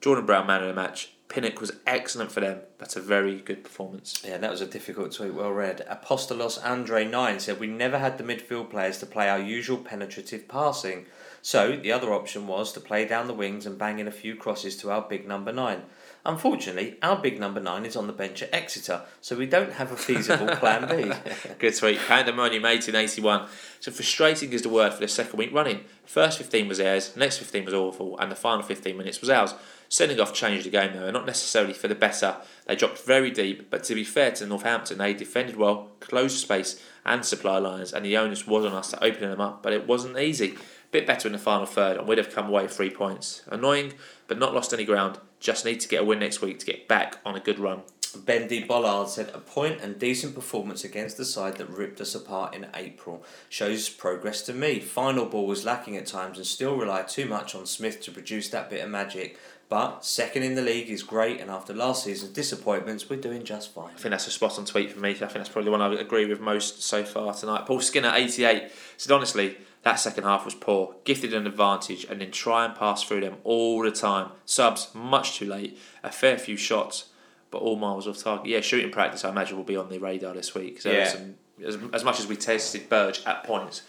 Jordan 0.00 0.24
Brown 0.24 0.46
man 0.46 0.62
of 0.62 0.68
the 0.68 0.74
match. 0.74 1.10
Pinnock 1.28 1.60
was 1.60 1.72
excellent 1.86 2.32
for 2.32 2.40
them. 2.40 2.60
That's 2.78 2.96
a 2.96 3.00
very 3.00 3.36
good 3.36 3.62
performance. 3.62 4.20
Yeah, 4.26 4.38
that 4.38 4.50
was 4.50 4.60
a 4.60 4.66
difficult 4.66 5.12
tweet. 5.12 5.32
Well 5.32 5.52
read. 5.52 5.86
Apostolos 5.88 6.58
Andre 6.64 7.04
Nine 7.04 7.38
said 7.38 7.60
we 7.60 7.68
never 7.68 7.98
had 7.98 8.18
the 8.18 8.24
midfield 8.24 8.70
players 8.70 8.98
to 8.98 9.06
play 9.06 9.28
our 9.28 9.38
usual 9.38 9.78
penetrative 9.78 10.48
passing, 10.48 11.06
so 11.40 11.76
the 11.76 11.92
other 11.92 12.12
option 12.12 12.48
was 12.48 12.72
to 12.72 12.80
play 12.80 13.04
down 13.04 13.28
the 13.28 13.34
wings 13.34 13.64
and 13.64 13.78
bang 13.78 14.00
in 14.00 14.08
a 14.08 14.12
few 14.12 14.34
crosses 14.34 14.76
to 14.78 14.90
our 14.90 15.02
big 15.02 15.28
number 15.28 15.52
nine. 15.52 15.82
Unfortunately, 16.24 16.98
our 17.02 17.16
big 17.16 17.40
number 17.40 17.60
nine 17.60 17.86
is 17.86 17.96
on 17.96 18.06
the 18.06 18.12
bench 18.12 18.42
at 18.42 18.52
Exeter, 18.52 19.02
so 19.22 19.36
we 19.36 19.46
don't 19.46 19.72
have 19.72 19.90
a 19.90 19.96
feasible 19.96 20.48
plan 20.56 20.86
B. 20.86 21.12
Good 21.58 21.74
tweet. 21.74 21.98
Pandemonium 21.98 22.62
1881. 22.62 23.48
So 23.80 23.90
frustrating 23.90 24.52
is 24.52 24.62
the 24.62 24.68
word 24.68 24.92
for 24.92 25.00
the 25.00 25.08
second 25.08 25.38
week 25.38 25.52
running. 25.52 25.84
First 26.04 26.36
15 26.36 26.68
was 26.68 26.78
theirs, 26.78 27.16
next 27.16 27.38
15 27.38 27.64
was 27.64 27.72
awful, 27.74 28.18
and 28.18 28.30
the 28.30 28.36
final 28.36 28.62
15 28.62 28.96
minutes 28.96 29.20
was 29.20 29.30
ours. 29.30 29.54
Sending 29.88 30.20
off 30.20 30.34
changed 30.34 30.66
the 30.66 30.70
game 30.70 30.92
though, 30.92 31.10
not 31.10 31.24
necessarily 31.24 31.72
for 31.72 31.88
the 31.88 31.94
better. 31.94 32.36
They 32.66 32.76
dropped 32.76 32.98
very 32.98 33.30
deep, 33.30 33.70
but 33.70 33.82
to 33.84 33.94
be 33.94 34.04
fair 34.04 34.30
to 34.32 34.46
Northampton, 34.46 34.98
they 34.98 35.14
defended 35.14 35.56
well, 35.56 35.92
closed 36.00 36.38
space 36.38 36.82
and 37.04 37.24
supply 37.24 37.58
lines, 37.58 37.94
and 37.94 38.04
the 38.04 38.16
onus 38.18 38.46
was 38.46 38.66
on 38.66 38.74
us 38.74 38.90
to 38.90 39.02
open 39.02 39.30
them 39.30 39.40
up, 39.40 39.62
but 39.62 39.72
it 39.72 39.88
wasn't 39.88 40.18
easy. 40.18 40.56
Bit 40.92 41.06
better 41.06 41.28
in 41.28 41.32
the 41.32 41.38
final 41.38 41.66
third, 41.66 41.96
and 41.96 42.06
we'd 42.06 42.18
have 42.18 42.34
come 42.34 42.48
away 42.48 42.66
three 42.66 42.90
points. 42.90 43.42
Annoying, 43.46 43.94
but 44.28 44.38
not 44.38 44.54
lost 44.54 44.74
any 44.74 44.84
ground. 44.84 45.18
Just 45.40 45.64
need 45.64 45.80
to 45.80 45.88
get 45.88 46.02
a 46.02 46.04
win 46.04 46.20
next 46.20 46.40
week 46.40 46.58
to 46.60 46.66
get 46.66 46.86
back 46.86 47.18
on 47.24 47.34
a 47.34 47.40
good 47.40 47.58
run. 47.58 47.82
Bendy 48.16 48.64
Bollard 48.64 49.08
said 49.08 49.30
a 49.32 49.38
point 49.38 49.80
and 49.80 49.98
decent 49.98 50.34
performance 50.34 50.82
against 50.82 51.16
the 51.16 51.24
side 51.24 51.56
that 51.56 51.70
ripped 51.70 52.00
us 52.00 52.14
apart 52.14 52.54
in 52.54 52.66
April 52.74 53.24
shows 53.48 53.88
progress 53.88 54.42
to 54.42 54.52
me. 54.52 54.80
Final 54.80 55.26
ball 55.26 55.46
was 55.46 55.64
lacking 55.64 55.96
at 55.96 56.06
times 56.06 56.36
and 56.36 56.46
still 56.46 56.76
relied 56.76 57.08
too 57.08 57.26
much 57.26 57.54
on 57.54 57.66
Smyth 57.66 58.00
to 58.02 58.10
produce 58.10 58.48
that 58.48 58.68
bit 58.68 58.82
of 58.82 58.90
magic. 58.90 59.38
But 59.68 60.04
second 60.04 60.42
in 60.42 60.56
the 60.56 60.62
league 60.62 60.90
is 60.90 61.04
great, 61.04 61.40
and 61.40 61.48
after 61.48 61.72
last 61.72 62.02
season's 62.02 62.32
disappointments, 62.32 63.08
we're 63.08 63.20
doing 63.20 63.44
just 63.44 63.72
fine. 63.72 63.94
I 63.94 63.98
think 63.98 64.10
that's 64.10 64.26
a 64.26 64.32
spot 64.32 64.58
on 64.58 64.64
tweet 64.64 64.90
for 64.90 64.98
me. 64.98 65.10
I 65.10 65.14
think 65.14 65.30
that's 65.34 65.48
probably 65.48 65.66
the 65.66 65.78
one 65.78 65.80
I 65.80 65.94
agree 65.94 66.26
with 66.26 66.40
most 66.40 66.82
so 66.82 67.04
far 67.04 67.32
tonight. 67.34 67.66
Paul 67.66 67.80
Skinner, 67.80 68.12
88, 68.12 68.64
said 68.96 69.12
honestly, 69.12 69.56
that 69.82 69.94
second 69.96 70.24
half 70.24 70.44
was 70.44 70.54
poor. 70.54 70.94
Gifted 71.04 71.32
an 71.32 71.46
advantage 71.46 72.04
and 72.04 72.20
then 72.20 72.30
try 72.30 72.64
and 72.64 72.74
pass 72.74 73.02
through 73.02 73.20
them 73.20 73.36
all 73.44 73.82
the 73.82 73.90
time. 73.90 74.30
Subs, 74.44 74.88
much 74.94 75.38
too 75.38 75.46
late. 75.46 75.78
A 76.04 76.10
fair 76.12 76.36
few 76.38 76.56
shots, 76.56 77.06
but 77.50 77.58
all 77.58 77.76
miles 77.76 78.06
off 78.06 78.18
target. 78.22 78.46
Yeah, 78.46 78.60
shooting 78.60 78.90
practice, 78.90 79.24
I 79.24 79.30
imagine, 79.30 79.56
will 79.56 79.64
be 79.64 79.76
on 79.76 79.88
the 79.88 79.98
radar 79.98 80.34
this 80.34 80.54
week. 80.54 80.80
So 80.82 80.90
Yeah. 80.90 81.08
some, 81.08 81.34
as, 81.64 81.78
as 81.92 82.04
much 82.04 82.20
as 82.20 82.26
we 82.26 82.36
tested 82.36 82.88
Burge 82.88 83.22
at 83.24 83.44
points, 83.44 83.82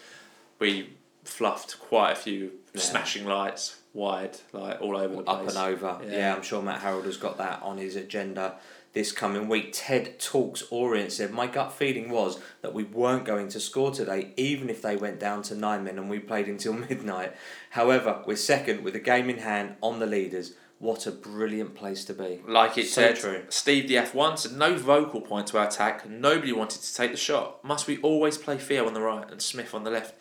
we 0.58 0.94
fluffed 1.24 1.78
quite 1.78 2.12
a 2.12 2.16
few 2.16 2.52
Yeah. 2.74 2.80
smashing 2.80 3.26
lights 3.26 3.76
wide, 3.92 4.38
like 4.52 4.80
all 4.80 4.96
over 4.96 5.16
the 5.16 5.22
Up 5.30 5.42
place. 5.44 5.54
and 5.56 5.74
over. 5.74 6.00
Yeah. 6.04 6.10
Yeah. 6.16 6.34
I'm 6.36 6.42
sure 6.42 6.62
Matt 6.62 6.80
Harrold 6.80 7.04
has 7.04 7.18
got 7.18 7.36
that 7.38 7.60
on 7.62 7.76
his 7.76 7.96
agenda 7.96 8.54
this 8.92 9.12
coming 9.12 9.48
week. 9.48 9.70
Ted 9.72 10.18
Talks 10.18 10.62
Orient 10.70 11.12
said, 11.12 11.32
My 11.32 11.46
gut 11.46 11.72
feeling 11.72 12.10
was 12.10 12.38
that 12.60 12.74
we 12.74 12.84
weren't 12.84 13.24
going 13.24 13.48
to 13.48 13.60
score 13.60 13.90
today, 13.90 14.32
even 14.36 14.68
if 14.68 14.82
they 14.82 14.96
went 14.96 15.18
down 15.18 15.42
to 15.42 15.54
nine 15.54 15.84
men 15.84 15.98
and 15.98 16.10
we 16.10 16.18
played 16.18 16.48
until 16.48 16.72
midnight. 16.90 17.34
However, 17.70 18.22
we're 18.26 18.36
second 18.36 18.84
with 18.84 18.94
a 18.94 19.00
game 19.00 19.30
in 19.30 19.38
hand 19.38 19.76
on 19.80 19.98
the 19.98 20.06
leaders. 20.06 20.54
What 20.78 21.06
a 21.06 21.12
brilliant 21.12 21.76
place 21.76 22.04
to 22.06 22.12
be. 22.12 22.40
Like 22.46 22.76
it 22.76 22.88
So 22.88 23.02
said, 23.02 23.16
true. 23.16 23.42
Steve 23.50 23.88
DF1 23.88 24.38
said 24.38 24.52
no 24.52 24.74
vocal 24.76 25.20
point 25.20 25.46
to 25.48 25.58
our 25.58 25.68
attack. 25.68 26.08
Nobody 26.08 26.52
wanted 26.52 26.82
to 26.82 26.94
take 26.94 27.12
the 27.12 27.16
shot. 27.16 27.64
Must 27.64 27.86
we 27.86 27.98
always 27.98 28.36
play 28.36 28.58
Theo 28.58 28.88
on 28.88 28.94
the 28.94 29.00
right 29.00 29.30
and 29.30 29.40
Smyth 29.40 29.74
on 29.74 29.84
the 29.84 29.90
left? 29.90 30.16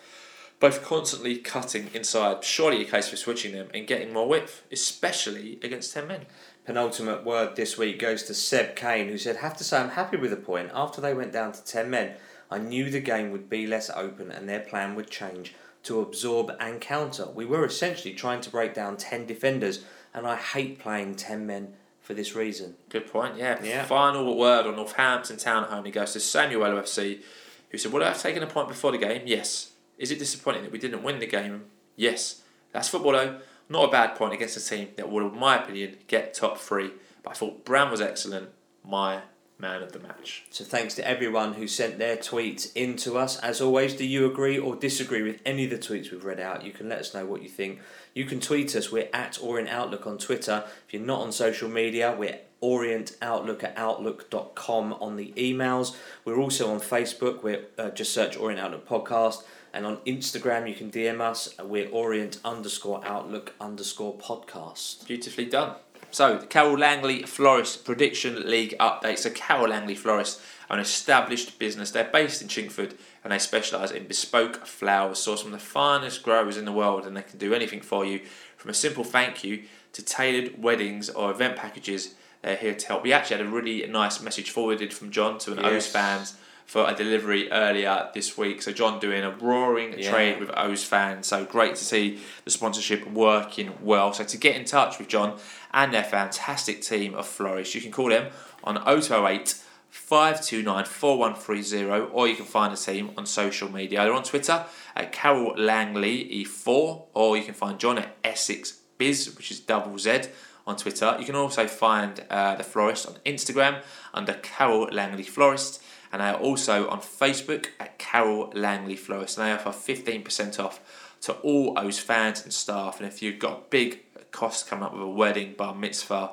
Both 0.59 0.83
constantly 0.83 1.37
cutting 1.39 1.89
inside. 1.95 2.43
Surely 2.43 2.83
a 2.83 2.85
case 2.85 3.09
for 3.09 3.15
switching 3.15 3.53
them 3.53 3.69
and 3.73 3.87
getting 3.87 4.13
more 4.13 4.27
width, 4.29 4.61
especially 4.71 5.59
against 5.63 5.95
10 5.95 6.07
men. 6.07 6.27
Penultimate 6.65 7.25
word 7.25 7.55
this 7.55 7.77
week 7.77 7.97
goes 7.97 8.23
to 8.23 8.33
Seb 8.33 8.75
Kane, 8.75 9.07
who 9.07 9.17
said, 9.17 9.37
Have 9.37 9.57
to 9.57 9.63
say 9.63 9.79
I'm 9.79 9.89
happy 9.89 10.17
with 10.17 10.29
the 10.29 10.37
point. 10.37 10.69
After 10.73 11.01
they 11.01 11.13
went 11.13 11.33
down 11.33 11.53
to 11.53 11.63
10 11.63 11.89
men, 11.89 12.13
I 12.51 12.59
knew 12.59 12.89
the 12.89 12.99
game 12.99 13.31
would 13.31 13.49
be 13.49 13.65
less 13.65 13.89
open 13.89 14.29
and 14.31 14.47
their 14.47 14.59
plan 14.59 14.93
would 14.95 15.09
change 15.09 15.55
to 15.83 16.01
absorb 16.01 16.51
and 16.59 16.79
counter. 16.79 17.25
We 17.33 17.45
were 17.45 17.65
essentially 17.65 18.13
trying 18.13 18.41
to 18.41 18.51
break 18.51 18.73
down 18.73 18.97
10 18.97 19.25
defenders, 19.25 19.83
and 20.13 20.27
I 20.27 20.35
hate 20.35 20.79
playing 20.79 21.15
10 21.15 21.47
men 21.47 21.73
for 21.99 22.13
this 22.13 22.35
reason. 22.35 22.75
Good 22.89 23.11
point, 23.11 23.37
yeah. 23.37 23.59
Yeah. 23.63 23.85
Final 23.85 24.37
word 24.37 24.67
on 24.67 24.75
Northampton 24.75 25.37
Town 25.37 25.63
at 25.63 25.69
home. 25.69 25.85
He 25.85 25.91
goes 25.91 26.13
to 26.13 26.19
Samuel 26.19 26.61
LFC, 26.61 27.21
who 27.69 27.77
said, 27.77 27.91
Would 27.91 28.03
I 28.03 28.09
have 28.09 28.21
taken 28.21 28.43
a 28.43 28.47
point 28.47 28.67
before 28.67 28.91
the 28.91 28.97
game? 28.99 29.23
Yes. 29.25 29.71
Is 29.97 30.11
it 30.11 30.19
disappointing 30.19 30.63
that 30.63 30.71
we 30.71 30.79
didn't 30.79 31.03
win 31.03 31.19
the 31.19 31.27
game? 31.27 31.65
Yes. 31.95 32.41
That's 32.71 32.89
football 32.89 33.13
though. 33.13 33.39
Not 33.71 33.87
a 33.87 33.91
bad 33.91 34.15
point 34.15 34.33
against 34.33 34.57
a 34.57 34.65
team 34.65 34.89
that 34.97 35.09
would, 35.09 35.23
in 35.23 35.39
my 35.39 35.63
opinion, 35.63 35.95
get 36.07 36.33
top 36.33 36.57
three. 36.57 36.91
But 37.23 37.31
I 37.31 37.33
thought 37.33 37.63
Brown 37.63 37.89
was 37.89 38.01
excellent. 38.01 38.49
My 38.83 39.21
man 39.57 39.81
of 39.81 39.93
the 39.93 39.99
match. 39.99 40.43
So 40.49 40.65
thanks 40.65 40.93
to 40.95 41.07
everyone 41.07 41.53
who 41.53 41.67
sent 41.67 41.97
their 41.97 42.17
tweets 42.17 42.69
in 42.75 42.97
to 42.97 43.17
us. 43.17 43.39
As 43.39 43.61
always, 43.61 43.93
do 43.93 44.05
you 44.05 44.25
agree 44.25 44.59
or 44.59 44.75
disagree 44.75 45.21
with 45.21 45.39
any 45.45 45.63
of 45.63 45.69
the 45.69 45.77
tweets 45.77 46.11
we've 46.11 46.25
read 46.25 46.39
out? 46.41 46.65
You 46.65 46.73
can 46.73 46.89
let 46.89 46.99
us 46.99 47.13
know 47.13 47.25
what 47.25 47.43
you 47.43 47.47
think. 47.47 47.79
You 48.13 48.25
can 48.25 48.41
tweet 48.41 48.75
us. 48.75 48.91
We're 48.91 49.07
at 49.13 49.41
Orient 49.41 49.69
Outlook 49.69 50.05
on 50.05 50.17
Twitter. 50.17 50.65
If 50.85 50.93
you're 50.93 51.03
not 51.03 51.21
on 51.21 51.31
social 51.31 51.69
media, 51.69 52.13
we're 52.17 52.39
Orient 52.59 53.15
Outlook 53.21 53.63
at 53.63 53.77
outlook.com 53.77 54.93
on 54.93 55.15
the 55.15 55.31
emails. 55.37 55.95
We're 56.25 56.39
also 56.39 56.73
on 56.73 56.81
Facebook. 56.81 57.41
We're 57.41 57.65
uh, 57.77 57.91
just 57.91 58.13
search 58.13 58.35
Orient 58.35 58.59
Outlook 58.59 58.85
Podcast. 58.85 59.43
And 59.73 59.85
on 59.85 59.97
Instagram, 59.97 60.67
you 60.67 60.75
can 60.75 60.91
DM 60.91 61.21
us. 61.21 61.55
We're 61.63 61.89
Orient 61.89 62.39
underscore 62.43 63.01
Outlook 63.05 63.53
underscore 63.61 64.15
podcast. 64.15 65.07
Beautifully 65.07 65.45
done. 65.45 65.75
So, 66.13 66.37
the 66.37 66.45
Carole 66.45 66.77
Langley 66.77 67.23
Florist 67.23 67.85
Prediction 67.85 68.49
League 68.49 68.75
update. 68.81 69.17
So, 69.19 69.29
Carole 69.29 69.69
Langley 69.69 69.95
Florist 69.95 70.41
are 70.69 70.75
an 70.75 70.81
established 70.81 71.57
business. 71.57 71.91
They're 71.91 72.03
based 72.11 72.41
in 72.41 72.49
Chingford 72.49 72.95
and 73.23 73.31
they 73.31 73.39
specialise 73.39 73.91
in 73.91 74.07
bespoke 74.07 74.65
flowers 74.65 75.19
sourced 75.19 75.41
from 75.41 75.51
the 75.51 75.57
finest 75.57 76.21
growers 76.21 76.57
in 76.57 76.65
the 76.65 76.73
world. 76.73 77.07
And 77.07 77.15
they 77.15 77.21
can 77.21 77.39
do 77.39 77.53
anything 77.53 77.79
for 77.79 78.03
you 78.05 78.21
from 78.57 78.71
a 78.71 78.73
simple 78.73 79.05
thank 79.05 79.43
you 79.45 79.63
to 79.93 80.03
tailored 80.03 80.61
weddings 80.61 81.09
or 81.09 81.31
event 81.31 81.55
packages. 81.55 82.15
They're 82.41 82.57
here 82.57 82.73
to 82.75 82.87
help. 82.87 83.03
We 83.03 83.13
actually 83.13 83.37
had 83.37 83.45
a 83.45 83.49
really 83.49 83.85
nice 83.87 84.21
message 84.21 84.49
forwarded 84.49 84.93
from 84.93 85.11
John 85.11 85.37
to 85.39 85.53
an 85.53 85.59
Yes. 85.59 85.71
O's 85.71 85.87
fans 85.87 86.35
for 86.71 86.89
a 86.89 86.95
delivery 86.95 87.51
earlier 87.51 88.07
this 88.13 88.37
week. 88.37 88.61
So 88.61 88.71
John 88.71 88.97
doing 88.97 89.23
a 89.25 89.31
roaring 89.31 89.93
Yeah. 89.97 90.09
trade 90.09 90.39
with 90.39 90.49
O's 90.55 90.85
fans. 90.85 91.27
So 91.27 91.43
great 91.43 91.75
to 91.75 91.83
see 91.83 92.21
the 92.45 92.49
sponsorship 92.49 93.05
working 93.11 93.73
well. 93.81 94.13
So 94.13 94.23
to 94.23 94.37
get 94.37 94.55
in 94.55 94.63
touch 94.63 94.97
with 94.97 95.09
John 95.09 95.37
and 95.73 95.93
their 95.93 96.05
fantastic 96.05 96.81
team 96.81 97.13
of 97.13 97.27
florists, 97.27 97.75
you 97.75 97.81
can 97.81 97.91
call 97.91 98.07
them 98.07 98.31
on 98.63 98.77
008 98.87 99.55
529 99.89 100.85
4130 100.85 102.09
or 102.13 102.29
you 102.29 102.37
can 102.37 102.45
find 102.45 102.71
the 102.71 102.77
team 102.77 103.11
on 103.17 103.25
social 103.25 103.69
media. 103.69 103.99
They're 104.03 104.13
on 104.13 104.23
Twitter 104.23 104.63
at 104.95 105.11
Carole 105.11 105.53
Langley 105.57 106.23
E4 106.45 107.07
or 107.13 107.35
you 107.35 107.43
can 107.43 107.53
find 107.53 107.79
John 107.79 107.97
at 107.97 108.15
Essex 108.23 108.79
Biz, 108.97 109.35
which 109.35 109.51
is 109.51 109.59
double 109.59 109.99
Z 109.99 110.21
on 110.65 110.77
Twitter. 110.77 111.17
You 111.19 111.25
can 111.25 111.35
also 111.35 111.67
find 111.67 112.23
uh, 112.29 112.55
the 112.55 112.63
florist 112.63 113.07
on 113.07 113.15
Instagram 113.25 113.83
under 114.13 114.35
Carole 114.35 114.87
Langley 114.89 115.23
Florist 115.23 115.80
and 116.11 116.21
they 116.21 116.25
are 116.25 116.35
also 116.35 116.89
on 116.89 116.99
Facebook 116.99 117.67
at 117.79 117.97
Carole 117.97 118.51
Langley 118.53 118.95
Florist 118.95 119.37
and 119.37 119.47
they 119.47 119.51
offer 119.51 119.69
15% 119.69 120.59
off 120.59 120.79
to 121.21 121.33
all 121.33 121.77
O's 121.77 121.99
fans 121.99 122.43
and 122.43 122.53
staff. 122.53 122.99
And 122.99 123.07
if 123.07 123.21
you've 123.21 123.39
got 123.39 123.69
big 123.69 124.01
cost 124.31 124.67
coming 124.67 124.83
up 124.83 124.93
with 124.93 125.01
a 125.01 125.07
wedding, 125.07 125.53
bar 125.53 125.75
mitzvah, 125.75 126.31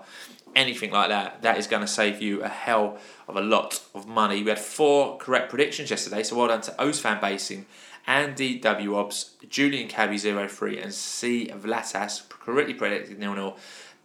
anything 0.56 0.90
like 0.90 1.10
that, 1.10 1.42
that 1.42 1.58
is 1.58 1.66
going 1.66 1.82
to 1.82 1.88
save 1.88 2.20
you 2.22 2.42
a 2.42 2.48
hell 2.48 2.98
of 3.28 3.36
a 3.36 3.40
lot 3.40 3.82
of 3.94 4.06
money. 4.06 4.42
We 4.42 4.50
had 4.50 4.58
four 4.58 5.16
correct 5.18 5.50
predictions 5.50 5.90
yesterday, 5.90 6.22
so 6.22 6.36
well 6.36 6.48
done 6.48 6.62
to 6.62 6.80
O's 6.80 7.00
fan 7.00 7.20
basing. 7.20 7.66
Andy 8.06 8.58
W. 8.60 8.96
Obs, 8.96 9.34
Julian 9.50 9.86
Cabby 9.86 10.16
03, 10.16 10.80
and 10.80 10.94
C. 10.94 11.50
Vlatas 11.54 12.26
correctly 12.28 12.72
predicted 12.72 13.20
0 13.20 13.34
0. 13.34 13.56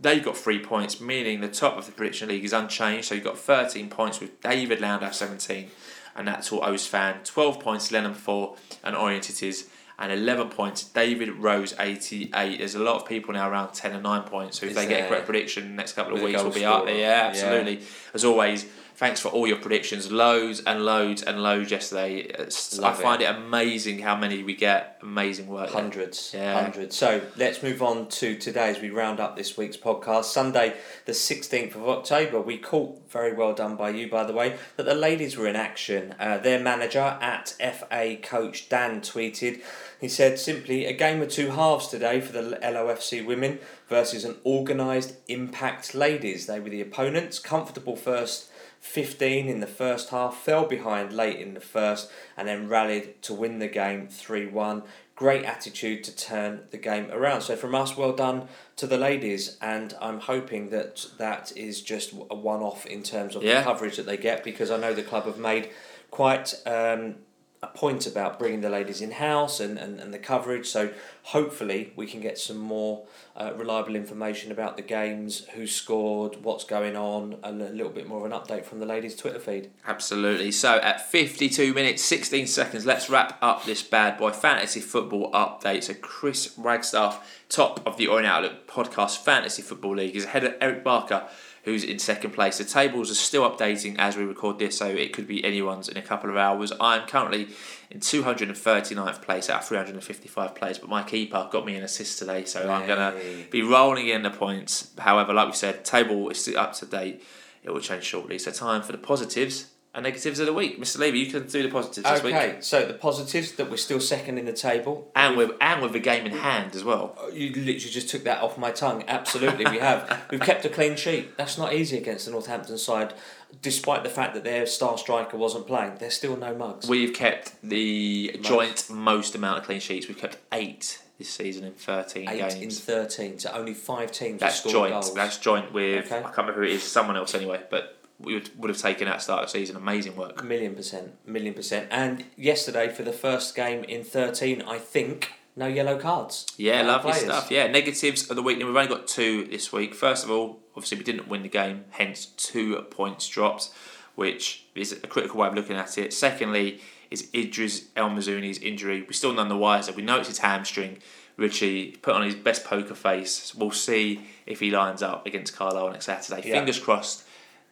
They've 0.04 0.24
got 0.24 0.36
three 0.38 0.60
points, 0.60 1.00
meaning 1.00 1.40
the 1.40 1.48
top 1.48 1.78
of 1.78 1.86
the 1.86 1.94
prediction 1.94 2.28
league 2.30 2.44
is 2.44 2.52
unchanged. 2.54 3.08
So 3.08 3.16
you've 3.16 3.24
got 3.24 3.38
13 3.38 3.90
points 3.90 4.20
with 4.20 4.40
David 4.42 4.82
Landau 4.82 5.12
17, 5.12 5.70
and 6.16 6.28
that's 6.28 6.52
all 6.52 6.64
O's 6.64 6.86
fan. 6.86 7.22
12 7.24 7.60
points, 7.62 7.90
Lennon 7.92 8.14
4, 8.14 8.56
and 8.84 8.96
Orient 8.98 9.30
it 9.30 9.42
is. 9.42 9.70
And 9.98 10.12
11 10.12 10.50
points, 10.50 10.84
David 10.84 11.30
Rose 11.30 11.74
88. 11.80 12.58
There's 12.58 12.76
a 12.76 12.80
lot 12.80 12.98
of 13.02 13.08
people 13.08 13.34
now 13.34 13.50
around 13.50 13.74
10 13.74 13.94
and 13.94 14.04
9 14.04 14.24
points. 14.24 14.60
So 14.60 14.66
if 14.66 14.72
Is 14.72 14.76
they 14.76 14.88
get 14.88 14.92
a 14.92 15.02
there? 15.02 15.08
correct 15.10 15.26
prediction, 15.26 15.70
the 15.70 15.76
next 15.76 15.94
couple 15.94 16.16
of 16.16 16.22
weeks 16.22 16.44
will 16.44 16.52
be 16.52 16.66
up 16.66 16.86
there. 16.86 16.96
Yeah, 16.96 17.22
Yeah. 17.22 17.28
absolutely. 17.30 17.82
As 18.14 18.26
always, 18.26 18.66
thanks 18.96 19.20
for 19.20 19.30
all 19.30 19.48
your 19.48 19.58
predictions. 19.58 20.12
Loads 20.12 20.62
and 20.66 20.86
loads 20.86 21.22
and 21.22 21.42
loads 21.42 21.72
yesterday. 21.72 22.18
It's, 22.20 22.78
I 22.80 22.82
Love 22.84 23.00
it. 23.00 23.04
find 23.04 23.22
it 23.22 23.26
amazing 23.26 24.00
how 24.00 24.16
many 24.16 24.44
we 24.44 24.56
get. 24.56 25.00
Amazing 25.02 25.48
work. 25.48 25.70
Hundreds, 25.72 26.32
Yeah. 26.34 26.62
hundreds. 26.62 26.96
So 26.96 27.22
let's 27.36 27.62
move 27.64 27.82
on 27.82 28.08
to 28.10 28.36
today 28.38 28.70
as 28.70 28.80
we 28.80 28.90
round 28.90 29.20
up 29.20 29.36
this 29.36 29.58
week's 29.58 29.78
podcast. 29.78 30.26
Sunday, 30.26 30.74
the 31.06 31.14
16th 31.14 31.76
of 31.76 31.88
October, 31.88 32.40
we 32.40 32.58
caught, 32.58 33.00
very 33.12 33.34
well 33.34 33.54
done 33.54 33.76
by 33.76 33.90
you, 33.90 34.10
by 34.10 34.24
the 34.24 34.34
way, 34.34 34.56
that 34.78 34.84
the 34.86 34.96
ladies 34.96 35.38
were 35.38 35.48
in 35.48 35.56
action. 35.56 36.16
Uh, 36.20 36.38
their 36.38 36.60
manager 36.60 37.18
at 37.22 37.56
FA 37.60 38.16
coach 38.22 38.70
Dan 38.70 39.02
tweeted, 39.02 39.62
he 40.00 40.08
said 40.08 40.40
simply, 40.40 40.86
a 40.86 40.94
game 40.94 41.22
of 41.22 41.30
two 41.30 41.52
halves 41.52 41.88
today 41.88 42.22
for 42.22 42.32
the 42.32 42.58
LOFC 42.62 43.26
women 43.26 43.60
versus 43.90 44.24
an 44.26 44.36
organised 44.46 45.16
impact 45.28 45.94
ladies. 45.94 46.46
They 46.46 46.60
were 46.60 46.70
the 46.70 46.82
opponents, 46.82 47.40
comfortable 47.40 47.96
first 47.96 48.50
15 48.84 49.48
in 49.48 49.62
the 49.62 49.66
first 49.66 50.10
half, 50.10 50.36
fell 50.36 50.66
behind 50.66 51.14
late 51.14 51.40
in 51.40 51.54
the 51.54 51.62
first, 51.62 52.12
and 52.36 52.50
then 52.50 52.68
rallied 52.68 53.22
to 53.24 53.34
win 53.34 53.60
the 53.60 53.68
game 53.70 54.08
3 54.10 54.46
1. 54.48 54.84
Great 55.16 55.46
attitude 55.46 56.04
to 56.04 56.14
turn 56.14 56.62
the 56.72 56.78
game 56.78 57.10
around. 57.10 57.42
So, 57.42 57.56
from 57.56 57.74
us, 57.76 57.96
well 57.96 58.12
done 58.12 58.50
to 58.76 58.86
the 58.86 58.98
ladies, 58.98 59.58
and 59.62 59.96
I'm 60.02 60.20
hoping 60.20 60.70
that 60.72 61.06
that 61.18 61.54
is 61.56 61.82
just 61.82 62.12
a 62.30 62.36
one 62.36 62.62
off 62.62 62.86
in 62.86 63.04
terms 63.04 63.38
of 63.38 63.44
Yeah. 63.44 63.60
the 63.60 63.64
coverage 63.64 63.96
that 63.96 64.06
they 64.06 64.18
get 64.18 64.44
because 64.44 64.70
I 64.70 64.78
know 64.78 64.94
the 64.94 65.02
club 65.02 65.26
have 65.26 65.38
made 65.38 65.70
quite. 66.12 66.54
Um, 66.66 67.16
a 67.64 67.68
point 67.68 68.06
about 68.06 68.38
bringing 68.38 68.60
the 68.60 68.70
ladies 68.70 69.00
in 69.00 69.12
house 69.12 69.62
and, 69.62 69.78
and, 69.78 69.98
and 69.98 70.14
the 70.14 70.20
coverage. 70.20 70.68
So 70.68 70.92
hopefully 71.24 71.94
we 71.96 72.06
can 72.06 72.20
get 72.20 72.38
some 72.38 72.58
more 72.58 73.06
uh, 73.38 73.54
reliable 73.56 73.96
information 73.96 74.52
about 74.52 74.76
the 74.76 74.84
games, 74.84 75.46
who 75.56 75.66
scored, 75.66 76.44
what's 76.44 76.66
going 76.66 76.98
on, 76.98 77.38
and 77.42 77.62
a 77.62 77.70
little 77.70 77.92
bit 77.92 78.06
more 78.06 78.20
of 78.20 78.32
an 78.32 78.38
update 78.38 78.66
from 78.66 78.80
the 78.80 78.86
ladies' 78.86 79.16
Twitter 79.16 79.40
feed. 79.40 79.72
Absolutely. 79.88 80.52
So 80.52 80.78
at 80.80 81.10
52 81.10 81.74
minutes, 81.74 82.04
16 82.04 82.48
seconds, 82.48 82.86
let's 82.86 83.10
wrap 83.10 83.38
up 83.42 83.64
this 83.64 83.82
bad 83.82 84.18
boy 84.18 84.32
fantasy 84.32 84.82
football 84.82 85.32
update. 85.32 85.84
So 85.84 85.94
Chris 85.94 86.54
Ragstaff, 86.58 87.42
top 87.48 87.86
of 87.88 87.96
the 87.96 88.08
Orient 88.08 88.28
Outlook 88.28 88.68
podcast 88.68 89.20
fantasy 89.20 89.62
football 89.62 89.96
league, 89.96 90.18
is 90.18 90.26
ahead 90.26 90.44
of 90.44 90.56
Eric 90.60 90.84
Barker, 90.84 91.26
who's 91.64 91.84
in 91.84 91.98
second 91.98 92.32
place. 92.32 92.58
The 92.58 92.66
tables 92.66 93.10
are 93.10 93.16
still 93.16 93.50
updating 93.50 93.96
as 93.98 94.18
we 94.18 94.26
record 94.26 94.60
this, 94.60 94.78
so 94.78 94.88
it 94.88 95.14
could 95.14 95.28
be 95.28 95.44
anyone's 95.44 95.90
in 95.90 95.98
a 95.98 96.02
couple 96.02 96.30
of 96.30 96.38
hours. 96.38 96.72
I'm 96.80 97.08
currently 97.08 97.48
in 97.90 98.00
239th 98.00 99.22
place 99.22 99.50
out 99.50 99.62
of 99.62 99.68
355 99.68 100.56
players, 100.56 100.78
but 100.78 100.90
my 100.90 101.04
keeper 101.04 101.48
got 101.52 101.66
me 101.66 101.76
an 101.76 101.84
assist 101.84 102.20
today, 102.20 102.46
so 102.46 102.70
I'm 102.70 102.86
going 102.86 103.00
to 103.00 103.50
be 103.50 103.62
rolling 103.62 104.08
in 104.08 104.24
the 104.24 104.30
points. 104.30 104.92
However, 104.98 105.34
like 105.34 105.48
we 105.48 105.54
said, 105.54 105.86
table 105.86 106.30
is 106.30 106.42
still 106.42 106.60
up 106.60 106.74
to 106.74 106.86
date. 106.86 107.24
It 107.64 107.72
will 107.72 107.80
change 107.80 108.04
shortly. 108.04 108.40
So 108.40 108.52
time 108.52 108.82
for 108.82 108.92
the 108.92 108.98
positives 108.98 109.68
and 109.96 110.04
negatives 110.04 110.40
of 110.40 110.48
the 110.48 110.54
week. 110.54 110.80
Mr. 110.80 110.98
Levy, 110.98 111.20
you 111.20 111.32
can 111.32 111.46
do 111.48 111.62
the 111.62 111.70
positives 111.70 112.10
this 112.10 112.24
week. 112.24 112.34
Okay, 112.34 112.58
so 112.62 112.86
the 112.86 112.94
positives 112.96 113.52
that 113.54 113.70
we're 113.70 113.78
still 113.78 114.00
second 114.00 114.38
in 114.40 114.46
the 114.46 114.54
table. 114.54 115.12
And 115.16 115.38
with 115.38 115.52
and 115.62 115.82
with 115.82 115.94
the 115.94 116.00
game 116.00 116.26
in 116.26 116.32
hand 116.32 116.76
as 116.76 116.84
well. 116.84 117.16
Oh, 117.20 117.30
you 117.30 117.50
literally 117.50 117.78
just 117.78 118.10
took 118.10 118.24
that 118.24 118.42
off 118.42 118.58
my 118.58 118.72
tongue. 118.72 119.04
Absolutely, 119.08 119.66
we 119.70 119.78
have. 119.78 120.24
We've 120.32 120.40
kept 120.40 120.66
a 120.66 120.70
clean 120.70 120.96
sheet. 120.96 121.38
That's 121.38 121.58
not 121.58 121.74
easy 121.74 121.98
against 121.98 122.26
the 122.26 122.32
Northampton 122.32 122.78
side, 122.78 123.14
despite 123.62 124.04
the 124.04 124.10
fact 124.10 124.34
that 124.34 124.44
their 124.44 124.66
star 124.66 124.98
striker 124.98 125.38
wasn't 125.38 125.68
playing. 125.68 125.94
There's 126.00 126.16
still 126.16 126.38
no 126.38 126.56
mugs. 126.56 126.88
We've 126.90 127.14
kept 127.14 127.54
the 127.62 128.38
joint 128.42 128.90
most 128.90 129.36
amount 129.36 129.60
of 129.60 129.66
clean 129.66 129.80
sheets. 129.80 130.08
We've 130.08 130.18
kept 130.18 130.38
eight 130.52 131.00
this 131.20 131.30
season 131.30 131.64
in 131.66 131.74
13 131.74 132.28
Eight 132.28 132.56
in 132.62 132.72
thirteen, 132.72 133.38
so 133.38 133.52
only 133.52 133.76
five 133.76 134.12
teams 134.12 134.40
That's 134.40 134.56
have 134.64 134.72
scored 134.72 134.90
joint. 134.90 134.94
goals. 134.94 135.14
That's 135.14 135.38
joint 135.38 135.72
with, 135.72 136.08
Okay. 136.08 136.18
I 136.18 136.22
can't 136.24 136.38
remember 136.38 136.62
who 136.62 136.68
it 136.68 136.72
is, 136.72 136.84
someone 136.84 137.16
else 137.16 137.36
anyway, 137.36 137.62
but 137.70 138.00
would, 138.24 138.50
would 138.58 138.70
have 138.70 138.78
taken 138.78 139.08
that 139.08 139.22
start 139.22 139.44
of 139.44 139.48
the 139.48 139.52
season. 139.52 139.76
Amazing 139.76 140.16
work. 140.16 140.44
Million 140.44 140.76
percent, 140.76 141.14
million 141.26 141.54
percent. 141.54 141.88
And 141.92 142.26
yesterday, 142.36 142.90
for 142.90 143.04
the 143.04 143.14
first 143.14 143.56
game 143.56 143.84
in 143.84 144.04
13, 144.04 144.62
I 144.64 144.78
think, 144.80 145.34
no 145.56 145.68
yellow 145.68 145.98
cards. 145.98 146.48
Yeah, 146.58 146.82
lovely 146.82 147.12
players. 147.12 147.26
stuff. 147.26 147.52
Yeah, 147.52 147.68
negatives 147.68 148.30
of 148.30 148.36
the 148.36 148.44
week. 148.44 148.58
Now, 148.58 148.66
We've 148.68 148.76
only 148.76 148.88
got 148.88 149.08
two 149.08 149.46
this 149.46 149.72
week. 149.72 149.94
First 149.94 150.24
of 150.24 150.32
all, 150.32 150.60
obviously 150.76 150.98
we 150.98 151.04
didn't 151.04 151.28
win 151.28 151.44
the 151.44 151.50
game, 151.50 151.86
hence 151.92 152.26
two 152.26 152.76
points 152.90 153.28
dropped, 153.28 153.70
which 154.16 154.66
is 154.76 154.92
a 154.92 155.08
critical 155.08 155.40
way 155.40 155.48
of 155.48 155.54
looking 155.54 155.76
at 155.76 155.98
it. 155.98 156.14
Secondly, 156.14 156.82
is 157.12 157.30
Idris 157.34 157.90
El 157.96 158.10
Mizouni's 158.10 158.58
injury. 158.58 159.04
We're 159.04 159.12
still 159.12 159.34
none 159.34 159.48
the 159.48 159.56
wiser. 159.58 159.92
We 159.94 160.02
know 160.02 160.18
it's 160.18 160.30
his 160.30 160.40
hamstring. 160.40 160.98
Richie 161.38 161.92
put 162.02 162.16
on 162.16 162.24
his 162.24 162.36
best 162.36 162.64
poker 162.66 162.96
face. 162.96 163.54
We'll 163.56 163.72
see 163.72 164.22
if 164.46 164.60
he 164.60 164.72
lines 164.72 165.02
up 165.02 165.26
against 165.26 165.56
Carlisle 165.56 165.92
next 165.92 166.06
Saturday. 166.06 166.48
Yeah. 166.48 166.56
Fingers 166.56 166.80
crossed 166.80 167.23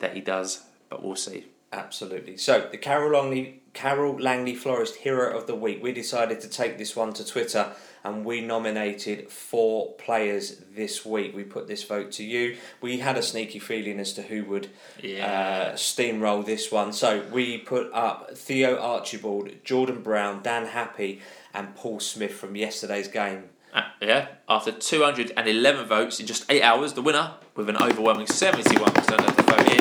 that 0.01 0.13
he 0.13 0.21
does, 0.21 0.63
but 0.89 1.01
we'll 1.03 1.15
see. 1.15 1.45
Absolutely. 1.73 2.35
So 2.35 2.67
the 2.69 2.77
Carole 2.77 3.13
Langley, 3.13 3.61
Carole 3.73 4.19
Langley 4.19 4.55
Florist 4.55 4.97
Hero 4.97 5.37
of 5.37 5.47
the 5.47 5.55
Week. 5.55 5.81
We 5.81 5.93
decided 5.93 6.41
to 6.41 6.49
take 6.49 6.77
this 6.77 6.97
one 6.97 7.13
to 7.13 7.25
Twitter, 7.25 7.71
and 8.03 8.25
we 8.25 8.41
nominated 8.41 9.29
four 9.31 9.93
players 9.93 10.57
this 10.75 11.05
week. 11.05 11.33
We 11.33 11.43
put 11.45 11.69
this 11.69 11.83
vote 11.85 12.11
to 12.13 12.25
you. 12.25 12.57
We 12.81 12.97
had 12.99 13.17
a 13.17 13.21
sneaky 13.23 13.59
feeling 13.59 14.01
as 14.01 14.11
to 14.15 14.21
who 14.23 14.43
would 14.45 14.67
Yeah. 15.01 15.71
uh, 15.71 15.75
steamroll 15.77 16.45
this 16.45 16.73
one. 16.73 16.91
So 16.91 17.23
we 17.31 17.57
put 17.59 17.89
up 17.93 18.35
Theo 18.35 18.77
Archibald, 18.77 19.51
Jordan 19.63 20.01
Brown, 20.01 20.41
Dan 20.43 20.65
Happe, 20.65 21.21
and 21.53 21.73
Paul 21.75 22.01
Smyth 22.01 22.33
from 22.33 22.57
yesterday's 22.57 23.07
game. 23.07 23.43
Uh, 23.73 23.83
yeah, 24.01 24.27
after 24.49 24.73
211 24.73 25.85
votes 25.87 26.19
in 26.19 26.25
just 26.27 26.43
eight 26.51 26.61
hours, 26.61 26.91
the 26.91 27.01
winner, 27.01 27.35
with 27.55 27.69
an 27.69 27.77
overwhelming 27.77 28.27
71% 28.27 29.25
of 29.25 29.35
the 29.37 29.43
vote, 29.43 29.80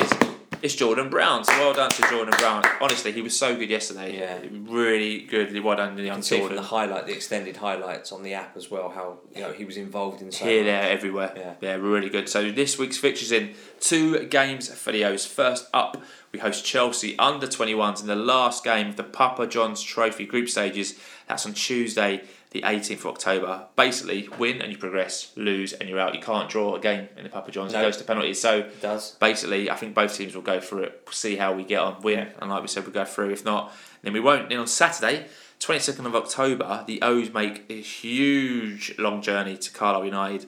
it's 0.61 0.75
Jordan 0.75 1.09
Brown. 1.09 1.43
So 1.43 1.53
well 1.57 1.73
done 1.73 1.89
to 1.91 2.01
Jordan 2.09 2.33
Brown. 2.37 2.63
Honestly, 2.79 3.11
he 3.11 3.21
was 3.21 3.37
so 3.37 3.55
good 3.55 3.69
yesterday. 3.69 4.17
Yeah. 4.17 4.39
Really 4.71 5.19
good. 5.21 5.57
Well 5.63 5.75
done 5.77 5.95
to 5.97 6.03
You 6.03 6.11
can 6.11 6.21
see 6.21 6.45
from 6.45 6.55
the 6.55 6.61
highlight, 6.61 7.05
the 7.07 7.13
extended 7.13 7.57
highlights 7.57 8.11
on 8.11 8.23
the 8.23 8.33
app 8.33 8.55
as 8.57 8.69
well, 8.69 8.89
how 8.89 9.19
you 9.35 9.41
know 9.41 9.51
he 9.51 9.65
was 9.65 9.77
involved 9.77 10.21
in 10.21 10.31
so 10.31 10.45
Here, 10.45 10.61
much. 10.61 10.65
there, 10.65 10.83
everywhere. 10.91 11.33
Yeah. 11.35 11.53
yeah, 11.61 11.75
really 11.75 12.09
good. 12.09 12.29
So 12.29 12.51
this 12.51 12.77
week's 12.77 12.97
fixtures 12.97 13.31
in 13.31 13.53
two 13.79 14.25
games 14.27 14.73
for 14.73 14.91
the 14.91 15.05
O's. 15.05 15.25
First 15.25 15.67
up, 15.73 16.01
we 16.31 16.39
host 16.39 16.65
Chelsea 16.65 17.17
under 17.19 17.45
21s 17.47 18.01
in 18.01 18.07
the 18.07 18.15
last 18.15 18.63
game 18.63 18.87
of 18.87 18.95
the 18.95 19.03
Papa 19.03 19.47
John's 19.47 19.81
Trophy 19.81 20.25
group 20.25 20.47
stages. 20.49 20.97
That's 21.27 21.45
on 21.45 21.53
Tuesday, 21.53 22.23
the 22.51 22.61
18th 22.61 22.99
of 22.99 23.05
October. 23.07 23.65
Basically, 23.75 24.29
win 24.39 24.61
and 24.61 24.71
you 24.71 24.77
progress, 24.77 25.31
lose 25.35 25.73
and 25.73 25.89
you're 25.89 25.99
out. 25.99 26.15
You 26.15 26.21
can't 26.21 26.49
draw 26.49 26.75
a 26.75 26.79
game 26.79 27.09
in 27.17 27.23
the 27.23 27.29
Papa 27.29 27.51
John's. 27.51 27.73
No. 27.73 27.79
It 27.79 27.83
goes 27.83 27.97
to 27.97 28.03
penalties. 28.05 28.39
So 28.39 28.59
It 28.59 28.81
does. 28.81 29.11
basically, 29.15 29.69
I 29.69 29.75
think 29.75 29.93
both 29.93 30.15
teams 30.15 30.33
will 30.33 30.41
go 30.41 30.61
for 30.61 30.81
it, 30.83 31.05
see 31.11 31.35
how 31.35 31.53
we 31.53 31.63
get 31.63 31.79
on, 31.79 32.01
win, 32.01 32.29
and 32.39 32.49
like 32.49 32.61
we 32.61 32.67
said, 32.67 32.83
we'll 32.83 32.93
go 32.93 33.05
through. 33.05 33.31
If 33.31 33.43
not, 33.43 33.73
then 34.01 34.13
we 34.13 34.19
won't. 34.19 34.49
Then 34.49 34.59
on 34.59 34.67
Saturday, 34.67 35.25
22nd 35.59 36.05
of 36.05 36.15
October, 36.15 36.83
the 36.87 37.01
O's 37.01 37.31
make 37.33 37.65
a 37.69 37.81
huge 37.81 38.97
long 38.97 39.21
journey 39.21 39.57
to 39.57 39.71
Carlisle 39.71 40.05
United. 40.05 40.47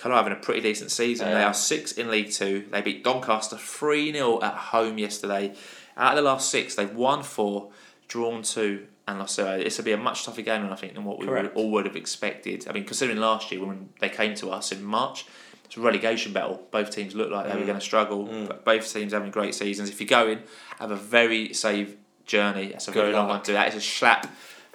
Carlisle 0.00 0.24
having 0.24 0.38
a 0.38 0.40
pretty 0.40 0.60
decent 0.60 0.90
season. 0.90 1.28
They 1.32 1.42
are 1.42 1.52
six 1.54 1.92
in 1.92 2.10
League 2.10 2.30
Two. 2.30 2.66
They 2.70 2.80
beat 2.80 3.04
Doncaster 3.04 3.56
3 3.56 4.12
0 4.12 4.42
at 4.42 4.54
home 4.54 4.98
yesterday. 4.98 5.54
Out 5.96 6.12
of 6.12 6.16
the 6.16 6.22
last 6.22 6.50
six, 6.50 6.74
they've 6.74 6.94
won 6.94 7.22
four, 7.22 7.70
drawn 8.08 8.42
two, 8.42 8.86
and 9.06 9.18
lost 9.18 9.36
zero. 9.36 9.58
This 9.58 9.76
will 9.76 9.84
be 9.84 9.92
a 9.92 9.98
much 9.98 10.24
tougher 10.24 10.40
game, 10.42 10.64
I 10.70 10.76
think, 10.76 10.94
than 10.94 11.04
what 11.04 11.18
we 11.18 11.26
would, 11.26 11.52
all 11.54 11.70
would 11.72 11.84
have 11.84 11.96
expected. 11.96 12.66
I 12.68 12.72
mean, 12.72 12.84
considering 12.84 13.18
last 13.18 13.52
year 13.52 13.64
when 13.64 13.90
they 14.00 14.08
came 14.08 14.34
to 14.36 14.50
us 14.50 14.72
in 14.72 14.82
March, 14.82 15.26
it's 15.66 15.76
a 15.76 15.80
relegation 15.80 16.32
battle. 16.32 16.62
Both 16.70 16.90
teams 16.90 17.14
looked 17.14 17.30
like 17.32 17.46
they 17.46 17.52
Mm. 17.52 17.60
were 17.60 17.66
going 17.66 17.78
to 17.78 17.84
struggle. 17.84 18.24
But 18.46 18.64
both 18.64 18.90
teams 18.92 19.12
having 19.12 19.30
great 19.30 19.54
seasons. 19.54 19.90
If 19.90 20.00
you're 20.00 20.08
going, 20.08 20.38
have 20.78 20.90
a 20.90 20.96
very 20.96 21.52
safe 21.52 21.94
journey. 22.24 22.68
That's 22.68 22.88
a 22.88 22.92
Good 22.92 23.00
very 23.02 23.12
long 23.12 23.26
luck. 23.28 23.36
one 23.36 23.40
to 23.42 23.46
do. 23.48 23.52
That 23.52 23.68
is 23.68 23.74
a 23.74 23.80
slap. 23.80 24.26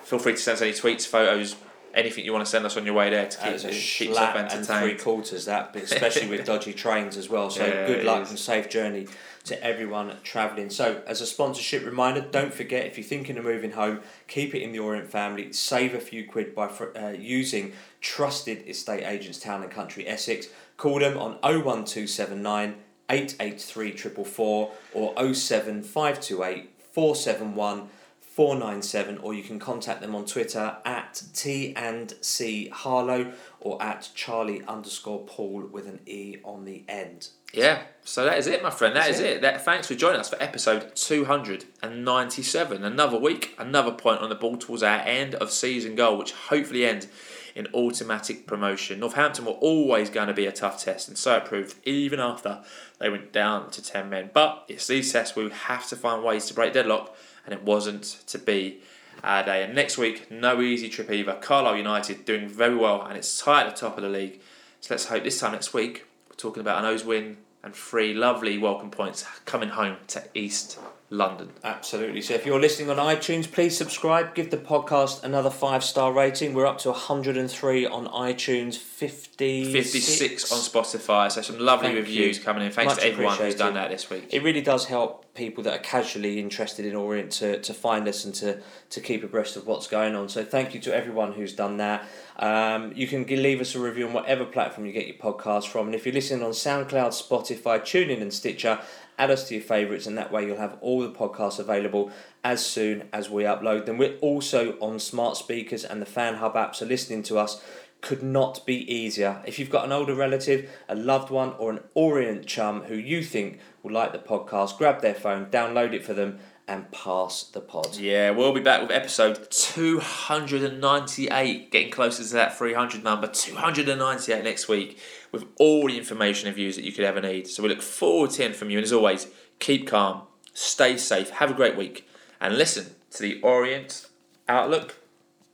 Feel 0.04 0.20
free 0.20 0.34
to 0.34 0.38
send 0.38 0.56
us 0.58 0.62
any 0.62 0.72
tweets, 0.74 1.08
photos, 1.08 1.56
anything 1.96 2.26
you 2.26 2.34
want 2.34 2.46
to 2.46 2.50
send 2.52 2.66
us 2.66 2.76
on 2.78 2.86
your 2.86 2.94
way 2.94 3.10
there 3.10 3.28
to 3.28 3.38
keep, 3.38 3.54
a 3.56 3.70
keep 3.70 4.10
yourself 4.10 4.36
and 4.36 4.66
three 4.66 4.96
quarters 4.96 5.46
that, 5.46 5.74
but 5.74 5.84
especially 5.84 6.28
with 6.28 6.46
dodgy 6.52 6.74
trains 6.74 7.18
as 7.18 7.30
well. 7.30 7.50
So 7.50 7.66
Yeah, 7.66 7.88
good 7.88 8.06
luck 8.06 8.24
is. 8.24 8.30
and 8.30 8.38
safe 8.40 8.70
journey 8.70 9.08
to 9.46 9.64
everyone 9.64 10.18
travelling. 10.24 10.70
So 10.70 11.02
as 11.08 11.22
a 11.22 11.26
sponsorship 11.26 11.86
reminder, 11.86 12.22
don't 12.22 12.54
forget 12.54 12.86
if 12.86 12.98
you're 12.98 13.06
thinking 13.08 13.38
of 13.38 13.46
moving 13.46 13.72
home, 13.72 14.02
keep 14.28 14.54
it 14.54 14.62
in 14.62 14.72
the 14.72 14.80
Orient 14.80 15.10
family. 15.10 15.54
Save 15.54 15.94
a 15.94 16.00
few 16.00 16.28
quid 16.28 16.54
by 16.54 16.68
fr- 16.68 16.96
uh, 16.98 17.10
using 17.12 17.74
trusted 18.02 18.68
estate 18.68 19.04
agents 19.04 19.40
Town 19.40 19.62
and 19.64 19.72
Country 19.72 20.08
Essex. 20.08 20.48
Call 20.78 21.00
them 21.00 21.18
on 21.18 21.38
01279 21.44 22.76
883 23.10 23.92
444 23.92 24.72
or 24.94 25.14
07528 25.34 26.70
471 26.92 27.88
497 28.36 29.20
or 29.20 29.34
you 29.34 29.44
can 29.44 29.60
contact 29.60 30.02
them 30.02 30.14
on 30.14 30.26
Twitter 30.26 30.76
at 30.84 31.24
T 31.34 31.74
and 31.74 32.14
C 32.20 32.68
Harlow 32.68 33.32
or 33.62 33.82
at 33.82 34.10
Charlie 34.14 34.62
underscore 34.68 35.26
Paul 35.26 35.62
with 35.72 35.88
an 35.88 36.02
E 36.06 36.40
on 36.44 36.66
the 36.66 36.84
end. 36.90 37.30
Yeah, 37.54 37.84
so 38.04 38.26
that 38.26 38.38
is 38.38 38.48
it, 38.48 38.62
my 38.62 38.72
friend. 38.72 38.94
That 38.94 39.06
That's 39.06 39.20
is 39.20 39.22
it. 39.22 39.42
That, 39.42 39.64
thanks 39.64 39.88
for 39.88 39.96
joining 39.96 40.20
us 40.20 40.30
for 40.30 40.36
episode 40.44 40.98
297. 40.98 42.84
Another 42.84 43.18
week, 43.18 43.56
another 43.58 43.94
point 43.94 44.20
on 44.20 44.28
the 44.28 44.36
ball 44.36 44.58
towards 44.58 44.84
our 44.84 45.00
end 45.00 45.36
of 45.36 45.50
season 45.50 45.96
goal, 45.96 46.18
which 46.18 46.34
hopefully 46.34 46.86
ends 46.86 47.08
in 47.56 47.68
automatic 47.74 48.46
promotion. 48.46 49.00
Northampton 49.00 49.46
were 49.46 49.54
always 49.54 50.10
going 50.10 50.28
to 50.28 50.34
be 50.34 50.46
a 50.46 50.52
tough 50.52 50.84
test, 50.84 51.08
and 51.08 51.18
so 51.18 51.38
it 51.38 51.46
proved 51.46 51.78
even 51.86 52.20
after 52.20 52.62
they 53.00 53.10
went 53.10 53.32
down 53.32 53.70
to 53.72 53.84
10 53.84 54.10
men. 54.10 54.30
But 54.34 54.66
it's 54.68 54.88
these 54.88 55.12
tests 55.12 55.36
we 55.36 55.50
have 55.50 55.88
to 55.90 55.96
find 55.96 56.24
ways 56.24 56.46
to 56.48 56.54
break 56.54 56.74
deadlock, 56.74 57.16
and 57.46 57.54
it 57.54 57.64
wasn't 57.64 58.04
to 58.28 58.38
be 58.38 58.80
our 59.24 59.44
day. 59.44 59.64
And 59.64 59.76
next 59.76 59.98
week, 59.98 60.30
no 60.32 60.62
easy 60.62 60.90
trip 60.90 61.12
either. 61.12 61.34
Carlisle 61.34 61.78
United 61.78 62.26
doing 62.26 62.48
very 62.48 62.76
well, 62.76 63.02
and 63.02 63.18
it's 63.18 63.42
tight 63.42 63.68
at 63.68 63.76
the 63.76 63.82
top 63.82 63.98
of 63.98 64.04
the 64.04 64.10
league. 64.10 64.40
So 64.82 64.94
let's 64.94 65.06
hope 65.06 65.24
this 65.24 65.40
time 65.40 65.54
next 65.54 65.74
week 65.74 66.06
we're 66.30 66.36
talking 66.36 66.62
about 66.62 66.80
an 66.80 66.86
O's 66.86 67.04
win 67.04 67.38
and 67.64 67.74
three 67.74 68.14
lovely 68.14 68.58
welcome 68.58 68.92
points 68.92 69.26
coming 69.46 69.70
home 69.70 69.98
to 70.08 70.24
East 70.36 70.80
London. 71.12 71.52
Absolutely. 71.64 72.22
So 72.22 72.34
if 72.34 72.46
you're 72.46 72.60
listening 72.60 72.90
on 72.90 72.98
iTunes, 72.98 73.52
please 73.52 73.78
subscribe. 73.78 74.34
Give 74.34 74.50
the 74.50 74.58
podcast 74.58 75.24
another 75.24 75.52
five 75.52 75.84
star 75.84 76.12
rating. 76.12 76.54
We're 76.54 76.66
up 76.66 76.80
to 76.80 76.90
103 76.90 77.86
on 77.86 78.08
iTunes, 78.08 78.76
56, 78.76 79.72
56 79.72 80.52
on 80.52 80.60
Spotify, 80.60 81.32
so 81.32 81.42
some 81.42 81.60
lovely 81.60 81.90
Thank 81.90 82.00
reviews 82.00 82.40
you. 82.40 82.44
coming 82.44 82.66
in. 82.66 82.72
Thanks 82.72 82.94
Much 82.94 83.04
to 83.04 83.08
everyone 83.08 83.38
who's 83.38 83.56
done 83.56 83.76
that 83.76 83.92
this 83.92 84.10
week. 84.10 84.28
It 84.32 84.42
really 84.42 84.62
does 84.62 84.86
help 84.86 85.26
people 85.36 85.64
that 85.66 85.74
are 85.74 85.84
casually 85.84 86.40
interested 86.40 86.86
in 86.86 86.96
Orient 86.96 87.30
to, 87.30 87.60
to 87.60 87.74
find 87.74 88.08
us 88.08 88.26
and 88.26 88.34
to, 88.36 88.60
to 88.90 89.02
keep 89.02 89.24
abreast 89.24 89.58
of 89.58 89.68
what's 89.68 89.86
going 89.86 90.16
on. 90.16 90.30
So 90.30 90.44
thank 90.44 90.74
you 90.74 90.80
to 90.82 90.96
everyone 90.96 91.34
who's 91.34 91.54
done 91.54 91.78
that. 91.78 92.06
Um, 92.38 92.94
you 92.96 93.06
can 93.06 93.26
leave 93.26 93.62
us 93.62 93.76
a 93.76 93.80
review 93.80 94.08
on 94.08 94.14
whatever 94.14 94.46
platform 94.46 94.88
you 94.88 94.94
get 94.94 95.08
your 95.08 95.18
podcast 95.18 95.68
from. 95.68 95.88
And 95.88 95.96
if 95.96 96.06
you're 96.06 96.16
listening 96.16 96.44
on 96.44 96.52
SoundCloud, 96.52 97.12
Spotify, 97.12 97.82
TuneIn 97.82 98.22
and 98.22 98.34
Stitcher, 98.34 98.80
add 99.18 99.32
us 99.32 99.48
to 99.48 99.56
your 99.56 99.64
favourites 99.64 100.08
and 100.08 100.18
that 100.18 100.32
way 100.32 100.46
you'll 100.46 100.58
have 100.58 100.78
all 100.82 101.02
the 101.02 101.12
podcasts 101.12 101.60
available 101.60 102.12
as 102.44 102.66
soon 102.66 103.08
as 103.12 103.30
we 103.30 103.44
upload 103.44 103.86
them. 103.86 103.98
We're 103.98 104.18
also 104.18 104.78
on 104.80 105.00
smart 105.00 105.38
speakers 105.38 105.84
and 105.84 106.02
the 106.02 106.06
Fan 106.06 106.36
Hub 106.36 106.56
app, 106.56 106.76
so 106.76 106.86
listening 106.86 107.24
to 107.24 107.38
us 107.38 107.64
could 108.02 108.22
not 108.22 108.64
be 108.66 108.94
easier. 108.94 109.42
If 109.46 109.58
you've 109.58 109.72
got 109.72 109.86
an 109.86 109.92
older 109.92 110.14
relative, 110.14 110.70
a 110.88 110.96
loved 110.96 111.32
one, 111.32 111.54
or 111.58 111.72
an 111.72 111.80
Orient 111.96 112.46
chum 112.46 112.84
who 112.84 112.96
you 112.96 113.24
think 113.24 113.60
will 113.82 113.94
like 113.94 114.12
the 114.12 114.20
podcast, 114.20 114.78
grab 114.78 115.02
their 115.02 115.16
phone, 115.16 115.48
download 115.48 115.94
it 115.94 116.06
for 116.06 116.14
them, 116.14 116.38
and 116.68 116.92
pass 116.92 117.44
the 117.44 117.62
pod. 117.62 117.96
Yeah, 117.98 118.32
we'll 118.32 118.54
be 118.54 118.60
back 118.60 118.82
with 118.82 118.92
episode 118.92 119.50
298, 119.52 121.72
getting 121.72 121.92
closer 121.92 122.24
to 122.24 122.34
that 122.34 122.58
300 122.58 123.04
number. 123.04 123.28
298 123.28 124.44
next 124.44 124.68
week 124.68 125.00
with 125.36 125.46
all 125.60 125.88
the 125.88 125.98
information 125.98 126.48
and 126.48 126.56
views 126.56 126.78
that 126.78 126.86
you 126.86 126.94
could 126.94 127.04
ever 127.04 127.22
need. 127.22 127.48
So 127.48 127.62
we 127.62 127.70
look 127.70 127.82
forward 127.82 128.32
to 128.32 128.38
hearing 128.38 128.56
from 128.56 128.70
you. 128.70 128.78
And 128.78 128.86
as 128.86 128.94
always, 128.94 129.28
keep 129.60 129.86
calm, 129.86 130.22
stay 130.54 130.96
safe, 130.96 131.30
have 131.32 131.52
a 131.52 131.54
great 131.54 131.76
week, 131.76 132.08
and 132.40 132.58
listen 132.58 132.96
to 133.12 133.22
the 133.22 133.42
Orient 133.42 134.08
Outlook 134.48 134.96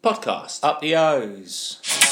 podcast. 0.04 0.64
Up 0.64 0.82
the 0.82 0.96
O's. 0.96 2.11